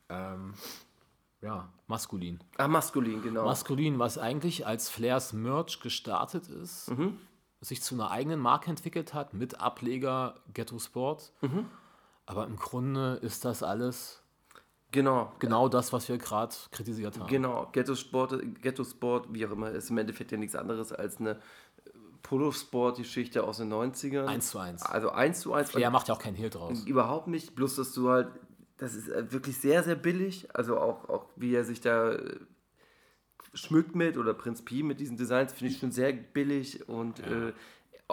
[0.10, 0.56] ähm,
[1.42, 2.40] ja, Maskulin.
[2.58, 3.46] Ah, maskulin, genau.
[3.46, 6.92] Maskulin, was eigentlich als Flairs Merch gestartet ist,
[7.62, 11.32] sich zu einer eigenen Marke entwickelt hat mit Ableger Ghetto Sport.
[12.26, 14.19] Aber im Grunde ist das alles
[14.92, 15.32] genau.
[15.40, 17.28] genau das, was wir gerade kritisiert haben.
[17.28, 21.20] Genau, Ghetto Sport, Ghetto Sport, wie auch immer, ist im Endeffekt ja nichts anderes als
[21.20, 21.40] eine
[22.24, 24.26] Polo-Sport-Geschichte aus den 90ern.
[24.26, 24.84] Eins zu eins.
[24.84, 25.72] Also eins zu eins.
[25.72, 26.84] Flair macht ja auch keinen Hehl draus.
[26.86, 28.28] Überhaupt nicht, bloß dass du halt,
[28.78, 30.48] das ist äh, wirklich sehr, sehr billig.
[30.54, 32.40] Also auch, auch wie er sich da äh,
[33.54, 37.54] schmückt mit oder Prinz Pi mit diesen Designs, finde ich schon sehr billig und äh,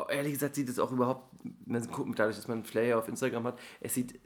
[0.08, 1.30] ehrlich gesagt sieht es auch überhaupt,
[1.66, 4.18] man guckt, dadurch, dass man einen Flair auf Instagram hat, es sieht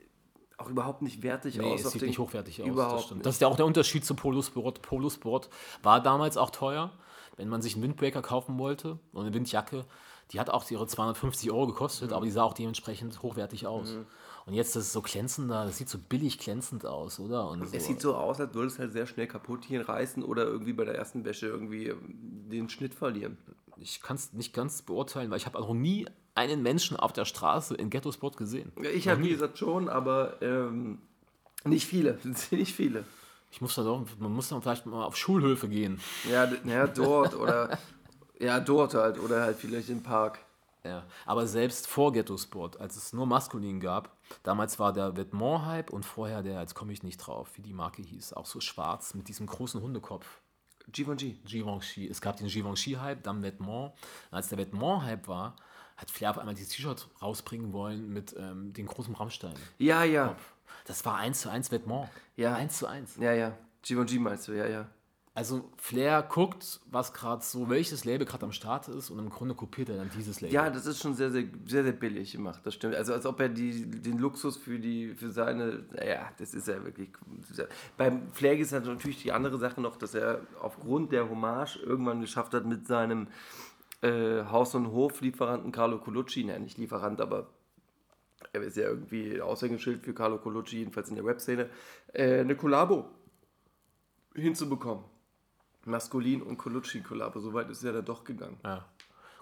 [0.61, 1.83] auch überhaupt nicht wertig Nee, aus.
[1.83, 2.67] es sieht nicht hochwertig aus.
[2.67, 4.81] Überhaupt das, das ist ja auch der Unterschied zu Polosport.
[4.81, 5.49] Polosport
[5.83, 6.91] war damals auch teuer,
[7.37, 9.85] wenn man sich einen Windbreaker kaufen wollte und eine Windjacke.
[10.31, 13.91] Die hat auch ihre 250 Euro gekostet, aber die sah auch dementsprechend hochwertig aus.
[13.93, 14.05] Mhm.
[14.45, 17.47] Und jetzt das ist so glänzender, das sieht so billig glänzend aus, oder?
[17.49, 17.75] Und so.
[17.75, 20.73] Es sieht so aus, als würde es halt sehr schnell kaputt hier reißen oder irgendwie
[20.73, 23.37] bei der ersten Wäsche irgendwie ähm, den Schnitt verlieren.
[23.77, 27.13] ich kann es nicht ganz beurteilen, weil ich habe auch noch nie einen Menschen auf
[27.13, 28.71] der Straße in Ghetto Sport gesehen.
[28.93, 30.99] Ich habe, wie gesagt, schon, aber ähm,
[31.65, 32.17] nicht viele.
[32.51, 33.03] nicht viele.
[33.51, 35.99] Ich muss da doch, man muss dann vielleicht mal auf Schulhöfe gehen.
[36.29, 37.77] Ja, ja dort oder
[38.39, 40.39] ja, dort halt oder halt vielleicht im Park.
[40.83, 45.91] Ja, aber selbst vor Ghetto Sport, als es nur maskulin gab, damals war der Vetements-Hype
[45.91, 49.13] und vorher der, jetzt komme ich nicht drauf, wie die Marke hieß, auch so schwarz
[49.13, 50.41] mit diesem großen Hundekopf.
[50.91, 51.39] Givenchy.
[51.45, 52.07] Givenchy.
[52.07, 53.93] Es gab den Givenchy-Hype, dann Vetements.
[54.31, 55.55] Und als der Vetements-Hype war,
[56.01, 59.53] hat Flair auf einmal dieses T-Shirt rausbringen wollen mit ähm, den großen Rammstein.
[59.77, 60.35] Ja, ja.
[60.85, 62.09] Das war eins zu eins Vetements.
[62.35, 62.55] Ja.
[62.55, 63.17] Eins zu eins.
[63.17, 63.55] Ja, ja.
[63.83, 64.87] Givenchy meinst du, ja, ja.
[65.33, 69.55] Also Flair guckt, was gerade so, welches Label gerade am Start ist und im Grunde
[69.55, 70.53] kopiert er dann dieses Label.
[70.53, 72.95] Ja, das ist schon sehr, sehr, sehr, sehr billig gemacht, das stimmt.
[72.95, 76.83] Also als ob er die, den Luxus für die, für seine, naja, das ist ja
[76.83, 77.11] wirklich.
[77.95, 82.19] Beim Flair ist halt natürlich die andere Sache noch, dass er aufgrund der Hommage irgendwann
[82.19, 83.27] geschafft hat mit seinem
[84.01, 87.49] äh, Haus- und Hoflieferanten Carlo Colucci, ne, nicht Lieferant, aber
[88.53, 91.69] er ist ja irgendwie Aushängeschild für Carlo Colucci, jedenfalls in der Webszene,
[92.13, 93.05] äh, eine Kollabo
[94.35, 95.05] hinzubekommen.
[95.85, 98.59] Maskulin und Colucci-Kollabo, soweit ist er dann doch gegangen.
[98.63, 98.85] Ja.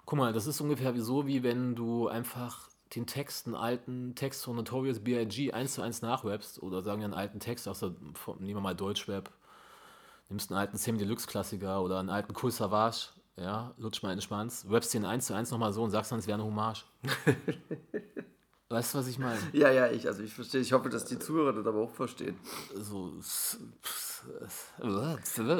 [0.06, 4.44] Guck mal, das ist ungefähr so, wie wenn du einfach den Text, einen alten Text
[4.44, 5.52] von Notorious B.I.G.
[5.52, 9.30] eins zu eins nachwebst oder sagen wir einen alten Text aus nehmen wir mal Deutschrap,
[10.28, 13.10] nimmst einen alten Sam Deluxe Klassiker oder einen alten Cool Savage,
[13.40, 16.12] ja, lutsch mal in den Schwanz, webst den eins zu eins nochmal so und sagst
[16.12, 16.84] dann, es wäre eine Hommage.
[18.68, 19.38] weißt du, was ich meine?
[19.52, 22.36] Ja, ja, ich, also ich verstehe, ich hoffe, dass die Zuhörer das aber auch verstehen.
[22.74, 23.14] So,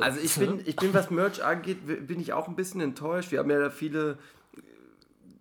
[0.03, 3.33] Also ich bin, ich bin, was Merch angeht, bin ich auch ein bisschen enttäuscht.
[3.33, 4.19] Wir haben ja da viele,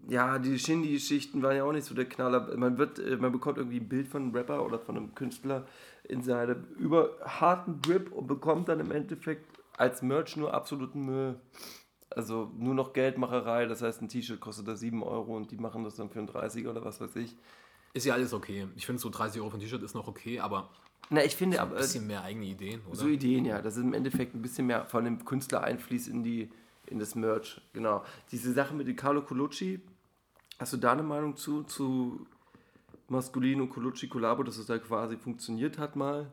[0.07, 2.55] ja, die Shindy-Geschichten waren ja auch nicht so der Knaller.
[2.57, 5.67] Man wird, äh, man bekommt irgendwie ein Bild von einem Rapper oder von einem Künstler
[6.05, 9.45] in seinem über harten Drip und bekommt dann im Endeffekt
[9.77, 11.35] als Merch nur absoluten Müll.
[12.09, 15.83] Also nur noch Geldmacherei, das heißt, ein T-Shirt kostet da 7 Euro und die machen
[15.83, 17.35] das dann für einen 30er oder was weiß ich.
[17.93, 18.67] Ist ja alles okay.
[18.75, 20.69] Ich finde so 30 Euro für ein T-Shirt ist noch okay, aber
[21.09, 22.95] Na, ich finde ein aber, äh, bisschen mehr eigene Ideen, oder?
[22.95, 23.61] So Ideen, ja.
[23.61, 26.49] Das ist im Endeffekt ein bisschen mehr von dem Künstler einfließt in die
[26.87, 27.61] in das Merch.
[27.73, 28.03] Genau.
[28.31, 29.79] Diese Sache mit dem Carlo Colucci,
[30.57, 32.25] hast du da eine Meinung zu, zu
[33.07, 36.31] Maskulin und Colucci Collabo, dass es da quasi funktioniert hat mal?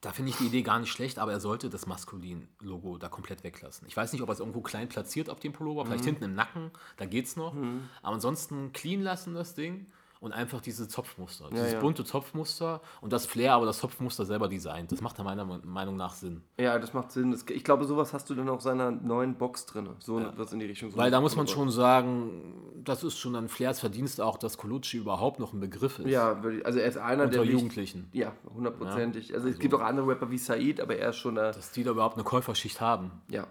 [0.00, 3.42] Da finde ich die Idee gar nicht schlecht, aber er sollte das Maskulin-Logo da komplett
[3.44, 3.86] weglassen.
[3.88, 6.08] Ich weiß nicht, ob er es irgendwo klein platziert auf dem Pullover, vielleicht Mhm.
[6.08, 7.54] hinten im Nacken, da geht's noch.
[8.02, 9.86] Aber ansonsten clean lassen das Ding
[10.20, 11.80] und einfach diese Zopfmuster, dieses ja.
[11.80, 14.90] bunte Zopfmuster und das Flair, aber das Zopfmuster selber designt.
[14.92, 16.42] Das macht meiner Meinung nach Sinn.
[16.58, 17.38] Ja, das macht Sinn.
[17.50, 19.88] Ich glaube, sowas hast du dann auf seiner neuen Box drin.
[19.98, 20.90] So was in die Richtung.
[20.90, 24.58] So Weil da muss man schon sagen, das ist schon ein Flairs Verdienst auch, dass
[24.58, 26.08] Colucci überhaupt noch ein Begriff ist.
[26.08, 28.08] Ja, also er ist einer unter der wichtig- Jugendlichen.
[28.12, 29.34] Ja, hundertprozentig.
[29.34, 31.52] also, es gibt auch andere Rapper wie Said, aber er ist schon da.
[31.52, 33.46] Dass die da überhaupt eine Käuferschicht haben, Ja.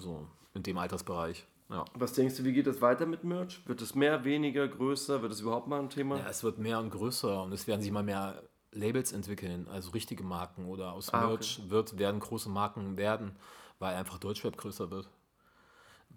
[0.00, 1.46] so in dem Altersbereich.
[1.70, 1.84] Ja.
[1.94, 3.60] Was denkst du, wie geht es weiter mit Merch?
[3.66, 5.20] Wird es mehr, weniger, größer?
[5.20, 6.16] Wird es überhaupt mal ein Thema?
[6.18, 8.42] Ja, es wird mehr und größer und es werden sich mal mehr
[8.72, 13.36] Labels entwickeln, also richtige Marken oder aus Ah, Merch wird, werden große Marken werden,
[13.78, 15.08] weil einfach Deutschrap größer wird.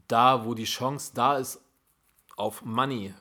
[0.08, 1.62] Da, wo die Chance da ist
[2.38, 3.14] auf Money,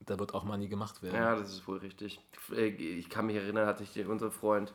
[0.00, 1.16] da wird auch Money gemacht werden.
[1.16, 2.20] Ja, das ist wohl richtig.
[2.54, 4.72] Äh, Ich kann mich erinnern, hatte ich unser Freund,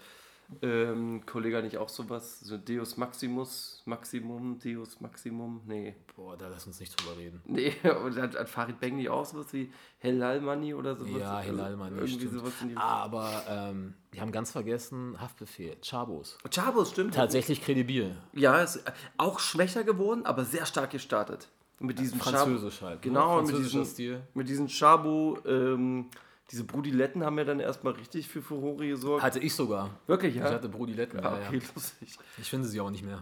[0.61, 2.39] ähm, Kollege nicht auch sowas?
[2.39, 5.61] So Deus Maximus, Maximum, Deus Maximum?
[5.65, 5.95] Nee.
[6.15, 7.41] Boah, da lass uns nicht drüber reden.
[7.45, 7.73] Nee,
[8.05, 11.19] und hat, hat Farid Bang nicht auch sowas wie Helal Money oder sowas?
[11.19, 12.33] Ja, Also Hilal Money, Irgendwie stimmt.
[12.33, 16.37] sowas in die Aber ähm, wir haben ganz vergessen, Haftbefehl, Chabos.
[16.49, 17.13] Chabos, stimmt.
[17.13, 18.15] Tatsächlich kredibil.
[18.33, 18.83] Ja, ist
[19.17, 21.49] auch schwächer geworden, aber sehr stark gestartet.
[21.79, 23.01] Mit diesem Französisch Chabo- halt, ne?
[23.01, 24.21] Genau, mit diesem, Stil.
[24.33, 26.07] mit diesen Chabo, ähm,
[26.51, 29.23] diese Brudiletten haben ja dann erstmal richtig für Furore gesorgt.
[29.23, 29.89] Hatte ich sogar.
[30.07, 30.47] Wirklich, ja?
[30.47, 31.19] Ich hatte Brodiletten.
[31.19, 31.69] ja, Ja, okay, ja.
[31.75, 32.17] lustig.
[32.37, 33.21] Ich finde sie auch nicht mehr.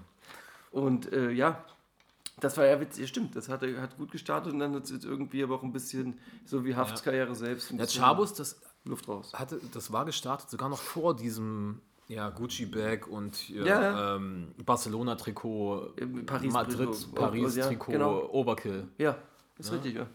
[0.71, 1.63] Und äh, ja,
[2.39, 5.05] das war ja witzig, stimmt, das hatte, hat gut gestartet und dann hat es jetzt
[5.05, 9.07] irgendwie aber auch ein bisschen, so wie Hafts Karriere selbst, ein Der Chabos, das Luft
[9.07, 9.31] raus.
[9.33, 14.15] hatte, das war gestartet sogar noch vor diesem ja, Gucci-Bag und hier, Ja, ja.
[14.17, 18.29] ähm, Barcelona-Trikot, Ähm, Paris- Madrid, Trikot, Paris-Trikot, ja, genau.
[18.31, 18.87] Overkill.
[18.97, 19.17] Ja,
[19.57, 20.05] ist richtig, ja.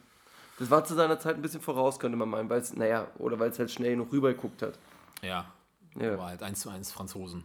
[0.60, 3.38] Das war zu seiner Zeit ein bisschen voraus, könnte man meinen, weil es, naja, oder
[3.40, 4.78] weil es halt schnell noch rübergeguckt hat.
[5.22, 5.46] Ja,
[5.98, 6.16] Ja.
[6.18, 7.42] war halt 1 zu 1 Franzosen.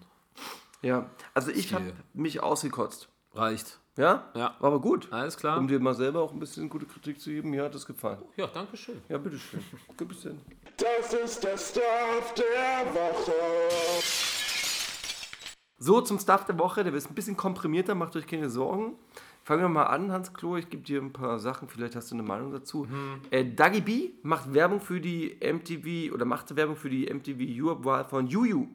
[0.82, 3.08] Ja, also ich habe mich ausgekotzt.
[3.34, 3.80] Reicht.
[3.98, 4.30] Ja?
[4.36, 4.56] Ja.
[4.60, 5.12] War aber gut.
[5.12, 5.58] Alles klar.
[5.58, 8.22] Um dir mal selber auch ein bisschen gute Kritik zu geben, mir hat das gefallen.
[8.36, 9.02] ja, danke schön.
[9.10, 9.64] Ja, bitteschön.
[9.98, 10.42] Gut bisschen.
[10.78, 13.32] Das ist der Stuff der Woche.
[15.78, 18.98] So, zum Stuff der Woche, der ist ein bisschen komprimierter, macht euch keine Sorgen.
[19.46, 22.16] Fangen wir mal an, Hans Klo, ich gebe dir ein paar Sachen, vielleicht hast du
[22.16, 22.88] eine Meinung dazu.
[23.30, 28.06] Äh, Dagi B macht Werbung für die MTV oder machte Werbung für die MTV Europe-Wahl
[28.06, 28.66] von Juju.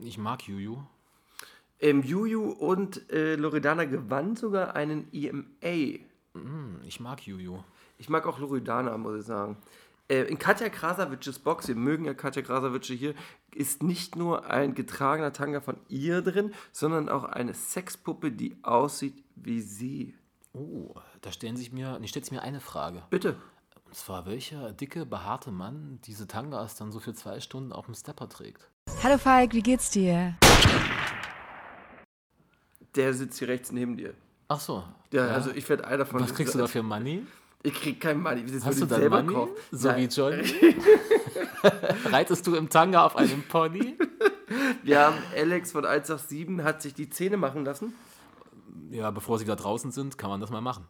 [0.00, 0.78] Ich mag Juju.
[1.78, 5.44] Ähm, Juju und äh, Loredana gewann sogar einen EMA.
[5.60, 7.58] Hm, Ich mag Juju.
[7.98, 9.58] Ich mag auch Loredana, muss ich sagen.
[10.08, 13.14] Äh, in Katja Krasavitsches Box, wir mögen ja Katja Krasavitsche hier,
[13.54, 19.22] ist nicht nur ein getragener Tanga von ihr drin, sondern auch eine Sexpuppe, die aussieht
[19.36, 20.14] wie sie.
[20.52, 23.02] Oh, da stellen sich mir, nee, stellt sich mir eine Frage.
[23.10, 23.36] Bitte.
[23.86, 27.94] Und zwar, welcher dicke, behaarte Mann diese Tangas dann so für zwei Stunden auf dem
[27.94, 28.68] Stepper trägt?
[29.02, 30.34] Hallo Falk, wie geht's dir?
[32.94, 34.14] Der sitzt hier rechts neben dir.
[34.48, 34.84] Ach so.
[35.12, 37.26] Ja, also ich werde einer von Was kriegst du da für Money?
[37.64, 38.44] Ich krieg kein Money.
[38.46, 39.34] Das Hast du ich da selber Money?
[39.34, 39.52] kaufen.
[39.70, 40.02] So Nein.
[40.10, 40.42] wie Johnny?
[42.06, 43.96] Reitest du im Tanga auf einem Pony?
[44.82, 47.94] Wir haben Alex von 187 hat sich die Zähne machen lassen.
[48.90, 50.86] Ja, bevor sie wieder draußen sind, kann man das mal machen.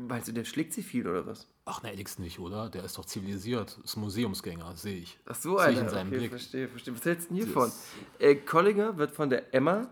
[0.00, 1.48] Meinst du, der schlägt sie viel oder was?
[1.64, 2.68] Ach, ne, Alex nicht, oder?
[2.68, 3.78] Der ist doch zivilisiert.
[3.82, 5.18] Ist Museumsgänger, sehe ich.
[5.26, 5.80] Ach so, Sehe ich Alter.
[5.80, 6.30] in seinem okay, Blick.
[6.30, 6.94] verstehe, verstehe.
[6.94, 7.72] Was hältst du denn hiervon?
[8.20, 9.88] Äh, Collinger wird von der Emma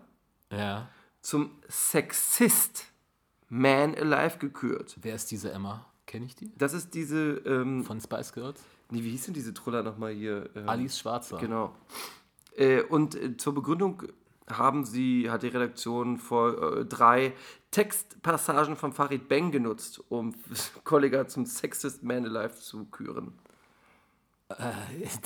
[0.51, 0.87] Ja.
[1.21, 2.85] zum Sexist
[3.49, 4.97] Man Alive gekürt.
[5.01, 5.85] Wer ist diese Emma?
[6.05, 6.51] Kenne ich die?
[6.57, 8.61] Das ist diese, ähm, Von Spice Girls?
[8.91, 10.49] nee, wie hieß denn diese Truller nochmal hier?
[10.55, 11.37] Ähm, Alice Schwarzer.
[11.37, 11.73] Genau.
[12.55, 14.03] Äh, und äh, zur Begründung
[14.49, 17.33] haben sie, hat die Redaktion vor äh, drei
[17.71, 20.33] Textpassagen von Farid Bang genutzt, um
[20.83, 23.33] Kollega zum Sexist Man Alive zu küren.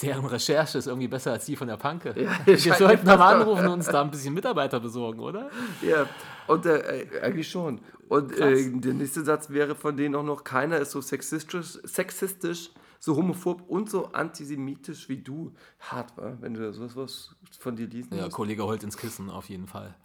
[0.02, 2.16] Deren Recherche ist irgendwie besser als die von der Panke.
[2.20, 5.52] Ja, Wir sollten mal anrufen und uns da ein bisschen Mitarbeiter besorgen, oder?
[5.84, 6.08] Ja,
[6.48, 7.82] und äh, äh, eigentlich schon.
[8.10, 12.72] Und äh, der nächste Satz wäre von denen auch noch, keiner ist so sexistisch, sexistisch,
[13.00, 15.54] so homophob und so antisemitisch wie du.
[15.80, 18.12] Hart, war, wenn du sowas was von dir liest.
[18.12, 19.96] Ja, Kollege heult ins Kissen, auf jeden Fall.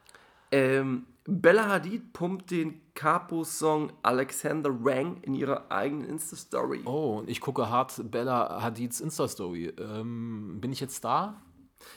[0.51, 6.83] Ähm, Bella Hadid pumpt den Capo-Song Alexander Wang in ihrer eigenen Insta-Story.
[6.85, 9.73] Oh, und ich gucke hart Bella Hadids Insta-Story.
[9.79, 11.41] Ähm, bin ich jetzt da?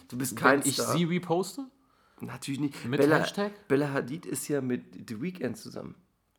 [0.10, 0.96] du bist kein Wenn ich Star.
[0.98, 1.66] sie reposte?
[2.22, 2.86] Natürlich nicht.
[2.86, 3.68] Mit Bella, Hashtag?
[3.68, 5.96] Bella Hadid ist ja mit The Weeknd zusammen.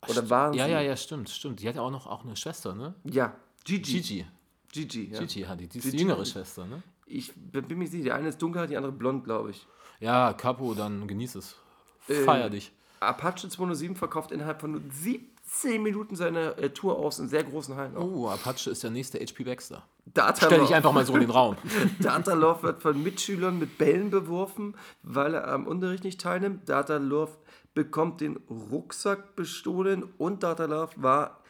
[0.08, 0.72] Oder waren Ja, sie?
[0.72, 1.60] ja, ja, stimmt, stimmt.
[1.60, 2.94] Die hat ja auch noch auch eine Schwester, ne?
[3.04, 3.34] Ja,
[3.64, 4.00] Gigi.
[4.00, 4.26] Gigi.
[4.72, 5.18] Gigi, ja.
[5.20, 6.32] Gigi Hadid, die ist Gigi die jüngere Hadid.
[6.32, 6.82] Schwester, ne?
[7.06, 9.66] Ich bin mir sicher, die eine ist dunkel, die andere blond, glaube ich.
[10.00, 11.56] Ja, Capo, dann genieß es.
[12.10, 12.72] Äh, Feier dich.
[13.00, 17.76] Apache 207 verkauft innerhalb von nur 17 Minuten seine äh, Tour aus in sehr großen
[17.76, 17.96] Hallen.
[17.96, 18.04] auch.
[18.04, 19.82] Oh, Apache ist der nächste HP Baxter.
[20.04, 21.56] Data Stell dich einfach mal so in den Raum.
[22.00, 26.68] Datalov wird von Mitschülern mit Bällen beworfen, weil er am Unterricht nicht teilnimmt.
[26.68, 27.38] Datalov
[27.74, 31.40] bekommt den Rucksack bestohlen und Datalov war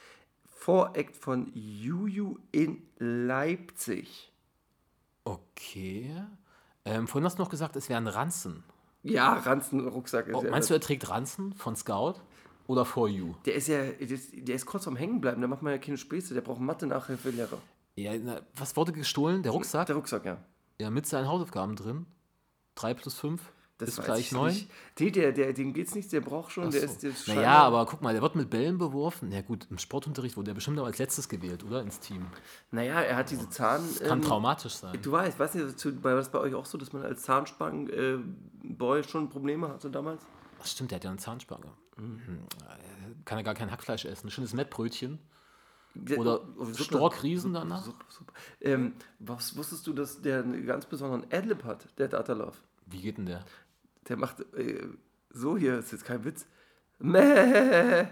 [0.45, 4.31] Voreact von Juju in Leipzig.
[5.25, 6.15] Okay.
[6.85, 8.63] Ähm, vorhin hast du noch gesagt, es wären Ranzen.
[9.03, 10.51] Ja, Ranzen-Rucksack ist Oh, ja.
[10.51, 12.15] meinst du, er trägt Ranzen von Scout
[12.67, 13.35] oder For You?
[13.47, 15.97] der ist ja, der ist, der ist kurz vorm Hängenbleiben, da macht man ja keine
[15.97, 17.59] Späße, der braucht Mathe-Nachhilfelehrer.
[17.97, 19.43] Ja, na, was wurde gestohlen?
[19.43, 19.87] Der Rucksack?
[19.87, 20.39] Der Rucksack, ja.
[20.81, 22.07] Ja, mit seinen Hausaufgaben drin.
[22.77, 23.41] 3 plus 5
[23.89, 24.47] ist weiß gleich ich 9.
[24.53, 24.71] nicht.
[24.99, 27.65] Nee, der, der, dem geht's nicht, der braucht schon, der ist, der ist naja, scheinbar-
[27.65, 29.31] aber guck mal, der wird mit Bällen beworfen.
[29.33, 31.81] Na gut, im Sportunterricht wurde der bestimmt aber als letztes gewählt, oder?
[31.83, 32.27] Ins Team.
[32.71, 33.83] Naja, er hat diese Zahn.
[34.01, 34.99] Kann ähm, traumatisch sein.
[35.01, 39.29] Du weißt, weißt du, war das bei euch auch so, dass man als Zahnspangen-Boy schon
[39.29, 40.23] Probleme hatte damals?
[40.59, 41.67] Das stimmt, der hat ja eine Zahnspange.
[41.97, 42.41] Mhm.
[43.25, 44.27] Kann er gar kein Hackfleisch essen.
[44.27, 45.19] Ein schönes Mettbrötchen.
[46.17, 46.85] Oder Oh, Suppe.
[46.85, 47.85] Storkriesen danach.
[47.85, 48.33] Suppe, Suppe.
[48.61, 52.63] Ähm, was wusstest du, dass der einen ganz besonderen Adlib hat, der Datalov?
[52.87, 53.45] Wie geht denn der?
[54.11, 54.87] Der macht äh,
[55.31, 56.45] so hier, ist jetzt kein Witz.
[56.99, 58.07] Mäh,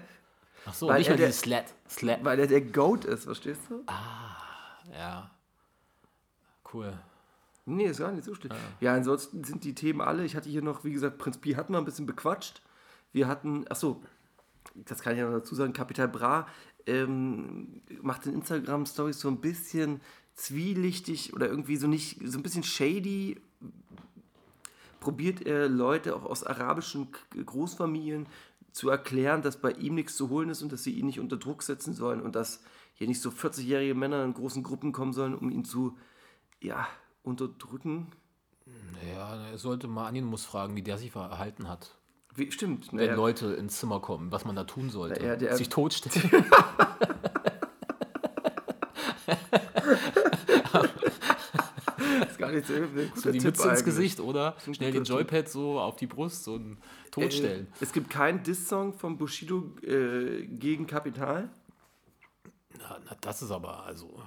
[0.65, 1.67] Ach so, Weil nicht er mal der- dieses Slap.
[1.89, 2.25] Slap.
[2.25, 3.85] weil er der Goat ist, verstehst du?
[4.93, 5.31] Ja.
[6.73, 6.93] Cool.
[7.67, 8.53] Nee, ist gar nicht so schlimm.
[8.81, 10.25] Ja, ansonsten sind die Themen alle.
[10.25, 12.63] Ich hatte hier noch, wie gesagt, Prinz Pi hatten wir ein bisschen bequatscht.
[13.13, 14.03] Wir hatten, ach so,
[14.75, 16.47] das kann ich ja noch dazu sagen, Capital Bra
[16.87, 20.01] ähm, macht in Instagram-Stories so ein bisschen
[20.35, 23.41] zwielichtig oder irgendwie so nicht, so ein bisschen shady.
[25.01, 27.09] Probiert er Leute auch aus arabischen
[27.45, 28.27] Großfamilien
[28.73, 31.37] zu erklären, dass bei ihm nichts zu holen ist und dass sie ihn nicht unter
[31.37, 32.63] Druck setzen sollen und dass
[32.95, 35.97] hier nicht so 40-jährige Männer in großen Gruppen kommen sollen, um ihn zu,
[36.61, 36.87] ja,
[37.23, 38.09] unterdrücken.
[39.15, 41.95] Ja, er sollte mal Animus fragen, wie der sich verhalten hat.
[42.35, 42.89] Wie, stimmt.
[42.93, 43.15] Wenn naja.
[43.15, 45.25] Leute ins Zimmer kommen, was man da tun sollte.
[45.25, 46.45] Ja, der- sich totstellen.
[52.49, 53.85] Gar nicht guter so die Tipp Mütze ins.
[53.85, 54.57] Gesicht, oder?
[54.73, 55.31] Schnell den guter Tipp.
[55.33, 56.79] Joypad so auf die Brust so ein
[57.11, 57.67] Totstellen.
[57.67, 61.49] Äh, es gibt keinen Diss-Song von Bushido äh, gegen Kapital.
[62.79, 64.21] Na, na, das ist aber, also.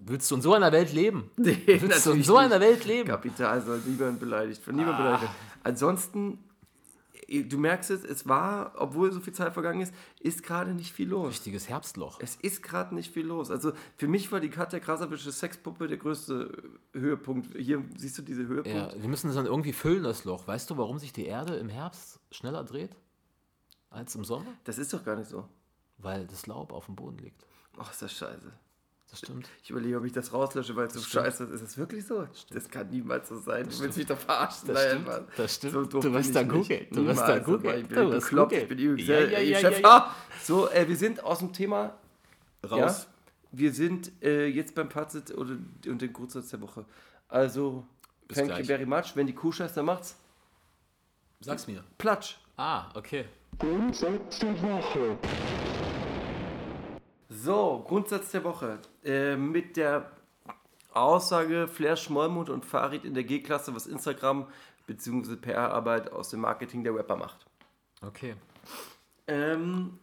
[0.00, 1.30] Willst du in so einer Welt leben?
[1.36, 2.60] Nee, Willst du in so einer.
[2.60, 3.08] Welt leben?
[3.08, 5.02] Kapital soll niemand beleidigt, von niemand Ah.
[5.02, 5.34] beleidigt werden.
[5.64, 6.38] Ansonsten,
[7.28, 11.08] du merkst es, es war, obwohl so viel Zeit vergangen ist, ist gerade nicht viel
[11.08, 11.30] los.
[11.30, 12.18] Richtiges Herbstloch.
[12.20, 13.50] Es ist gerade nicht viel los.
[13.50, 16.62] Also für mich war die Katja Krasawische Sexpuppe der größte
[16.92, 17.54] Höhepunkt.
[17.56, 18.94] Hier siehst du diese Höhepunkt.
[18.94, 20.46] Ja, wir müssen es dann irgendwie füllen, das Loch.
[20.46, 22.96] Weißt du, warum sich die Erde im Herbst schneller dreht
[23.90, 24.52] als im Sommer?
[24.64, 25.48] Das ist doch gar nicht so.
[25.98, 27.44] Weil das Laub auf dem Boden liegt.
[27.76, 28.52] Ach, ist das scheiße.
[29.10, 29.48] Das stimmt.
[29.62, 31.24] Ich überlege, ob ich das rauslösche, weil es so stimmt.
[31.24, 31.50] scheiße ist.
[31.52, 32.26] Ist das wirklich so?
[32.50, 33.66] Das kann niemals so sein.
[33.68, 34.68] Du willst mich doch verarschen.
[34.68, 35.06] Das Nein, stimmt.
[35.06, 35.24] Mann.
[35.36, 35.72] Das stimmt.
[35.72, 36.86] So Du wirst da googeln.
[36.90, 37.80] Du wirst da googeln.
[37.80, 38.52] Ich bin Du wirst bekloppt.
[38.52, 38.76] Ich googeln.
[38.76, 39.80] bin übrigens Ja, sehr- ja, ja, Chef.
[39.80, 39.96] ja, ja.
[39.96, 41.96] Ah, So, äh, wir sind aus dem Thema
[42.70, 42.78] Raus.
[42.78, 43.06] Ja,
[43.52, 45.56] wir sind äh, jetzt beim Fazit oder,
[45.86, 46.84] und den Grundsatz der Woche.
[47.28, 47.86] Also,
[48.26, 48.60] Bis thank gleich.
[48.60, 49.12] you very much.
[49.16, 50.16] Wenn die Kuh scheißt, dann macht's
[51.40, 51.82] Sag's mir.
[51.96, 52.34] Platsch.
[52.58, 53.24] Ah, okay.
[53.58, 55.16] Grundsatz der Woche.
[57.42, 58.80] So, Grundsatz der Woche.
[59.04, 60.10] Äh, mit der
[60.92, 64.46] Aussage Flair Schmollmund und Farid in der G-Klasse, was Instagram
[64.86, 65.36] bzw.
[65.36, 67.46] PR-Arbeit aus dem Marketing der Rapper macht.
[68.02, 68.34] Okay.
[69.28, 69.98] Ähm,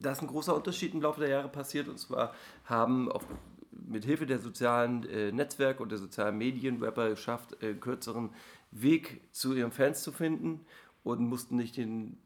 [0.00, 2.34] da ist ein großer Unterschied im Laufe der Jahre passiert und zwar
[2.64, 3.24] haben auf,
[3.70, 8.30] mit Hilfe der sozialen äh, Netzwerke und der sozialen Medien Rapper geschafft, äh, einen kürzeren
[8.70, 10.66] Weg zu ihren Fans zu finden
[11.04, 12.18] und mussten nicht den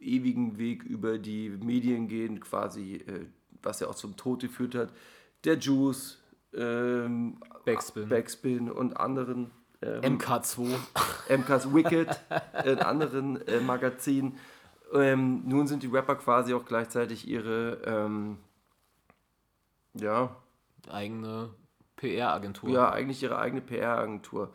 [0.00, 3.26] ewigen Weg über die Medien gehen, quasi, äh,
[3.64, 4.92] was ja auch zum Tod geführt hat.
[5.44, 6.18] Der Juice,
[6.54, 8.08] ähm, Backspin.
[8.08, 9.50] Backspin und anderen
[9.82, 10.66] ähm, MK2.
[11.28, 12.20] MKs Wicked,
[12.64, 14.38] in anderen äh, Magazinen.
[14.92, 18.38] Ähm, nun sind die Rapper quasi auch gleichzeitig ihre, ähm,
[19.94, 20.36] ja,
[20.88, 21.50] Eigene
[21.96, 22.70] PR-Agentur.
[22.70, 24.52] ja, eigentlich ihre eigene PR-Agentur.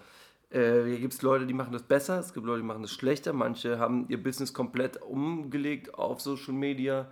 [0.50, 2.92] Äh, hier gibt es Leute, die machen das besser, es gibt Leute, die machen das
[2.92, 3.34] schlechter.
[3.34, 7.08] Manche haben ihr Business komplett umgelegt auf Social Media,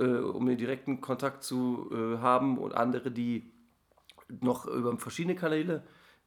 [0.00, 3.52] äh, um den direkten Kontakt zu äh, haben und andere, die
[4.40, 5.82] noch über verschiedene Kanäle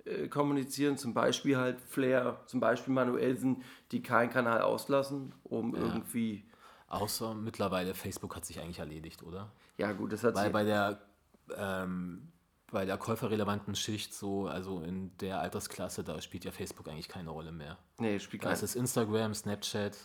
[0.06, 6.46] äh, kommunizieren, zum Beispiel halt Flair, zum Beispiel Manuelsen, die keinen Kanal auslassen, um irgendwie,
[6.88, 9.52] Außer mittlerweile Facebook hat sich eigentlich erledigt, oder?
[9.78, 11.02] ja gut, das hat Weil sie, bei der,
[11.56, 12.32] ähm,
[12.72, 17.32] bei der käuferrelevanten Schicht so, also in der Altersklasse, da spielt ja Facebook eigentlich keine
[17.32, 17.80] Rolle mehr.
[17.98, 19.98] nee, spielt Da kein ist Instagram, Snapchat,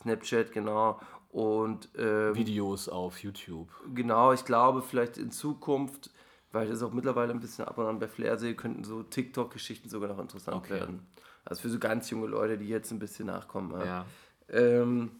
[0.00, 1.00] Snapchat, genau,
[1.34, 3.68] und ähm, Videos auf YouTube.
[3.92, 6.10] Genau, ich glaube, vielleicht in Zukunft,
[6.52, 9.02] weil ich das auch mittlerweile ein bisschen ab und an bei Flair sehe, könnten so
[9.02, 10.74] TikTok-Geschichten sogar noch interessant Okay.
[10.74, 11.04] werden.
[11.44, 13.72] Also für so ganz junge Leute, die jetzt ein bisschen nachkommen.
[13.72, 13.84] Ja.
[13.84, 14.06] Ja.
[14.48, 15.10] Ähm,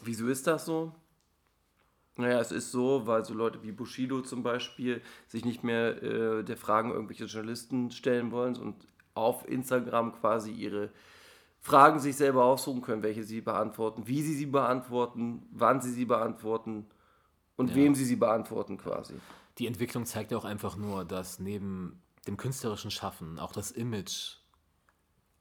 [0.00, 0.94] wieso ist das so?
[2.16, 6.44] Naja, es ist so, weil so Leute wie Bushido zum Beispiel sich nicht mehr äh,
[6.44, 8.76] der Fragen irgendwelcher Journalisten stellen wollen und
[9.14, 10.90] auf Instagram quasi ihre
[11.62, 16.04] Fragen sich selber aussuchen können, welche sie beantworten, wie sie sie beantworten, wann sie sie
[16.04, 16.86] beantworten
[17.56, 17.76] und Ja.
[17.76, 19.14] wem sie sie beantworten quasi.
[19.58, 24.38] Die Entwicklung zeigt ja auch einfach nur, dass neben dem künstlerischen Schaffen auch das Image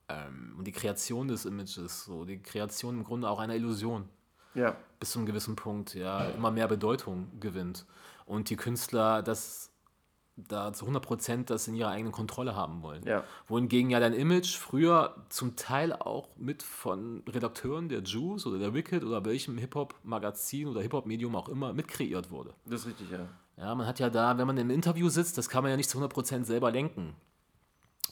[0.09, 4.07] ähm, und die Kreation des Images, so die Kreation im Grunde auch einer Illusion
[4.53, 7.85] Ja, bis zu einem gewissen Punkt ja immer mehr Bedeutung gewinnt
[8.25, 9.70] und die Künstler das
[10.37, 13.05] da zu 100% das in ihrer eigenen Kontrolle haben wollen.
[13.05, 13.23] Ja.
[13.47, 18.73] Wohingegen ja dein Image früher zum Teil auch mit von Redakteuren der Juice oder der
[18.73, 22.53] Wicked oder welchem Hip-Hop-Magazin oder Hip-Hop-Medium auch immer mitkreiert wurde.
[22.65, 23.27] das ist richtig, ja.
[23.57, 25.89] Ja, man hat ja da, wenn man im Interview sitzt, das kann man ja nicht
[25.89, 27.13] zu 100% selber lenken.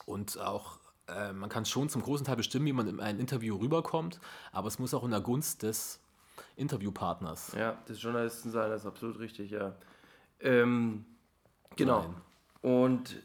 [0.05, 3.55] Und auch äh, man kann schon zum großen Teil bestimmen, wie man in ein Interview
[3.57, 4.20] rüberkommt,
[4.51, 5.99] aber es muss auch in der Gunst des
[6.55, 7.53] Interviewpartners.
[7.57, 9.76] Ja, des Journalisten sein, das ist absolut richtig, ja.
[10.39, 11.05] Ähm,
[11.80, 12.01] genau.
[12.01, 12.15] Nein.
[12.61, 13.23] Und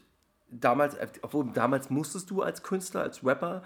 [0.49, 3.63] damals, obwohl damals musstest du als Künstler, als Rapper,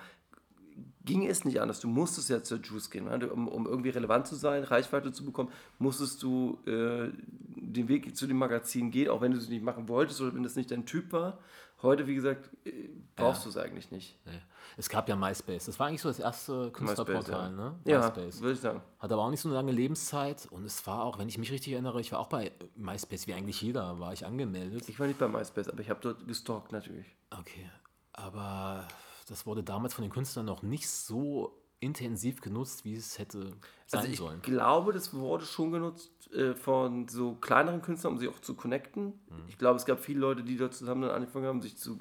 [1.03, 1.79] ging es nicht anders.
[1.79, 3.05] Du musstest ja zur Juice gehen.
[3.05, 3.31] Ne?
[3.31, 8.27] Um, um irgendwie relevant zu sein, Reichweite zu bekommen, musstest du äh, den Weg zu
[8.27, 10.85] dem Magazin gehen, auch wenn du es nicht machen wolltest oder wenn das nicht dein
[10.85, 11.39] Typ war.
[11.81, 14.17] Heute, wie gesagt, äh, brauchst du es eigentlich nicht.
[14.25, 14.41] Nee.
[14.75, 15.65] Es gab ja MySpace.
[15.65, 17.55] Das war eigentlich so das erste Künstlerportal, ja.
[17.55, 17.79] ne?
[17.85, 18.41] Ja, MySpace.
[18.41, 18.81] würde ich sagen.
[18.99, 21.51] Hat aber auch nicht so eine lange Lebenszeit und es war auch, wenn ich mich
[21.51, 24.87] richtig erinnere, ich war auch bei MySpace, wie eigentlich jeder, war ich angemeldet.
[24.89, 27.07] Ich war nicht bei MySpace, aber ich habe dort gestalkt natürlich.
[27.31, 27.69] Okay,
[28.13, 28.85] aber
[29.29, 33.53] das wurde damals von den Künstlern noch nicht so intensiv genutzt, wie es hätte
[33.87, 34.41] sein Also ich sollen.
[34.41, 39.05] glaube, das wurde schon genutzt äh, von so kleineren Künstlern, um sich auch zu connecten.
[39.29, 39.45] Mhm.
[39.47, 41.99] Ich glaube, es gab viele Leute, die dort zusammen dann angefangen haben, sich zu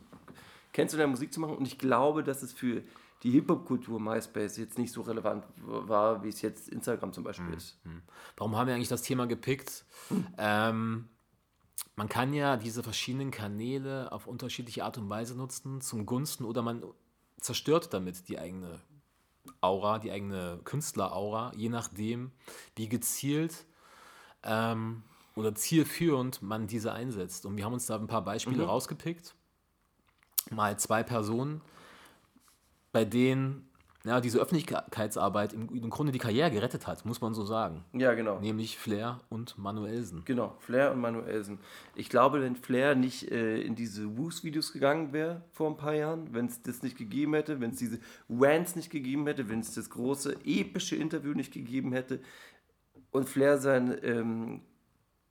[0.73, 1.57] kennenzulernen, Musik zu machen.
[1.57, 2.83] Und ich glaube, dass es für
[3.23, 7.27] die Hip-Hop-Kultur MySpace jetzt nicht so relevant war, wie es jetzt Instagram zum Mhm.
[7.27, 7.79] Beispiel ist.
[8.37, 9.85] Warum haben wir eigentlich das Thema gepickt?
[10.39, 11.09] Ähm,
[11.95, 16.63] man kann ja diese verschiedenen Kanäle auf unterschiedliche Art und Weise nutzen, zum Gunsten oder
[16.63, 16.83] man
[17.41, 18.81] zerstört damit die eigene
[19.61, 22.33] Aura, die eigene Künstleraura, je nachdem,
[22.77, 23.67] wie gezielt
[24.43, 25.03] ähm,
[25.35, 27.47] oder zielführend man diese einsetzt.
[27.47, 29.35] Und wir haben uns da ein paar Beispiele rausgepickt.
[30.51, 31.61] Mal zwei Personen,
[32.93, 33.68] bei denen
[34.09, 37.85] ja, diese Öffentlichkeitsarbeit im, im Grunde die Karriere gerettet hat, muss man so sagen.
[37.93, 38.41] Ja, genau.
[38.41, 40.23] Nämlich Flair und Manuelsen.
[40.25, 41.59] Genau, Flair und Manuelsen.
[41.95, 46.33] Ich glaube, wenn Flair nicht äh, in diese Woos-Videos gegangen wäre vor ein paar Jahren,
[46.33, 49.75] wenn es das nicht gegeben hätte, wenn es diese Rants nicht gegeben hätte, wenn es
[49.75, 52.21] das große epische Interview nicht gegeben hätte
[53.11, 54.61] und Flair seinen ähm,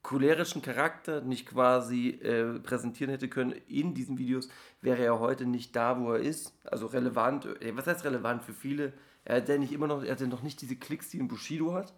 [0.07, 4.47] cholerischen Charakter nicht quasi äh, präsentieren hätte können in diesen Videos,
[4.79, 6.53] wäre er heute nicht da, wo er ist.
[6.63, 8.93] Also relevant, äh, was heißt relevant für viele?
[9.25, 11.27] Er hat ja nicht immer noch, er hat ja noch nicht diese Klicks, die ein
[11.27, 11.93] Bushido hat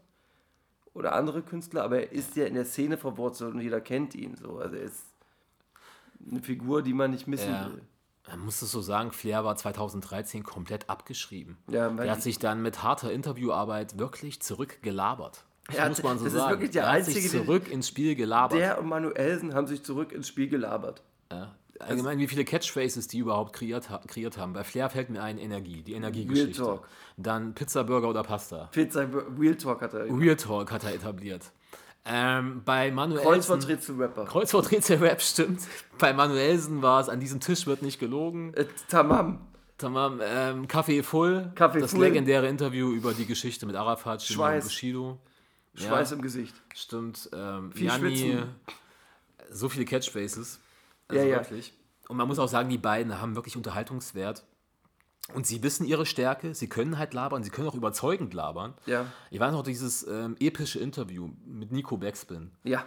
[0.96, 4.36] oder andere Künstler, aber er ist ja in der Szene verwurzelt und jeder kennt ihn.
[4.36, 4.58] So.
[4.58, 5.06] Also er ist
[6.28, 7.68] eine Figur, die man nicht missen Ja.
[7.72, 7.84] will.
[8.28, 11.58] Man muss es so sagen, Flair war 2013 komplett abgeschrieben.
[11.70, 15.46] Ja, er hat sich dann mit harter Interviewarbeit wirklich zurückgelabert.
[15.72, 16.52] Das hat- muss man so das ist sagen.
[16.52, 18.60] wirklich der er hat einzige, sich der- zurück ins Spiel gelabert.
[18.60, 21.02] Der und Manuelsen haben sich zurück ins Spiel gelabert.
[21.32, 21.54] ja.
[21.82, 24.52] Allgemein, wie viele Catchphrases die überhaupt kreiert, ha kreiert haben.
[24.52, 26.62] Bei Flair fällt mir ein Energie, die Energiegeschichte.
[26.62, 26.88] Real Talk.
[27.16, 28.68] Dann Pizza, Burger oder Pasta.
[28.74, 29.08] Pizza
[29.40, 30.04] Real Talk hat er.
[30.14, 31.54] Real Talk hat er etabliert.
[32.04, 33.26] Ähm, bei Manuelsen...
[33.32, 34.26] Kreuzworträtsel-Rapper.
[34.26, 35.62] Kreuzworträtsel-Rap, stimmt.
[35.98, 38.54] Bei Manuelsen war es, an diesem Tisch wird nicht gelogen.
[38.56, 39.40] Äh, Tamam.
[39.78, 41.54] Tamam, ähm, Kaffee Full.
[41.56, 42.02] Kaffee das Full.
[42.02, 44.66] legendäre Interview über die Geschichte mit Arafat, Schweiß.
[44.66, 45.18] Bushido.
[45.80, 46.16] Schweiß Ja.
[46.18, 46.54] im Gesicht.
[46.76, 47.30] Stimmt.
[47.34, 48.56] Ähm, Viel Janni, schwitzen.
[49.52, 50.60] so viele Catchphrases.
[51.08, 51.36] Also Ja, ja.
[51.38, 51.74] wirklich.
[52.08, 54.44] Und man muss auch sagen, die beiden haben wirklich Unterhaltungswert.
[55.36, 58.74] Und sie wissen ihre Stärke, sie können halt labern, sie können auch überzeugend labern.
[58.88, 59.06] Ja.
[59.30, 62.50] Ich weiß noch dieses ähm, epische Interview mit Nico Backspin.
[62.64, 62.84] Ja.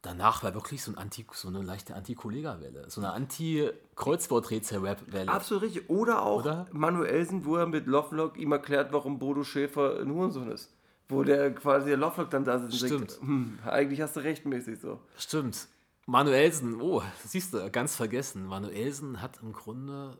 [0.00, 2.88] Danach war wirklich so, ein Anti, so eine leichte Anti-Kollega-Welle.
[2.88, 5.30] So eine Anti-Kreuzworträtsel-Rap-Welle.
[5.30, 5.88] Absolut richtig.
[5.90, 6.66] Oder auch Oder?
[6.72, 10.72] Manuelsen, wo er mit Lovelock ihm erklärt, warum Bodo Schäfer ein Hurensohn ist.
[11.12, 13.10] Wo der quasi der Lovelock dann da sitzt und Stimmt.
[13.10, 15.00] denkt, hm, eigentlich hast du recht mäßig so.
[15.16, 15.68] Stimmt.
[16.06, 18.46] Manuelsen, oh, siehst du, ganz vergessen.
[18.46, 20.18] Manuelsen hat im Grunde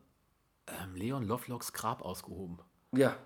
[0.67, 2.59] ähm, Leon Lovelocks Grab ausgehoben.
[2.95, 3.17] Ja.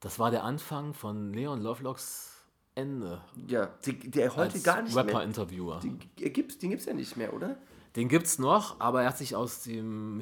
[0.00, 2.32] Das war der Anfang von Leon Lovelocks
[2.74, 3.70] Ende Ja.
[3.86, 5.04] Der heute gar nicht mehr.
[5.04, 5.80] Rapper-Interviewer.
[5.80, 7.56] Die, er gibt's, den gibt's ja nicht mehr, oder?
[7.96, 10.20] Den gibt's noch, aber er hat sich aus dem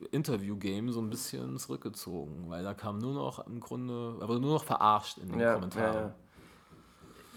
[0.00, 4.54] Hip-Hop-Interview-Game so ein bisschen zurückgezogen, weil da kam nur noch im Grunde, er wurde nur
[4.54, 5.94] noch verarscht in den Ja, Kommentaren.
[5.94, 6.14] ja, ja.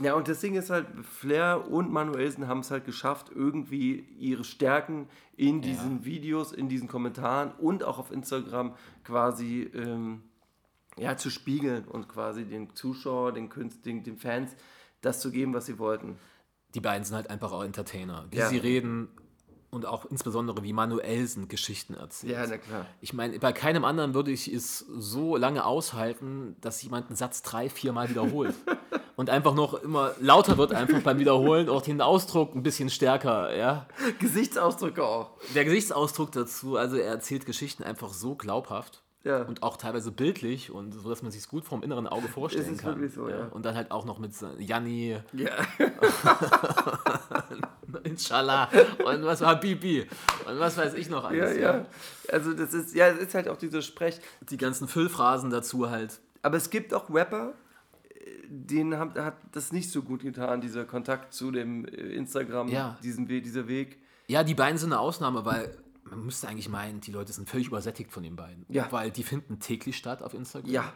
[0.02, 4.46] Ja, und das Ding ist halt, Flair und Manuelsen haben es halt geschafft, irgendwie ihre
[4.46, 10.24] Stärken in diesen Videos, in diesen Kommentaren und auch auf Instagram quasi ähm,
[10.98, 14.56] ja, zu spiegeln und quasi den Zuschauer, den Künstlern, den Fans
[15.02, 16.18] das zu geben, was sie wollten.
[16.76, 18.26] Die beiden sind halt einfach auch Entertainer.
[18.32, 18.48] Wie Ja.
[18.48, 19.10] sie reden
[19.72, 22.34] und auch insbesondere wie Manuelsen Geschichten erzählt.
[22.34, 22.86] Ja, na klar.
[23.02, 27.42] Ich meine, bei keinem anderen würde ich es so lange aushalten, dass jemand einen Satz
[27.42, 28.56] drei, viermal wiederholt.
[29.16, 33.56] und einfach noch immer lauter wird einfach beim Wiederholen, auch den Ausdruck ein bisschen stärker,
[33.56, 33.86] ja.
[34.20, 35.32] Gesichtsausdrücke auch.
[35.56, 39.04] Der Gesichtsausdruck dazu, also er erzählt Geschichten einfach so glaubhaft.
[39.26, 39.42] Ja.
[39.44, 42.80] Und auch teilweise bildlich und so, dass man sich gut vom inneren Auge vorstellen ist
[42.80, 42.96] kann.
[42.96, 43.48] wirklich so, ja.
[43.48, 45.52] Und dann halt auch noch mit Janni, Ja.
[48.04, 48.70] Inshallah
[49.06, 50.08] und was war Bibi
[50.48, 51.58] und was weiß ich noch ja, alles.
[51.58, 51.86] ja.
[52.32, 54.20] Also das ist, ja, es ist halt auch dieser Sprech.
[54.42, 56.20] Die ganzen Füllphrasen dazu halt.
[56.42, 57.54] Aber es gibt auch Rapper,
[58.10, 58.16] äh,
[58.48, 62.98] denen hat, hat das nicht so gut getan, dieser Kontakt zu dem äh, Instagram, Ja.
[63.04, 63.98] diesen We dieser Weg.
[64.28, 67.68] Ja, die beiden sind eine Ausnahme, weil man müsste eigentlich meinen, die Leute sind völlig
[67.68, 68.66] übersättigt von den beiden.
[68.70, 68.88] Ja.
[68.92, 70.70] Weil die finden täglich statt auf Instagram.
[70.72, 70.94] Ja.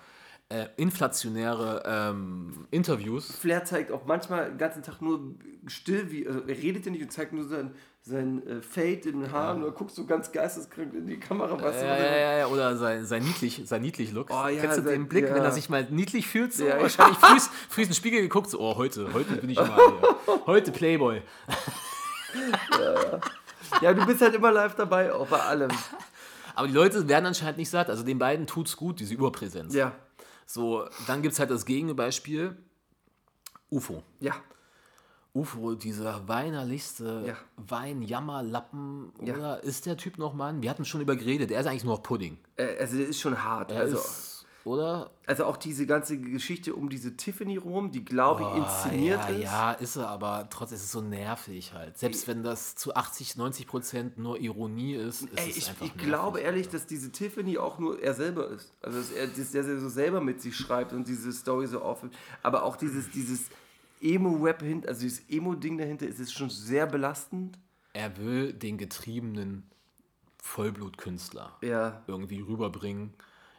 [0.50, 3.32] Äh, inflationäre ähm, Interviews.
[3.32, 5.34] Flair zeigt auch manchmal den ganzen Tag nur
[5.66, 9.22] still, wie, also er redet ja nicht und zeigt nur sein, sein äh, Fade in
[9.22, 12.16] den Haaren oder guckt so ganz geisteskrank in die Kamera, weißt du, Ja, was ja,
[12.18, 14.28] ja, ja, oder sein, sein niedlich, sein niedlich Look.
[14.30, 15.34] Oh, ja, Kennst du sein- den Blick, ja.
[15.34, 16.54] wenn er sich mal niedlich fühlt?
[16.54, 16.66] So?
[16.66, 16.82] Ja, ja.
[16.84, 17.40] Wahrscheinlich früh,
[17.70, 20.16] früh in den Spiegel geguckt, so, oh, heute, heute bin ich mal hier.
[20.46, 21.22] Heute Playboy.
[23.82, 25.72] Ja, du bist halt immer live dabei, auch bei allem.
[26.56, 27.90] Aber die Leute werden anscheinend nicht satt.
[27.90, 29.74] Also den beiden tut's gut, diese Überpräsenz.
[29.74, 29.94] Ja,
[30.54, 32.56] So, dann gibt es halt das Gegenbeispiel.
[33.72, 34.04] UFO.
[34.20, 34.36] ja.
[35.36, 37.36] UFO, dieser weinerlichste Ja.
[37.58, 39.34] Weinjammerlappen, Ja.
[39.34, 40.62] oder ist der Typ noch Mann?
[40.62, 42.38] Wir hatten schon über geredet, er ist eigentlich nur noch Pudding.
[42.56, 43.72] Äh, Also, das ist schon hart.
[43.72, 44.33] Er Also, ist,
[44.66, 45.12] oder?
[45.26, 49.44] also auch diese ganze Geschichte um diese Tiffany rum, die, glaube ich, inszeniert ja, ist.
[49.44, 51.98] Ja, ist er, aber trotzdem ist es so nervig halt.
[51.98, 55.86] Selbst wenn das zu 80, 90 Prozent nur Ironie ist, ist Ey, es ich, einfach
[55.86, 56.08] ich nervig.
[56.10, 58.74] glaube ehrlich, dass diese Tiffany auch nur er selber ist.
[58.82, 62.14] Also dass er, dass er so selber mit sich schreibt und diese Story so aufhört.
[62.42, 63.48] Aber auch dieses, dieses
[64.02, 67.58] Emo-Rap hinter, also dieses Emo-Ding dahinter, ist es schon sehr belastend.
[67.94, 69.64] Er will den getriebenen
[70.40, 72.04] Vollblutkünstler Ja.
[72.08, 73.14] irgendwie rüberbringen.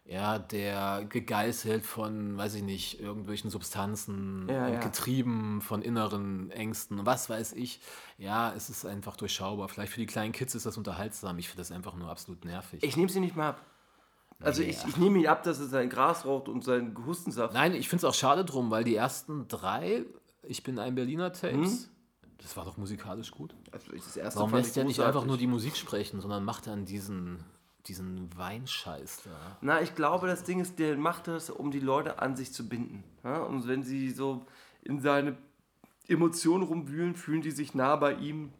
[0.06, 4.80] Ja, der gegeißelt von, weiß ich nicht, irgendwelchen Substanzen, Ja, und ja.
[4.80, 7.80] getrieben von inneren Ängsten, was weiß ich.
[8.18, 9.68] Ja, es ist einfach durchschaubar.
[9.68, 11.38] Vielleicht für die kleinen Kids ist das unterhaltsam.
[11.38, 12.82] Ich finde das einfach nur absolut nervig.
[12.82, 13.60] Ich nehme sie nicht mal ab.
[14.40, 17.54] Also ich, ich nehme ihn ab, dass er sein Gras raucht und seinen Hustensaft.
[17.54, 20.04] Nein, ich finde es auch schade drum, weil die ersten drei,
[20.42, 21.90] ich bin ein Berliner Tapes,
[22.42, 23.54] das war doch musikalisch gut.
[23.72, 26.84] Also das erste Warum lässt der nicht einfach nur die Musik sprechen, sondern macht dann
[26.84, 27.42] diesen,
[27.86, 29.56] diesen Weinscheiß da?
[29.60, 32.68] Na, ich glaube, das Ding ist, der macht das, um die Leute an sich zu
[32.68, 33.04] binden.
[33.22, 33.42] Ja?
[33.42, 34.46] Und wenn sie so
[34.82, 35.36] in seine
[36.08, 38.52] Emotionen rumwühlen, fühlen die sich nah bei ihm.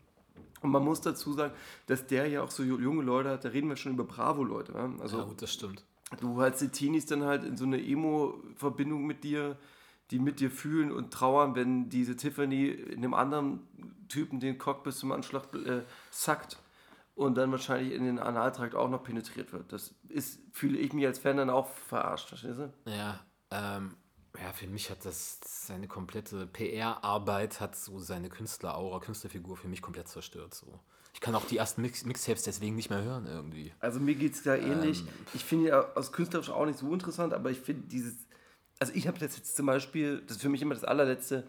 [0.61, 1.53] Und man muss dazu sagen,
[1.87, 4.73] dass der ja auch so ju- junge Leute hat, da reden wir schon über Bravo-Leute.
[4.73, 4.91] Ja?
[5.01, 5.85] Also Ja, gut, das stimmt.
[6.21, 9.57] du hast die Teenies dann halt in so eine Emo-Verbindung mit dir,
[10.11, 13.61] die mit dir fühlen und trauern, wenn diese Tiffany in einem anderen
[14.09, 16.59] Typen den Cock bis zum Anschlag äh, sackt
[17.15, 19.73] und dann wahrscheinlich in den Analtrakt auch noch penetriert wird.
[19.73, 22.73] Das ist, fühle ich mich als Fan dann auch verarscht, verstehst du?
[22.91, 23.97] Ja, ähm,
[24.41, 29.81] ja, für mich hat das seine komplette PR-Arbeit, hat so seine Künstleraura, Künstlerfigur für mich
[29.81, 30.55] komplett zerstört.
[30.55, 30.81] So.
[31.12, 33.73] Ich kann auch die ersten Mix Mixtapes deswegen nicht mehr hören irgendwie.
[33.78, 35.05] Also mir geht es da ähnlich.
[35.32, 38.15] ich finde ja aus künstlerisch auch nicht so interessant, aber ich finde dieses,
[38.81, 41.47] also ich habe das jetzt zum Beispiel, das ist für mich immer das allerletzte,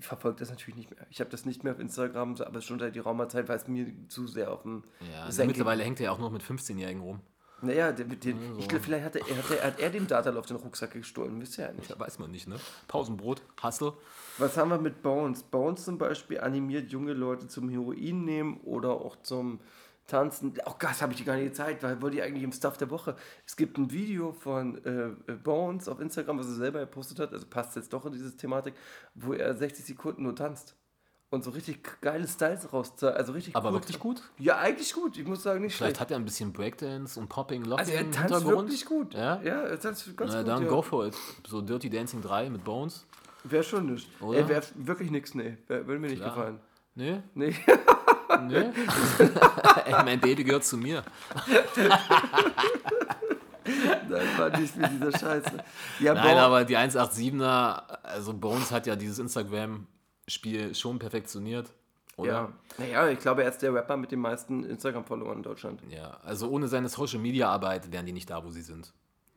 [0.00, 1.06] verfolge das natürlich nicht mehr.
[1.10, 3.86] Ich habe das nicht mehr auf Instagram, aber schon seit geraumer Zeit, weil es mir
[4.08, 4.82] zu sehr auf dem
[5.12, 7.20] Ja, also Senkel- mittlerweile hängt er ja auch noch mit 15-Jährigen rum.
[7.62, 10.44] Naja, mit den, ich glaube, vielleicht hat er, hat, er, hat er dem Datal auf
[10.44, 11.90] den Rucksack gestohlen, wisst ihr ja nicht.
[11.90, 12.56] Da weiß man nicht, ne?
[12.86, 13.94] Pausenbrot, Hustle.
[14.36, 15.42] Was haben wir mit Bones?
[15.42, 19.60] Bones zum Beispiel animiert junge Leute zum Heroin nehmen oder auch zum
[20.06, 20.54] Tanzen.
[20.64, 22.90] Auch das habe ich dir gar nicht gezeigt, weil wollte ich eigentlich im Stuff der
[22.90, 23.16] Woche.
[23.44, 27.46] Es gibt ein Video von äh, Bones auf Instagram, was er selber gepostet hat, also
[27.46, 28.74] passt jetzt doch in diese Thematik,
[29.14, 30.76] wo er 60 Sekunden nur tanzt.
[31.28, 33.74] Und so richtig geile Styles raus, also richtig Aber cool.
[33.74, 34.22] wirklich gut?
[34.38, 35.18] Ja, eigentlich gut.
[35.18, 36.00] Ich muss sagen, nicht Vielleicht schlecht.
[36.00, 39.12] hat er ein bisschen Breakdance und Popping, Locking Also er tanzt wirklich gut.
[39.12, 39.42] Ja?
[39.42, 40.48] ja er tanzt ganz Na gut.
[40.48, 40.68] dann ja.
[40.68, 41.16] go for it.
[41.48, 43.04] So Dirty Dancing 3 mit Bones.
[43.42, 44.08] Wäre schon nicht.
[44.22, 44.48] Oder?
[44.48, 45.56] Wäre wirklich nix, nee.
[45.66, 46.34] Wär, würde mir nicht Klar.
[46.34, 46.60] gefallen.
[46.94, 47.22] Nee?
[47.34, 47.54] Nee.
[48.42, 48.56] Nee?
[49.86, 51.02] Ey, mein Baby gehört zu mir.
[54.08, 55.52] Nein, war nicht mit dieser Scheiße.
[56.00, 61.70] Ja, Nein, Bo- aber die 187er, also Bones hat ja dieses Instagram-Spiel schon perfektioniert.
[62.16, 62.32] Oder?
[62.32, 62.52] Ja.
[62.78, 65.82] Naja, ich glaube, er ist der Rapper mit den meisten Instagram-Followern in Deutschland.
[65.88, 68.92] Ja, also ohne seine Social-Media-Arbeit wären die nicht da, wo sie sind.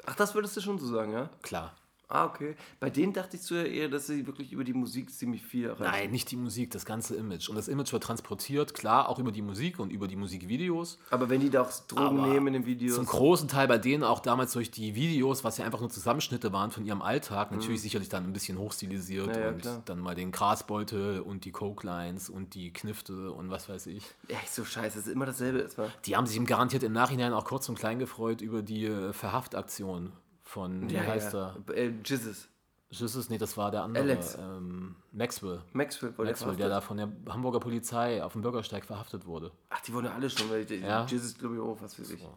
[0.06, 1.30] Ach, das würdest du schon so sagen, ja?
[1.42, 1.74] Klar.
[2.12, 2.56] Ah, okay.
[2.80, 5.92] Bei denen dachte ich so eher, dass sie wirklich über die Musik ziemlich viel erreichen.
[5.92, 7.50] Nein, nicht die Musik, das ganze Image.
[7.50, 10.98] Und das Image wird transportiert, klar, auch über die Musik und über die Musikvideos.
[11.12, 12.96] Aber wenn die da auch Drogen Aber nehmen in den Videos.
[12.96, 16.52] Zum großen Teil bei denen auch damals durch die Videos, was ja einfach nur Zusammenschnitte
[16.52, 19.34] waren von ihrem Alltag, natürlich sicherlich dann ein bisschen hochstilisiert Mhm.
[19.34, 19.82] Ja, ja, und klar.
[19.86, 24.04] dann mal den Grasbeutel und die Coke-Lines und die Knifte und was weiß ich.
[24.28, 25.70] Echt so scheiße, es ist immer dasselbe.
[26.06, 30.12] Die haben sich garantiert im Nachhinein auch kurz und klein gefreut über die äh, Verhaftaktion
[30.50, 31.56] von, wie heißt er?
[31.74, 32.50] Äh, Jizzes.
[32.92, 34.04] Jesus, nee, das war der andere.
[34.04, 34.36] Alex.
[34.36, 35.62] Ähm, Maxwell.
[35.74, 39.52] Maxwell wurde Maxwell, der da von der Hamburger Polizei auf dem Bürgersteig verhaftet wurde.
[39.70, 41.06] Ach, die wurden alle schon, weil die, Ja.
[41.06, 42.28] Jizzes, glaube ich, auch, was weiß ich.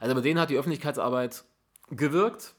[0.00, 1.42] Also bei denen hat die Öffentlichkeitsarbeit
[1.88, 2.54] gewirkt.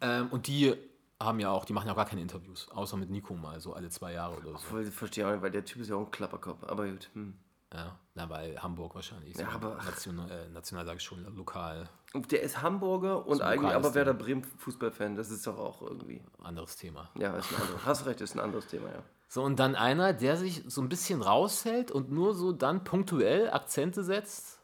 [0.00, 0.76] Ähm, und die
[1.20, 3.72] haben ja auch, die machen ja auch gar keine Interviews, außer mit Nico mal, so
[3.72, 4.58] alle zwei Jahre oder so.
[4.58, 6.62] Voll, verstehe auch nicht, weil der Typ ist ja auch ein Klapperkopf.
[6.64, 7.10] Aber gut.
[7.14, 7.34] Hm.
[7.74, 9.34] Ja, na, weil Hamburg wahrscheinlich.
[9.36, 13.74] So Ja, aber- national, äh, national sage ich schon, lokal, der ist Hamburger und eigentlich
[13.74, 14.14] aber Werder.
[14.14, 15.16] Bremen Fußballfan.
[15.16, 16.22] Das ist doch auch irgendwie.
[16.42, 17.10] anderes Thema.
[17.18, 17.84] Ja, ist ein anderes.
[17.84, 19.02] Hast recht, ist ein anderes Thema, ja.
[19.28, 23.50] So, und dann einer, der sich so ein bisschen raushält und nur so dann punktuell
[23.50, 24.58] Akzente setzt.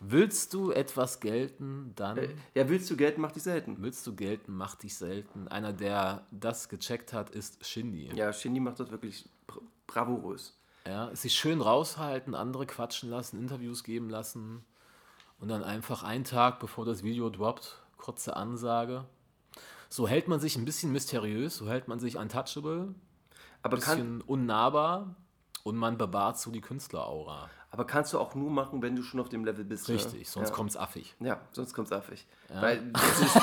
[0.00, 3.76] Willst du etwas gelten, dann Äh, Ja, willst du Geld, mach dich selten.
[3.80, 5.48] willst du gelten, mach dich selten.
[5.48, 8.10] Einer, der das gecheckt hat, ist Shindy.
[8.14, 10.58] Ja, Shindy macht das wirklich bra- bravourös.
[10.86, 14.64] Ja, sich schön raushalten, andere quatschen lassen, Interviews geben lassen
[15.38, 19.04] und dann einfach einen Tag bevor das Video droppt, kurze Ansage.
[19.88, 22.94] So hält man sich ein bisschen mysteriös, so hält man sich untouchable,
[23.62, 25.14] Aber, ein bisschen unnahbar
[25.62, 27.48] und man bewahrt so die Künstleraura.
[27.70, 29.88] aber kannst du auch nur machen, wenn du schon auf dem Level bist.
[29.88, 30.24] Richtig, ne?
[30.24, 30.54] sonst ja.
[30.54, 31.14] kommt's affig.
[31.20, 32.26] Ja, sonst kommt's affig.
[32.48, 33.34] Weil das ist,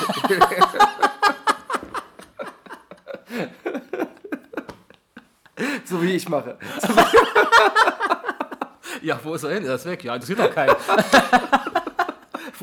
[5.88, 6.58] so wie ich mache.
[9.04, 9.66] Ja, wo ist er hin?
[9.66, 10.02] Er ist weg.
[10.02, 10.74] Ja, interessiert auch keinen.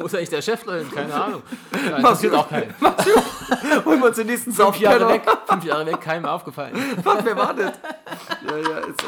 [0.01, 0.87] wo ist eigentlich der Chef drin?
[0.93, 1.41] Keine Ahnung.
[1.73, 2.73] Ja, interessiert auch keinen.
[3.85, 5.25] Holen wir uns den nächsten Fünf Jahre Saufpenner.
[5.25, 6.75] weg, fünf Jahre weg, keinem aufgefallen.
[7.03, 7.73] Fuck, wer war das?
[8.47, 9.03] Ja, ja, ist,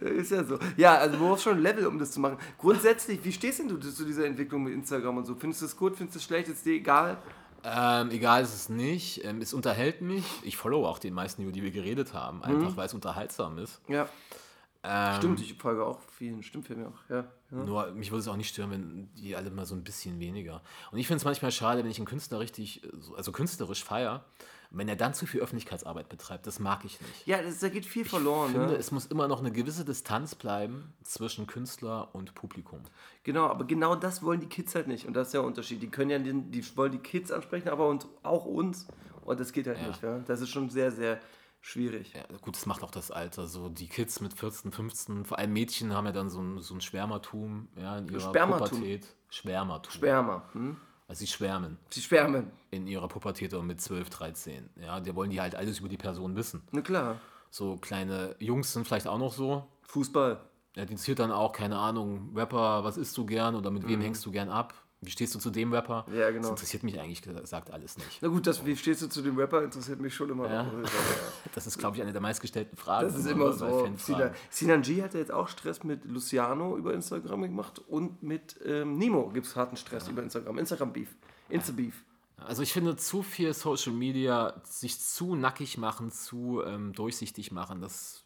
[0.00, 0.58] ist ja so.
[0.76, 2.38] Ja, also du brauchst schon ein Level, um das zu machen.
[2.58, 5.34] Grundsätzlich, wie stehst denn du zu dieser Entwicklung mit Instagram und so?
[5.34, 7.18] Findest du es gut, findest du es schlecht, ist dir egal?
[7.64, 9.24] Ähm, egal ist es nicht.
[9.24, 10.24] Ähm, es unterhält mich.
[10.42, 13.80] Ich follow auch den meisten, über die wir geredet haben, einfach weil es unterhaltsam ist.
[13.88, 14.08] Ja,
[14.88, 17.16] Ähm, stimmt, ich folge auch vielen, stimmt für mich auch, ja.
[17.50, 17.64] ja.
[17.64, 20.62] Nur mich würde es auch nicht stören, wenn die alle mal so ein bisschen weniger.
[20.92, 24.24] Und ich finde es manchmal schade, wenn ich einen Künstler richtig, so- also künstlerisch feier,
[24.70, 26.46] wenn er dann zu viel Öffentlichkeitsarbeit betreibt.
[26.46, 27.26] Das mag ich nicht.
[27.26, 28.50] Ja, das, da geht viel verloren.
[28.50, 28.76] Ich finde, ne?
[28.78, 32.80] es muss immer noch eine gewisse Distanz bleiben zwischen Künstler und Publikum.
[33.22, 35.06] Genau, aber genau das wollen die Kids halt nicht.
[35.06, 35.80] Und das ist ja der Unterschied.
[35.82, 38.88] Die können ja den, die wollen die Kids ansprechen, aber uns, auch uns.
[39.24, 39.86] Und das geht halt Ja.
[39.88, 40.02] nicht.
[40.02, 40.18] Ja?
[40.26, 41.20] Das ist schon sehr, sehr
[41.66, 42.12] schwierig.
[42.14, 43.46] Ja, gut, das macht auch das Alter.
[43.46, 46.74] So die Kids mit 14, 15, vor allem Mädchen haben ja dann so ein, so
[46.74, 48.68] ein Schwärmertum ja, in ihrer Spermatum.
[48.68, 49.06] Pubertät.
[49.28, 49.92] Schwärmertum.
[49.92, 50.42] Schwärmer.
[50.52, 50.76] Hm?
[51.08, 52.50] also sie schwärmen Sie schwärmen.
[52.70, 54.70] in ihrer Pubertät und mit 12, 13.
[54.80, 56.62] Ja, die wollen die halt alles über die Person wissen.
[56.72, 57.20] Na klar.
[57.50, 59.66] So kleine Jungs sind vielleicht auch noch so.
[59.82, 60.40] Fußball.
[60.76, 64.00] Ja, die interessiert dann auch, keine Ahnung, Rapper, was isst du gern oder mit wem
[64.00, 64.74] hängst du gern ab?
[65.02, 66.06] Wie stehst du zu dem Rapper?
[66.12, 66.42] Ja, genau.
[66.42, 68.18] Das interessiert mich eigentlich gesagt alles nicht.
[68.22, 70.62] Na gut, das, wie stehst du zu dem Rapper, interessiert mich schon immer Ja.
[70.64, 70.72] noch.
[71.54, 73.06] Das ist, glaube ich, eine der meistgestellten Fragen.
[73.08, 73.88] Das ist immer so.
[73.96, 78.58] Sinan, Sinan G hat ja jetzt auch Stress mit Luciano über Instagram gemacht und mit
[78.64, 80.58] ähm, Nemo gibt es harten Stress über Instagram.
[80.58, 81.14] Instagram-Beef.
[81.48, 82.04] Insta-Beef.
[82.38, 87.80] Also ich finde, zu viel Social Media, sich zu nackig machen, zu ähm, durchsichtig machen,
[87.80, 88.24] das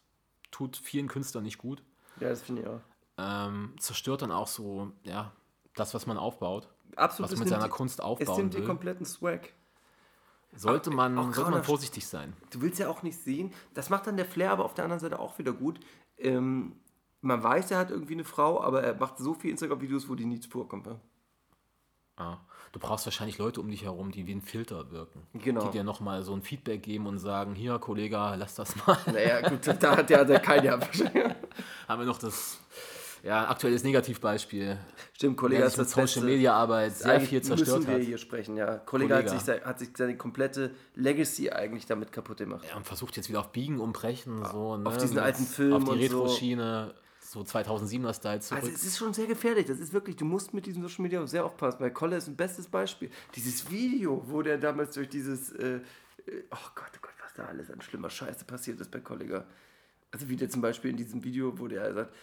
[0.51, 1.81] tut vielen Künstlern nicht gut.
[2.19, 2.81] Ja, das finde ich auch.
[3.17, 5.31] Ähm, zerstört dann auch so, ja,
[5.75, 6.67] das, was man aufbaut.
[6.95, 7.29] Absolut.
[7.29, 9.53] Was es mit seiner die- Kunst Es aufbauen nimmt den kompletten Swag.
[10.53, 12.33] Sollte man, auch sollte gerade man vorsichtig sein.
[12.49, 14.99] Du willst ja auch nicht sehen, das macht dann der Flair aber auf der anderen
[14.99, 15.79] Seite auch wieder gut.
[16.17, 16.75] Ähm,
[17.21, 20.25] man weiß, er hat irgendwie eine Frau, aber er macht so viele Instagram-Videos, wo die
[20.25, 20.87] nichts vorkommt.
[20.87, 20.99] Ja?
[22.19, 22.39] Ja.
[22.73, 25.27] Du brauchst wahrscheinlich Leute um dich herum, die wie ein Filter wirken.
[25.33, 25.65] Genau.
[25.65, 28.97] Die dir nochmal so ein Feedback geben und sagen, hier, Kollege, lass das mal.
[29.07, 30.79] Naja, gut, da hat der, der kein Jahr.
[31.87, 32.59] Haben wir noch das,
[33.23, 34.77] ja, aktuelles Negativbeispiel.
[35.13, 36.25] Stimmt, Kollege sich mit das Social.
[36.25, 38.01] Media Arbeit sehr Eigentlich viel zerstört müssen wir hat.
[38.03, 38.77] hier sprechen, ja.
[38.77, 39.39] Kollege, Hat, Kollege.
[39.43, 42.65] sich, se- hat sich seine komplette Legacy eigentlich damit kaputt gemacht.
[42.69, 45.73] Ja, und versucht jetzt wieder auf Biegen und Brechen, so, ne, auf diesen alten Film
[45.73, 46.23] Auf die und so.
[46.23, 48.61] Retro-Schiene, so 2007er-Style zurück.
[48.63, 49.65] Also es ist schon sehr gefährlich.
[49.67, 52.35] Das ist wirklich, du musst mit diesem Social Media sehr aufpassen, weil Kolle ist ein
[52.35, 53.09] bestes Beispiel.
[53.35, 55.79] Dieses Video, wo der damals durch dieses, äh, äh,
[56.51, 59.45] oh Gott, oh Gott, was da alles an schlimmer Scheiße passiert ist bei Kollega.
[60.11, 62.13] Also wie der zum Beispiel in diesem Video, wo der sagt,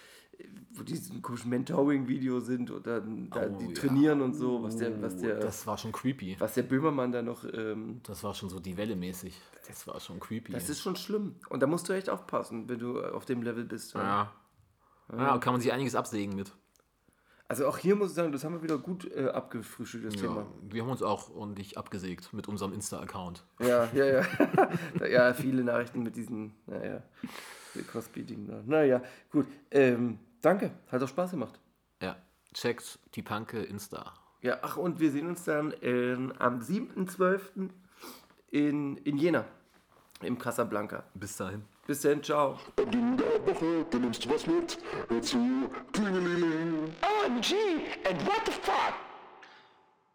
[0.73, 3.73] wo die diesen komischen Mentoring-Video sind dann da, Oh, die ja.
[3.75, 6.37] trainieren und so, was der, was der, das war schon creepy.
[6.39, 9.41] was der Böhmermann da noch, ähm, Das war schon so die Welle mäßig.
[9.67, 10.53] Das war schon creepy.
[10.53, 11.35] das ist schon schlimm.
[11.49, 13.95] Und da musst du echt aufpassen, wenn du auf dem Level bist.
[13.95, 14.33] ja.
[15.17, 16.53] Ja, kann man sich einiges absägen mit.
[17.49, 20.43] Also auch hier muss ich sagen, das haben wir wieder gut äh, abgefrühstückt, das Thema.
[20.43, 23.43] Ja, wir haben uns auch ordentlich abgesägt mit unserem Insta-Account.
[23.59, 24.23] Ja, ja, ja.
[25.09, 27.03] ja, viele Nachrichten mit diesen, naja,
[27.91, 28.63] Cosby-Ding da.
[28.67, 29.47] Naja, gut.
[29.71, 31.59] Ähm, danke, hat auch Spaß gemacht.
[32.03, 32.17] Ja,
[32.55, 34.13] checkt die Panke Insta.
[34.41, 37.71] Ja, ach, und wir sehen uns dann ähm, am 7.12.
[38.51, 39.45] In, in Jena,
[40.23, 41.05] im Casablanca.
[41.15, 41.65] Bis dahin.
[41.87, 42.59] Bis dann, ciao.
[43.47, 44.79] Woche, du nimmst was mit.
[45.09, 46.95] Hör zu, Klingelingeling.
[47.03, 47.55] OMG,
[48.09, 48.95] and what the fuck?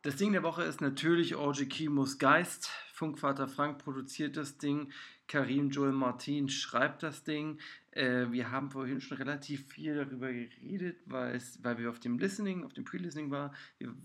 [0.03, 2.69] Das Ding der Woche ist natürlich OG Kimos Geist.
[2.91, 4.91] Funkvater Frank produziert das Ding.
[5.27, 7.59] Karim Joel Martin schreibt das Ding.
[7.91, 12.63] Äh, wir haben vorhin schon relativ viel darüber geredet, weil, es, wir auf dem Listening,
[12.63, 13.55] auf dem Pre-Listening waren.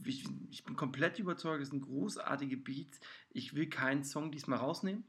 [0.05, 3.01] Ich, ich bin komplett überzeugt, es sind großartige Beats.
[3.31, 5.05] Ich will keinen Song diesmal rausnehmen,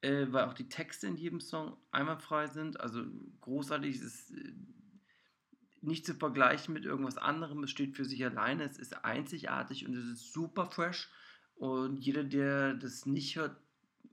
[0.00, 2.80] äh, weil auch die Texte in jedem Song einwandfrei sind.
[2.80, 3.04] Also
[3.40, 4.52] großartig, es ist äh,
[5.82, 7.64] nicht zu vergleichen mit irgendwas anderem.
[7.64, 11.10] Es steht für sich alleine, es ist einzigartig und es ist super fresh.
[11.56, 13.56] Und jeder, der das nicht hört,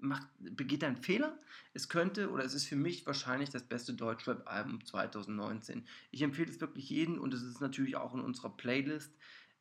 [0.02, 1.38] macht, begeht einen Fehler.
[1.74, 5.88] Es könnte oder es ist für mich wahrscheinlich das beste Deutschrap-Album 2019.
[6.12, 9.14] Ich empfehle es wirklich jedem und es ist natürlich auch in unserer Playlist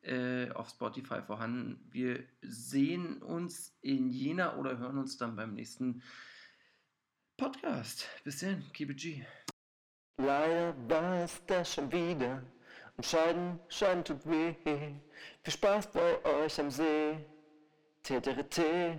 [0.02, 1.80] äh, auf Spotify vorhanden.
[1.90, 6.02] Wir sehen uns in Jena oder hören uns dann beim nächsten
[7.36, 8.08] Podcast.
[8.24, 9.24] Bis dann, keep it G.
[10.16, 12.42] Leider war es das schon wieder.
[12.96, 14.54] Und Scheiden, Scheiden tut weh.
[14.64, 17.24] Viel Spaß bei euch am See.
[18.02, 18.98] TTRT,